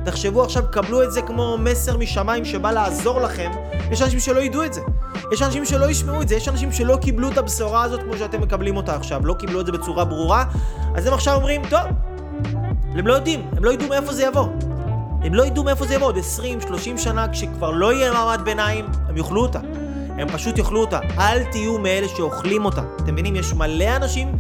תחשבו 0.06 0.44
עכשיו, 0.44 0.64
קבלו 0.72 1.04
את 1.04 1.12
זה 1.12 1.22
כמו 1.22 1.58
מסר 1.58 1.98
משמיים 1.98 2.46
שבא 2.46 2.72
לעזור 2.72 3.22
לכם. 3.22 3.52
יש 3.92 4.02
אנשים 4.02 4.20
שלא 4.20 4.40
ידעו 4.40 4.64
את 4.64 4.74
זה. 4.74 4.82
יש 5.32 5.42
אנשים 5.42 5.66
שלא 5.66 5.90
ישמעו 5.90 6.22
את 6.22 6.28
זה. 6.28 6.36
יש 6.36 6.48
אנשים 6.48 6.72
שלא 6.72 6.98
קיבלו 7.02 7.30
את 7.32 7.38
הבשורה 7.38 7.84
הזאת 7.84 8.04
כמו 8.04 8.18
שאתם 8.18 8.42
מקבלים 8.42 8.78
אותה 8.78 8.96
עכשיו. 8.96 9.26
לא 9.26 9.34
קיבלו 9.34 9.62
את 9.62 9.66
זה 9.66 9.72
בצורה 9.72 10.06
ברורה. 10.06 10.46
אז 10.96 11.06
הם 11.06 11.14
עכשיו 11.14 11.36
אומרים, 11.36 11.62
טוב, 11.70 11.82
הם 12.96 13.08
לא 13.08 13.14
יודעים, 13.14 13.48
הם 13.58 13.64
לא 13.64 13.74
ידעו 13.74 13.88
מאיפה 13.88 14.14
זה 14.14 14.24
יבוא. 14.24 14.48
הם 15.28 15.34
לא 15.34 15.46
ידעו 15.46 15.64
מאיפה 15.64 15.86
זה 15.86 15.94
יבוא 15.94 16.08
עוד 16.08 16.18
20-30 16.18 16.98
שנה, 16.98 17.28
כשכבר 17.28 17.72
לא 17.72 17.94
יהיה 17.94 18.12
מעמד 18.12 18.42
ביניים, 18.44 18.86
הם 19.08 19.18
יאכלו 19.18 19.42
אותה. 19.42 19.60
הם 20.18 20.28
פשוט 20.28 20.58
יאכלו 20.58 20.82
אותה. 20.82 21.00
אל 21.18 21.44
תהיו 21.44 21.80
מאלה 21.80 22.08
שאוכלים 22.08 22.66
אותה. 22.66 22.82
אתם 22.96 23.14
מבינים? 23.14 23.36
יש 23.36 23.54
מלא 23.54 23.96
אנשים, 23.96 24.32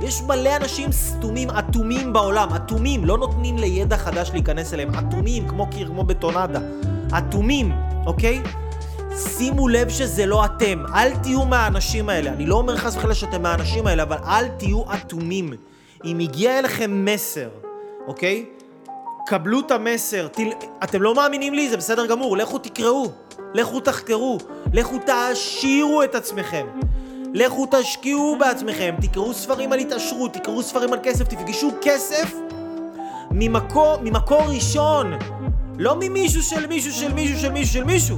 יש 0.00 0.22
מלא 0.22 0.56
אנשים 0.56 0.92
סתומים, 0.92 1.50
אטומים 1.50 2.12
בעולם. 2.12 2.48
אטומים, 2.56 3.04
לא 3.04 3.18
נותנים 3.18 3.58
לידע 3.58 3.96
חדש 3.96 4.30
להיכנס 4.32 4.74
אליהם. 4.74 4.90
אטומים, 4.94 5.48
כמו 5.48 5.66
קיר, 5.66 5.88
כמו 5.88 6.04
בטונדה. 6.04 6.60
אטומים, 7.18 7.72
אוקיי? 8.06 8.42
שימו 9.16 9.68
לב 9.68 9.88
שזה 9.88 10.26
לא 10.26 10.44
אתם. 10.44 10.82
אל 10.94 11.16
תהיו 11.16 11.44
מהאנשים 11.44 12.08
האלה. 12.08 12.30
אני 12.30 12.46
לא 12.46 12.54
אומר 12.54 12.76
חס 12.76 12.96
וחלילה 12.96 13.14
שאתם 13.14 13.42
מהאנשים 13.42 13.86
האלה, 13.86 14.02
אבל 14.02 14.18
אל 14.26 14.48
תהיו 14.48 14.82
אטומים. 14.94 15.52
אם 16.04 16.18
הגיע 16.18 16.58
אליכם 16.58 17.04
מסר, 17.04 17.48
אוקיי? 18.06 18.55
קבלו 19.26 19.60
את 19.60 19.70
המסר, 19.70 20.28
תל... 20.28 20.48
אתם 20.84 21.02
לא 21.02 21.14
מאמינים 21.14 21.54
לי, 21.54 21.70
זה 21.70 21.76
בסדר 21.76 22.06
גמור, 22.06 22.36
לכו 22.36 22.58
תקראו, 22.58 23.10
לכו 23.54 23.80
תחקרו, 23.80 24.38
לכו 24.72 24.98
תעשירו 24.98 26.02
את 26.02 26.14
עצמכם, 26.14 26.66
לכו 27.34 27.66
תשקיעו 27.70 28.36
בעצמכם, 28.40 28.94
תקראו 29.00 29.34
ספרים 29.34 29.72
על 29.72 29.78
התעשרות, 29.78 30.34
תקראו 30.34 30.62
ספרים 30.62 30.92
על 30.92 30.98
כסף, 31.02 31.28
תפגשו 31.28 31.70
כסף 31.82 32.34
ממקור, 33.30 33.96
ממקור 34.02 34.42
ראשון, 34.42 35.12
לא 35.78 35.96
ממישהו 36.00 36.42
של 36.42 36.66
מישהו 36.66 36.92
של 36.92 37.12
מישהו 37.12 37.38
של 37.38 37.52
מישהו 37.52 37.72
של 37.72 37.84
מישהו, 37.84 38.16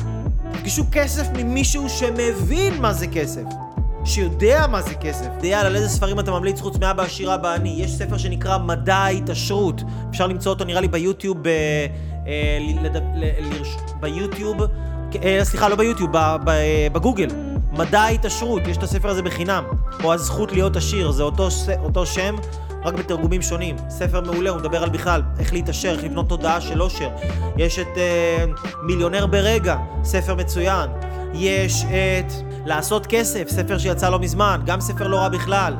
תפגשו 0.53 0.83
כסף 0.93 1.27
ממישהו 1.35 1.89
שמבין 1.89 2.81
מה 2.81 2.93
זה 2.93 3.07
כסף. 3.07 3.68
שיודע 4.09 4.67
מה 4.67 4.83
זה 4.83 4.95
כסף. 4.95 5.29
דיאל, 5.41 5.67
על 5.67 5.77
איזה 5.77 5.89
ספרים 5.89 6.21
אתה 6.21 6.31
ממליץ 6.31 6.61
חוץ 6.61 6.79
מאבא 6.79 7.03
עשירה 7.03 7.37
בעני? 7.37 7.75
יש 7.79 7.91
ספר 7.91 8.17
שנקרא 8.17 8.59
מדע 8.59 8.97
ההתעשרות. 8.97 9.83
אפשר 10.11 10.27
למצוא 10.27 10.53
אותו 10.53 10.65
נראה 10.65 10.81
לי 10.81 10.89
ביוטיוב, 10.89 11.39
ב... 11.43 11.49
אה, 12.27 12.59
ביוטיוב, 14.01 14.57
אה, 15.23 15.41
סליחה, 15.43 15.69
לא 15.69 15.77
ביוטיוב, 15.77 16.11
בגוגל. 16.93 17.29
מדע 17.73 18.01
ההתעשרות, 18.01 18.67
יש 18.67 18.77
את 18.77 18.83
הספר 18.83 19.09
הזה 19.09 19.23
בחינם. 19.23 19.65
או 20.05 20.13
הזכות 20.15 20.53
להיות 20.53 20.77
עשיר, 20.77 21.11
זה 21.11 21.23
אותו, 21.23 21.49
אותו 21.83 22.07
שם, 22.07 22.37
רק 22.85 22.95
בתרגומים 22.95 23.43
שונים. 23.43 23.77
ספר 23.89 24.21
מעולה, 24.21 24.51
הוא 24.51 24.59
מדבר 24.59 24.83
על 24.83 24.89
בכלל 24.89 25.23
איך 25.39 25.53
להתעשר, 25.53 25.91
איך 25.91 26.05
לבנות 26.05 26.29
תודעה 26.29 26.61
של 26.61 26.81
עושר. 26.81 27.09
יש 27.57 27.79
את 27.79 27.89
אה, 27.97 28.45
מיליונר 28.83 29.27
ברגע, 29.27 29.77
ספר 30.05 30.35
מצוין. 30.35 30.91
יש 31.35 31.85
את 31.85 32.33
לעשות 32.67 33.07
כסף, 33.07 33.49
ספר 33.49 33.79
שיצא 33.79 34.11
לא 34.11 34.19
מזמן, 34.19 34.61
גם 34.67 34.81
ספר 34.81 35.09
לא 35.09 35.17
רע 35.17 35.29
בכלל. 35.29 35.75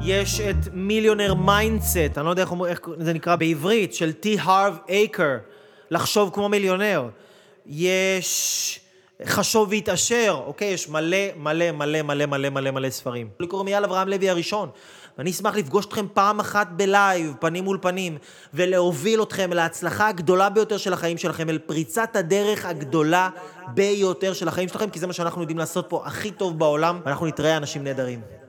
יש 0.00 0.40
את 0.40 0.56
millionaire 0.72 1.34
mindset, 1.34 2.18
אני 2.18 2.24
לא 2.24 2.30
יודע 2.30 2.42
איך, 2.42 2.52
איך 2.68 2.80
זה 2.98 3.12
נקרא 3.12 3.36
בעברית, 3.36 3.94
של 3.94 4.12
טי 4.12 4.36
הארב 4.40 4.78
אקר, 4.88 5.36
לחשוב 5.90 6.30
כמו 6.34 6.48
מיליונר. 6.48 7.08
יש 7.66 8.80
חשוב 9.24 9.68
והתעשר, 9.70 10.40
אוקיי? 10.46 10.68
יש 10.68 10.88
מלא 10.88 11.16
מלא 11.36 11.72
מלא 11.72 12.02
מלא 12.02 12.26
מלא 12.26 12.48
מלא 12.50 12.70
מלא 12.70 12.90
ספרים. 12.90 13.28
קוראים 13.48 13.68
אייל 13.68 13.84
אברהם 13.84 14.08
לוי 14.08 14.30
הראשון. 14.30 14.68
ואני 15.18 15.30
אשמח 15.30 15.56
לפגוש 15.56 15.86
אתכם 15.86 16.06
פעם 16.14 16.40
אחת 16.40 16.68
בלייב, 16.76 17.34
פנים 17.40 17.64
מול 17.64 17.78
פנים, 17.82 18.18
ולהוביל 18.54 19.22
אתכם 19.22 19.52
להצלחה 19.52 20.08
הגדולה 20.08 20.50
ביותר 20.50 20.76
של 20.76 20.92
החיים 20.92 21.18
שלכם, 21.18 21.50
אל 21.50 21.58
פריצת 21.58 22.16
הדרך 22.16 22.64
הגדולה 22.64 23.28
ביותר 23.74 24.32
של 24.32 24.48
החיים 24.48 24.68
שלכם, 24.68 24.90
כי 24.90 24.98
זה 24.98 25.06
מה 25.06 25.12
שאנחנו 25.12 25.40
יודעים 25.40 25.58
לעשות 25.58 25.86
פה 25.88 26.02
הכי 26.06 26.30
טוב 26.30 26.58
בעולם, 26.58 27.00
ואנחנו 27.04 27.26
נתראה 27.26 27.56
אנשים 27.56 27.84
נהדרים. 27.84 28.43